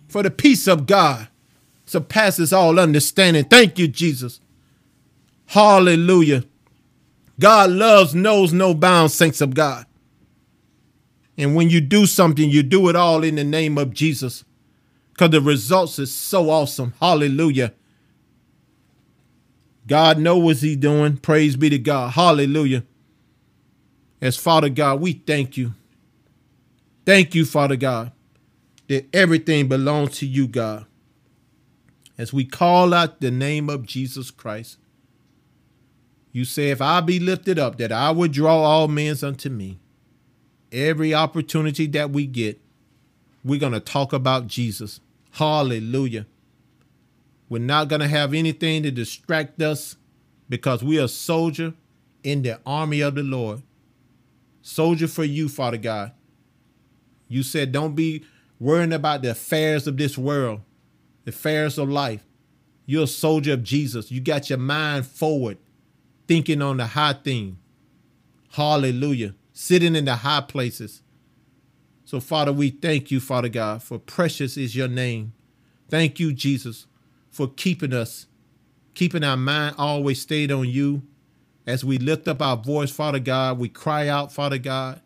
For 0.09 0.23
the 0.23 0.31
peace 0.31 0.67
of 0.67 0.87
God 0.87 1.29
surpasses 1.87 2.53
all 2.53 2.79
understanding. 2.79 3.45
Thank 3.45 3.79
you, 3.79 3.89
Jesus. 3.89 4.41
Hallelujah. 5.51 6.45
God 7.41 7.71
loves, 7.71 8.15
knows 8.15 8.53
no 8.53 8.73
bounds, 8.73 9.15
saints 9.15 9.41
of 9.41 9.53
God. 9.53 9.85
And 11.37 11.57
when 11.57 11.69
you 11.69 11.81
do 11.81 12.07
something, 12.07 12.49
you 12.49 12.63
do 12.63 12.89
it 12.89 12.95
all 12.95 13.25
in 13.25 13.35
the 13.35 13.43
name 13.43 13.77
of 13.77 13.93
Jesus 13.93 14.45
because 15.13 15.31
the 15.31 15.41
results 15.41 15.99
is 15.99 16.15
so 16.15 16.51
awesome. 16.51 16.95
Hallelujah. 17.01 17.73
God 19.89 20.21
knows 20.21 20.45
what 20.45 20.57
he's 20.59 20.77
doing. 20.77 21.17
Praise 21.17 21.57
be 21.57 21.69
to 21.69 21.79
God. 21.81 22.13
Hallelujah. 22.13 22.85
As 24.21 24.37
Father 24.37 24.69
God, 24.69 25.01
we 25.01 25.15
thank 25.15 25.57
you. 25.57 25.75
Thank 27.05 27.35
you, 27.35 27.45
Father 27.45 27.75
God, 27.75 28.13
that 28.87 29.09
everything 29.13 29.67
belongs 29.67 30.17
to 30.19 30.27
you, 30.27 30.47
God. 30.47 30.87
As 32.17 32.33
we 32.33 32.45
call 32.45 32.95
out 32.95 33.21
the 33.21 33.33
name 33.33 33.69
of 33.69 33.85
Jesus 33.85 34.31
Christ, 34.31 34.77
you 36.33 36.45
say, 36.45 36.71
if 36.71 36.81
I 36.81 37.01
be 37.01 37.19
lifted 37.19 37.59
up, 37.59 37.79
that 37.79 37.91
I 37.91 38.11
would 38.11 38.33
draw 38.33 38.63
all 38.63 38.89
men 38.89 39.17
unto 39.23 39.49
me. 39.49 39.79
Every 40.71 41.13
opportunity 41.13 41.87
that 41.89 42.11
we 42.11 42.27
get, 42.27 42.61
we're 43.45 43.59
going 43.59 43.73
to 43.73 43.81
talk 43.81 44.13
about 44.13 44.47
Jesus. 44.47 45.01
Hallelujah. 45.33 46.27
We're 47.49 47.59
not 47.59 47.89
going 47.89 48.01
to 48.01 48.09
have 48.09 48.33
anything 48.33 48.85
to 48.85 48.93
distract 48.93 49.61
us 49.61 49.97
because 50.49 50.85
we 50.85 51.01
are 51.01 51.09
soldier 51.09 51.75
in 52.23 52.43
the 52.43 52.61
army 52.65 53.01
of 53.01 53.17
the 53.17 53.25
Lord. 53.25 53.63
Soldier 54.63 55.09
for 55.09 55.25
you, 55.25 55.49
Father 55.49 55.79
God. 55.79 56.13
You 57.27 57.43
said, 57.43 57.73
don't 57.73 57.95
be 57.95 58.25
worrying 58.61 58.93
about 58.93 59.23
the 59.23 59.31
affairs 59.31 59.87
of 59.89 59.97
this 59.97 60.17
world, 60.17 60.61
the 61.25 61.31
affairs 61.31 61.79
of 61.79 61.89
life. 61.89 62.25
You're 62.87 63.05
a 63.05 63.09
soldier 63.09 63.55
of 63.55 63.65
Jesus. 63.65 64.13
You 64.13 64.21
got 64.21 64.51
your 64.51 64.59
mind 64.59 65.07
forward 65.07 65.59
thinking 66.31 66.63
on 66.63 66.77
the 66.77 66.87
high 66.87 67.13
thing. 67.13 67.59
Hallelujah. 68.53 69.35
Sitting 69.53 69.97
in 69.97 70.05
the 70.05 70.15
high 70.15 70.43
places. 70.43 71.03
So, 72.05 72.21
Father, 72.21 72.53
we 72.53 72.71
thank 72.71 73.11
you, 73.11 73.19
Father 73.19 73.49
God, 73.49 73.83
for 73.83 73.99
precious 73.99 74.57
is 74.57 74.77
your 74.77 74.87
name. 74.87 75.33
Thank 75.89 76.21
you, 76.21 76.33
Jesus, 76.33 76.87
for 77.33 77.49
keeping 77.49 77.93
us, 77.93 78.27
keeping 78.95 79.25
our 79.25 79.37
mind 79.37 79.75
always 79.77 80.21
stayed 80.21 80.53
on 80.53 80.69
you. 80.69 81.03
As 81.67 81.85
we 81.85 81.99
lift 81.99 82.29
up 82.29 82.41
our 82.41 82.57
voice, 82.57 82.93
Father 82.93 83.19
God, 83.19 83.59
we 83.59 83.69
cry 83.69 84.07
out, 84.07 84.33
Father 84.33 84.59
God. 84.59 85.01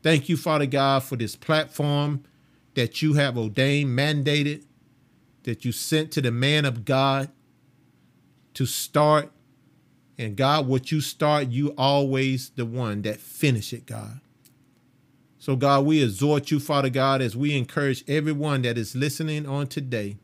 Thank 0.00 0.28
you, 0.28 0.36
Father 0.36 0.66
God, 0.66 1.02
for 1.02 1.16
this 1.16 1.34
platform 1.34 2.22
that 2.74 3.02
you 3.02 3.14
have 3.14 3.36
ordained, 3.36 3.98
mandated, 3.98 4.62
that 5.42 5.64
you 5.64 5.72
sent 5.72 6.12
to 6.12 6.20
the 6.20 6.30
man 6.30 6.64
of 6.64 6.84
God 6.84 7.30
to 8.54 8.64
start 8.64 9.32
and 10.18 10.36
God, 10.36 10.66
what 10.66 10.92
you 10.92 11.00
start, 11.00 11.48
you 11.48 11.74
always 11.78 12.50
the 12.50 12.66
one 12.66 13.02
that 13.02 13.18
finish 13.18 13.72
it, 13.72 13.86
God. 13.86 14.20
So, 15.38 15.56
God, 15.56 15.86
we 15.86 16.02
exhort 16.02 16.50
you, 16.50 16.60
Father 16.60 16.90
God, 16.90 17.20
as 17.20 17.36
we 17.36 17.56
encourage 17.56 18.04
everyone 18.08 18.62
that 18.62 18.78
is 18.78 18.94
listening 18.94 19.46
on 19.46 19.66
today, 19.66 20.18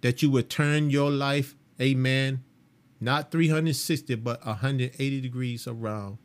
that 0.00 0.22
you 0.22 0.30
would 0.30 0.48
turn 0.48 0.90
your 0.90 1.10
life, 1.10 1.54
amen, 1.80 2.42
not 3.00 3.30
360, 3.30 4.14
but 4.14 4.44
180 4.46 5.20
degrees 5.20 5.66
around. 5.66 6.18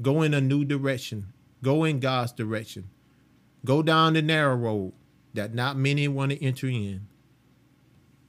Go 0.00 0.22
in 0.22 0.34
a 0.34 0.40
new 0.40 0.64
direction. 0.64 1.32
Go 1.62 1.84
in 1.84 1.98
God's 1.98 2.32
direction. 2.32 2.90
Go 3.64 3.82
down 3.82 4.12
the 4.12 4.22
narrow 4.22 4.54
road 4.54 4.92
that 5.34 5.54
not 5.54 5.76
many 5.76 6.06
want 6.06 6.32
to 6.32 6.44
enter 6.44 6.68
in 6.68 7.08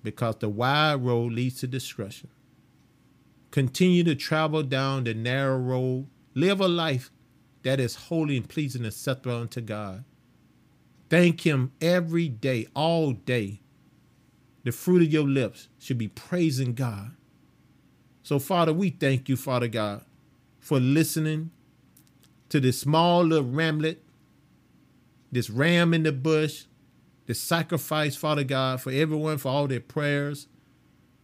because 0.01 0.37
the 0.37 0.49
wide 0.49 1.03
road 1.05 1.33
leads 1.33 1.59
to 1.59 1.67
destruction. 1.67 2.29
Continue 3.51 4.03
to 4.03 4.15
travel 4.15 4.63
down 4.63 5.03
the 5.03 5.13
narrow 5.13 5.57
road. 5.57 6.07
Live 6.35 6.61
a 6.61 6.67
life 6.67 7.11
that 7.63 7.79
is 7.79 7.95
holy 7.95 8.37
and 8.37 8.47
pleasing 8.47 8.81
and 8.81 8.87
acceptable 8.87 9.37
unto 9.37 9.61
God. 9.61 10.03
Thank 11.09 11.45
Him 11.45 11.71
every 11.81 12.29
day, 12.29 12.67
all 12.75 13.13
day. 13.13 13.61
The 14.63 14.71
fruit 14.71 15.01
of 15.01 15.11
your 15.11 15.27
lips 15.27 15.69
should 15.79 15.97
be 15.97 16.07
praising 16.07 16.73
God. 16.73 17.11
So, 18.21 18.37
Father, 18.37 18.73
we 18.73 18.91
thank 18.91 19.27
you, 19.27 19.35
Father 19.35 19.67
God, 19.67 20.03
for 20.59 20.79
listening 20.79 21.49
to 22.49 22.59
this 22.59 22.79
small 22.79 23.23
little 23.23 23.49
ramlet, 23.49 23.97
this 25.31 25.49
ram 25.49 25.93
in 25.93 26.03
the 26.03 26.11
bush, 26.11 26.65
the 27.25 27.33
sacrifice, 27.33 28.15
Father 28.15 28.43
God, 28.43 28.81
for 28.81 28.91
everyone, 28.91 29.37
for 29.37 29.49
all 29.49 29.67
their 29.67 29.79
prayers, 29.79 30.47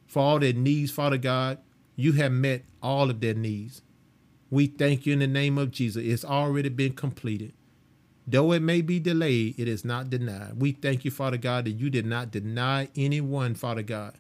for 0.08 0.22
all 0.22 0.39
their 0.39 0.54
needs, 0.54 0.91
Father 0.91 1.18
God. 1.18 1.60
You 1.96 2.14
have 2.14 2.32
met 2.32 2.66
all 2.82 3.10
of 3.10 3.22
their 3.22 3.34
needs. 3.34 3.82
We 4.50 4.68
thank 4.68 5.06
you 5.06 5.14
in 5.14 5.20
the 5.20 5.28
name 5.28 5.58
of 5.58 5.72
Jesus. 5.72 6.04
It's 6.06 6.26
already 6.26 6.70
been 6.70 6.93
completed. 6.93 7.54
Though 8.28 8.52
it 8.54 8.62
may 8.62 8.82
be 8.82 9.00
delayed, 9.00 9.60
it 9.60 9.68
is 9.68 9.86
not 9.86 10.10
denied. 10.10 10.60
We 10.60 10.72
thank 10.72 11.06
you, 11.06 11.12
Father 11.12 11.38
God, 11.38 11.66
that 11.66 11.72
you 11.72 11.89
did 11.89 12.06
not 12.06 12.32
deny 12.32 12.89
anyone, 12.96 13.56
Father 13.56 13.84
God, 13.84 14.18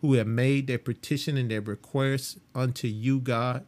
who 0.00 0.14
have 0.14 0.28
made 0.28 0.66
their 0.66 0.78
petition 0.78 1.36
and 1.36 1.50
their 1.50 1.60
requests 1.60 2.38
unto 2.54 2.86
you, 2.86 3.20
God. 3.20 3.66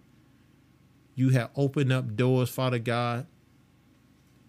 You 1.15 1.31
have 1.31 1.51
opened 1.57 1.93
up 1.93 2.17
doors, 2.17 2.51
Father 2.51 2.79
God. 2.79 3.27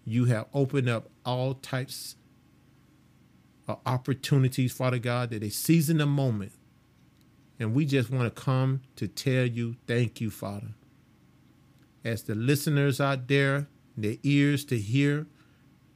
You 0.04 0.26
have 0.26 0.46
opened 0.54 0.88
up 0.88 1.10
all 1.24 1.54
types 1.54 2.16
of 3.68 3.78
opportunities, 3.84 4.72
Father 4.72 4.98
God, 4.98 5.30
that 5.30 5.40
they 5.40 5.48
seize 5.50 5.90
in 5.90 5.98
the 5.98 6.06
moment. 6.06 6.52
And 7.58 7.74
we 7.74 7.84
just 7.84 8.10
want 8.10 8.34
to 8.34 8.42
come 8.42 8.82
to 8.96 9.06
tell 9.06 9.46
you, 9.46 9.76
thank 9.86 10.20
you, 10.20 10.30
Father. 10.30 10.74
As 12.04 12.24
the 12.24 12.34
listeners 12.34 13.00
out 13.00 13.28
there, 13.28 13.68
their 13.96 14.16
ears 14.22 14.64
to 14.66 14.78
hear, 14.78 15.26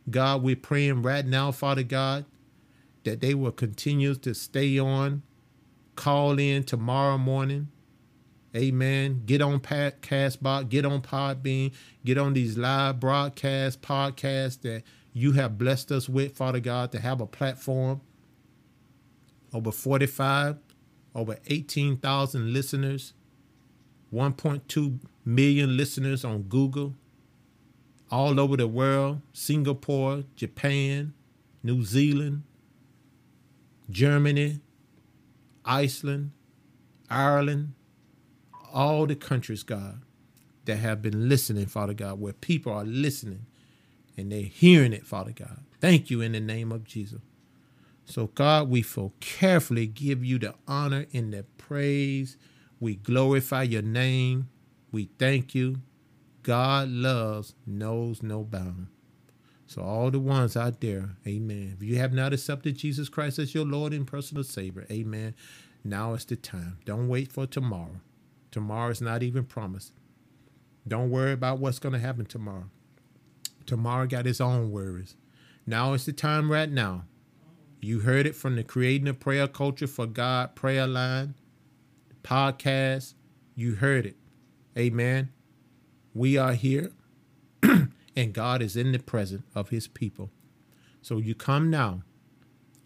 God, 0.09 0.43
we're 0.43 0.55
praying 0.55 1.03
right 1.03 1.27
now, 1.27 1.51
Father 1.51 1.83
God, 1.83 2.25
that 3.05 3.21
they 3.21 3.35
will 3.35 3.53
continue 3.53 4.15
to 4.15 4.35
stay 4.35 4.79
on, 4.79 5.23
call 5.97 6.39
in 6.39 6.63
tomorrow 6.63 7.19
morning. 7.19 7.69
Amen. 8.55 9.23
Get 9.27 9.43
on 9.43 9.61
Castbox, 9.61 10.69
get 10.69 10.87
on 10.87 11.03
Podbean, 11.03 11.73
get 12.05 12.17
on 12.17 12.33
these 12.33 12.57
live 12.57 13.01
broadcast 13.01 13.83
podcasts 13.83 14.61
that 14.63 14.83
you 15.13 15.33
have 15.33 15.59
blessed 15.59 15.93
us 15.93 16.09
with, 16.09 16.37
Father 16.37 16.61
God, 16.61 16.93
to 16.93 17.01
have 17.01 17.21
a 17.21 17.27
platform. 17.27 18.01
Over 19.53 19.73
45, 19.73 20.57
over 21.17 21.39
18,000 21.47 22.53
listeners, 22.53 23.15
1.2 24.13 25.01
million 25.25 25.77
listeners 25.77 26.25
on 26.25 26.43
Google, 26.43 26.95
all 28.11 28.39
over 28.39 28.57
the 28.57 28.69
world 28.69 29.23
Singapore, 29.33 30.25
Japan, 30.37 31.15
New 31.63 31.83
Zealand, 31.85 32.43
Germany, 33.91 34.61
Iceland, 35.65 36.33
Ireland, 37.09 37.73
all 38.73 39.07
the 39.07 39.17
countries, 39.17 39.63
God, 39.63 40.03
that 40.67 40.77
have 40.77 41.01
been 41.01 41.29
listening, 41.29 41.67
Father 41.67 41.95
God, 41.95 42.21
where 42.21 42.35
people 42.35 42.73
are 42.73 42.85
listening 42.85 43.47
and 44.17 44.31
they're 44.31 44.43
hearing 44.43 44.93
it, 44.93 45.07
Father 45.07 45.33
God. 45.33 45.61
Thank 45.81 46.11
you 46.11 46.21
in 46.21 46.33
the 46.33 46.41
name 46.41 46.73
of 46.73 46.85
Jesus. 46.85 47.21
So, 48.07 48.29
God, 48.29 48.71
we 48.71 48.83
so 48.83 49.13
carefully 49.19 49.87
give 49.87 50.25
you 50.25 50.39
the 50.39 50.55
honor 50.67 51.07
and 51.13 51.33
the 51.33 51.43
praise. 51.59 52.37
We 52.79 52.95
glorify 52.95 53.65
your 53.65 53.83
name. 53.83 54.49
We 54.93 55.11
thank 55.19 55.55
you. 55.55 55.83
God 56.43 56.89
loves 56.89 57.55
knows 57.67 58.23
no 58.23 58.45
bound. 58.45 58.87
So, 59.67 59.83
all 59.83 60.13
the 60.13 60.21
ones 60.21 60.57
out 60.57 60.81
there, 60.81 61.17
amen. 61.27 61.77
If 61.77 61.83
you 61.83 61.97
have 61.97 62.13
not 62.13 62.33
accepted 62.33 62.77
Jesus 62.77 63.09
Christ 63.09 63.41
as 63.41 63.55
your 63.55 63.67
Lord 63.67 63.93
and 63.93 64.07
personal 64.07 64.45
Savior, 64.45 64.87
amen. 64.89 65.35
Now 65.83 66.15
is 66.15 66.25
the 66.25 66.37
time. 66.37 66.79
Don't 66.85 67.09
wait 67.09 67.33
for 67.33 67.47
tomorrow. 67.47 68.01
Tomorrow 68.53 68.91
is 68.91 69.01
not 69.01 69.25
even 69.25 69.45
promised. 69.45 69.93
Don't 70.87 71.11
worry 71.11 71.33
about 71.33 71.59
what's 71.59 71.81
going 71.81 71.95
to 71.95 71.99
happen 71.99 72.27
tomorrow. 72.27 72.71
Tomorrow 73.67 74.07
got 74.07 74.29
its 74.29 74.41
own 74.41 74.71
worries. 74.71 75.17
Now 75.67 75.93
is 75.95 76.07
the 76.07 76.13
time 76.13 76.51
right 76.51 76.71
now. 76.71 77.05
You 77.87 78.01
heard 78.01 78.27
it 78.27 78.35
from 78.35 78.57
the 78.57 78.65
Creating 78.65 79.07
a 79.07 79.15
Prayer 79.15 79.47
Culture 79.47 79.87
for 79.87 80.07
God 80.07 80.57
prayer 80.57 80.89
line, 80.89 81.35
podcast. 82.25 83.15
You 83.55 83.77
heard 83.77 84.07
it. 84.07 84.17
Amen. 84.77 85.31
We 86.13 86.37
are 86.37 86.55
here, 86.55 86.91
and 87.63 88.33
God 88.33 88.61
is 88.61 88.77
in 88.77 88.91
the 88.91 88.99
presence 88.99 89.45
of 89.55 89.69
his 89.69 89.87
people. 89.87 90.33
So 91.01 91.19
you 91.19 91.37
come 91.37 91.71
now, 91.71 92.03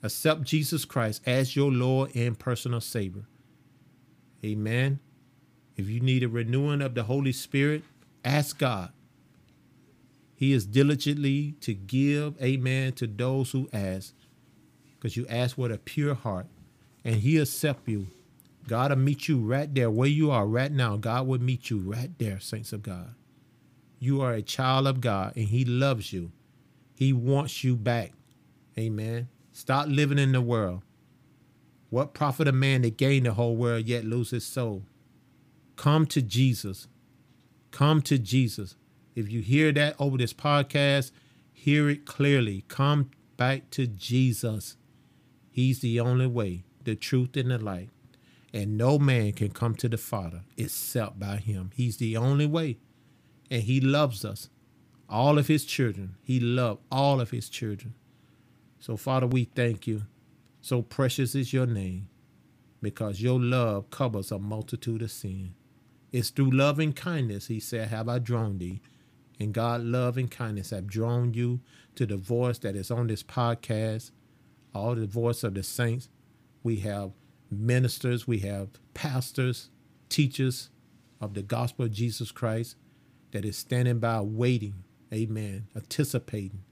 accept 0.02 0.42
Jesus 0.42 0.84
Christ 0.84 1.22
as 1.24 1.56
your 1.56 1.72
Lord 1.72 2.14
and 2.14 2.38
personal 2.38 2.82
Savior. 2.82 3.24
Amen. 4.44 5.00
If 5.78 5.88
you 5.88 6.00
need 6.00 6.24
a 6.24 6.28
renewing 6.28 6.82
of 6.82 6.94
the 6.94 7.04
Holy 7.04 7.32
Spirit, 7.32 7.84
ask 8.22 8.58
God. 8.58 8.92
He 10.34 10.52
is 10.52 10.66
diligently 10.66 11.52
to 11.62 11.72
give, 11.72 12.38
amen, 12.42 12.92
to 12.94 13.06
those 13.06 13.52
who 13.52 13.70
ask. 13.72 14.12
Because 15.00 15.16
you 15.16 15.26
ask 15.28 15.56
with 15.56 15.72
a 15.72 15.78
pure 15.78 16.14
heart, 16.14 16.46
and 17.04 17.16
He 17.16 17.38
accept 17.38 17.88
you. 17.88 18.08
God 18.68 18.90
will 18.90 18.98
meet 18.98 19.26
you 19.26 19.38
right 19.40 19.74
there 19.74 19.90
where 19.90 20.08
you 20.08 20.30
are 20.30 20.46
right 20.46 20.70
now. 20.70 20.96
God 20.96 21.26
will 21.26 21.40
meet 21.40 21.70
you 21.70 21.78
right 21.78 22.10
there, 22.18 22.38
saints 22.38 22.72
of 22.72 22.82
God. 22.82 23.14
You 23.98 24.20
are 24.20 24.32
a 24.32 24.42
child 24.42 24.86
of 24.86 25.00
God 25.00 25.32
and 25.36 25.46
He 25.46 25.64
loves 25.64 26.12
you. 26.12 26.32
He 26.94 27.12
wants 27.12 27.64
you 27.64 27.76
back. 27.76 28.12
Amen. 28.78 29.28
Stop 29.52 29.88
living 29.88 30.18
in 30.18 30.32
the 30.32 30.40
world. 30.40 30.82
What 31.88 32.14
profit 32.14 32.46
a 32.46 32.52
man 32.52 32.82
to 32.82 32.90
gain 32.90 33.24
the 33.24 33.32
whole 33.32 33.56
world 33.56 33.86
yet 33.86 34.04
lose 34.04 34.30
his 34.30 34.46
soul? 34.46 34.84
Come 35.76 36.06
to 36.06 36.22
Jesus. 36.22 36.86
Come 37.72 38.00
to 38.02 38.18
Jesus. 38.18 38.76
If 39.16 39.30
you 39.30 39.40
hear 39.40 39.72
that 39.72 39.96
over 39.98 40.16
this 40.16 40.32
podcast, 40.32 41.10
hear 41.52 41.90
it 41.90 42.06
clearly. 42.06 42.64
Come 42.68 43.10
back 43.36 43.70
to 43.70 43.86
Jesus. 43.86 44.76
He's 45.50 45.80
the 45.80 46.00
only 46.00 46.26
way, 46.26 46.64
the 46.84 46.94
truth, 46.94 47.36
and 47.36 47.50
the 47.50 47.58
light. 47.58 47.90
And 48.52 48.76
no 48.76 48.98
man 48.98 49.32
can 49.32 49.50
come 49.50 49.74
to 49.76 49.88
the 49.88 49.96
Father 49.96 50.42
except 50.56 51.18
by 51.20 51.36
him. 51.36 51.70
He's 51.74 51.98
the 51.98 52.16
only 52.16 52.46
way 52.46 52.78
and 53.50 53.62
he 53.64 53.80
loves 53.80 54.24
us, 54.24 54.48
all 55.08 55.36
of 55.36 55.48
his 55.48 55.64
children. 55.64 56.16
He 56.22 56.38
loved 56.38 56.82
all 56.90 57.20
of 57.20 57.30
his 57.30 57.48
children. 57.48 57.94
So, 58.78 58.96
Father, 58.96 59.26
we 59.26 59.44
thank 59.44 59.86
you. 59.86 60.02
So 60.62 60.82
precious 60.82 61.34
is 61.34 61.52
your 61.52 61.66
name 61.66 62.08
because 62.80 63.20
your 63.20 63.40
love 63.40 63.90
covers 63.90 64.30
a 64.30 64.38
multitude 64.38 65.02
of 65.02 65.10
sin. 65.10 65.54
It's 66.12 66.30
through 66.30 66.50
love 66.50 66.78
and 66.78 66.94
kindness, 66.94 67.48
he 67.48 67.60
said, 67.60 67.88
have 67.88 68.08
I 68.08 68.18
drawn 68.18 68.58
thee. 68.58 68.80
And 69.38 69.52
God, 69.54 69.82
love 69.82 70.16
and 70.16 70.30
kindness 70.30 70.70
have 70.70 70.86
drawn 70.86 71.34
you 71.34 71.60
to 71.94 72.06
the 72.06 72.16
voice 72.16 72.58
that 72.58 72.76
is 72.76 72.90
on 72.90 73.06
this 73.06 73.22
podcast, 73.22 74.10
all 74.74 74.94
the 74.94 75.06
voice 75.06 75.42
of 75.44 75.54
the 75.54 75.62
saints. 75.62 76.08
We 76.62 76.76
have 76.76 77.12
ministers, 77.50 78.26
we 78.26 78.40
have 78.40 78.68
pastors, 78.94 79.70
teachers 80.08 80.70
of 81.20 81.34
the 81.34 81.42
gospel 81.42 81.86
of 81.86 81.92
Jesus 81.92 82.30
Christ 82.30 82.76
that 83.32 83.44
is 83.44 83.56
standing 83.56 83.98
by 83.98 84.20
waiting, 84.20 84.84
amen, 85.12 85.68
anticipating, 85.76 86.62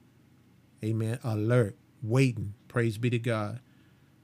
amen, 0.85 1.19
alert, 1.25 1.77
waiting. 2.03 2.55
Praise 2.69 2.99
be 2.99 3.11
to 3.11 3.19
God. 3.19 3.61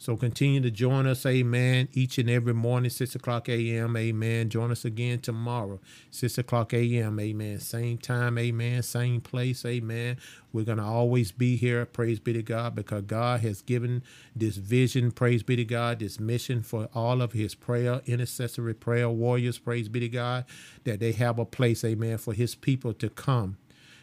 So 0.05 0.19
continue 0.19 0.61
to 0.61 0.71
join 0.71 1.07
us, 1.07 1.25
amen, 1.25 1.89
each 1.95 2.19
and 2.19 2.29
every 2.29 2.53
morning, 2.53 2.91
6 2.91 3.15
o'clock 3.15 3.49
a.m., 3.49 3.97
amen. 3.97 4.51
Join 4.51 4.71
us 4.71 4.85
again 4.85 5.21
tomorrow, 5.21 5.81
6 6.11 6.37
o'clock 6.37 6.75
a.m., 6.75 7.19
amen. 7.19 7.59
Same 7.61 7.97
time, 7.97 8.37
amen. 8.37 8.83
Same 8.83 9.23
place, 9.23 9.65
amen. 9.65 10.19
We're 10.53 10.67
going 10.67 10.77
to 10.77 10.85
always 10.85 11.33
be 11.33 11.57
here, 11.57 11.87
praise 11.87 12.21
be 12.21 12.35
to 12.35 12.43
God, 12.43 12.75
because 12.75 13.05
God 13.05 13.41
has 13.41 13.63
given 13.63 14.03
this 14.37 14.57
vision, 14.59 15.11
praise 15.11 15.43
be 15.43 15.57
to 15.57 15.65
God, 15.65 16.01
this 16.01 16.21
mission 16.21 16.63
for 16.63 16.91
all 16.95 17.23
of 17.23 17.33
his 17.33 17.55
prayer, 17.55 18.03
intercessory 18.05 18.75
prayer 18.75 19.09
warriors, 19.09 19.59
praise 19.59 19.89
be 19.89 20.01
to 20.01 20.09
God, 20.11 20.45
that 20.85 21.01
they 21.01 21.13
have 21.13 21.39
a 21.39 21.47
place, 21.47 21.83
amen, 21.83 22.19
for 22.19 22.35
his 22.35 22.55
people 22.55 22.93
to 22.93 23.09
come 23.09 23.57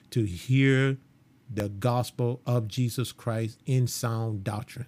to 0.10 0.24
hear 0.24 0.97
the 1.47 1.70
gospel 1.70 2.41
of 2.47 2.68
Jesus 2.68 3.12
Christ 3.12 3.60
in 3.68 3.86
sound 3.86 4.43
doctrine 4.43 4.88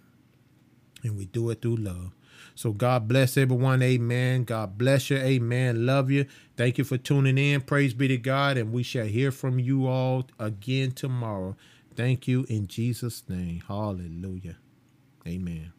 and 1.03 1.17
we 1.17 1.25
do 1.25 1.49
it 1.49 1.61
through 1.61 1.77
love. 1.77 2.13
So 2.55 2.71
God 2.71 3.07
bless 3.07 3.37
everyone. 3.37 3.81
Amen. 3.81 4.43
God 4.43 4.77
bless 4.77 5.09
you. 5.09 5.17
Amen. 5.17 5.85
Love 5.85 6.11
you. 6.11 6.25
Thank 6.55 6.77
you 6.77 6.83
for 6.83 6.97
tuning 6.97 7.37
in. 7.37 7.61
Praise 7.61 7.93
be 7.93 8.07
to 8.09 8.17
God. 8.17 8.57
And 8.57 8.71
we 8.71 8.83
shall 8.83 9.05
hear 9.05 9.31
from 9.31 9.59
you 9.59 9.87
all 9.87 10.27
again 10.39 10.91
tomorrow. 10.91 11.55
Thank 11.95 12.27
you 12.27 12.45
in 12.49 12.67
Jesus' 12.67 13.23
name. 13.27 13.63
Hallelujah. 13.67 14.57
Amen. 15.27 15.73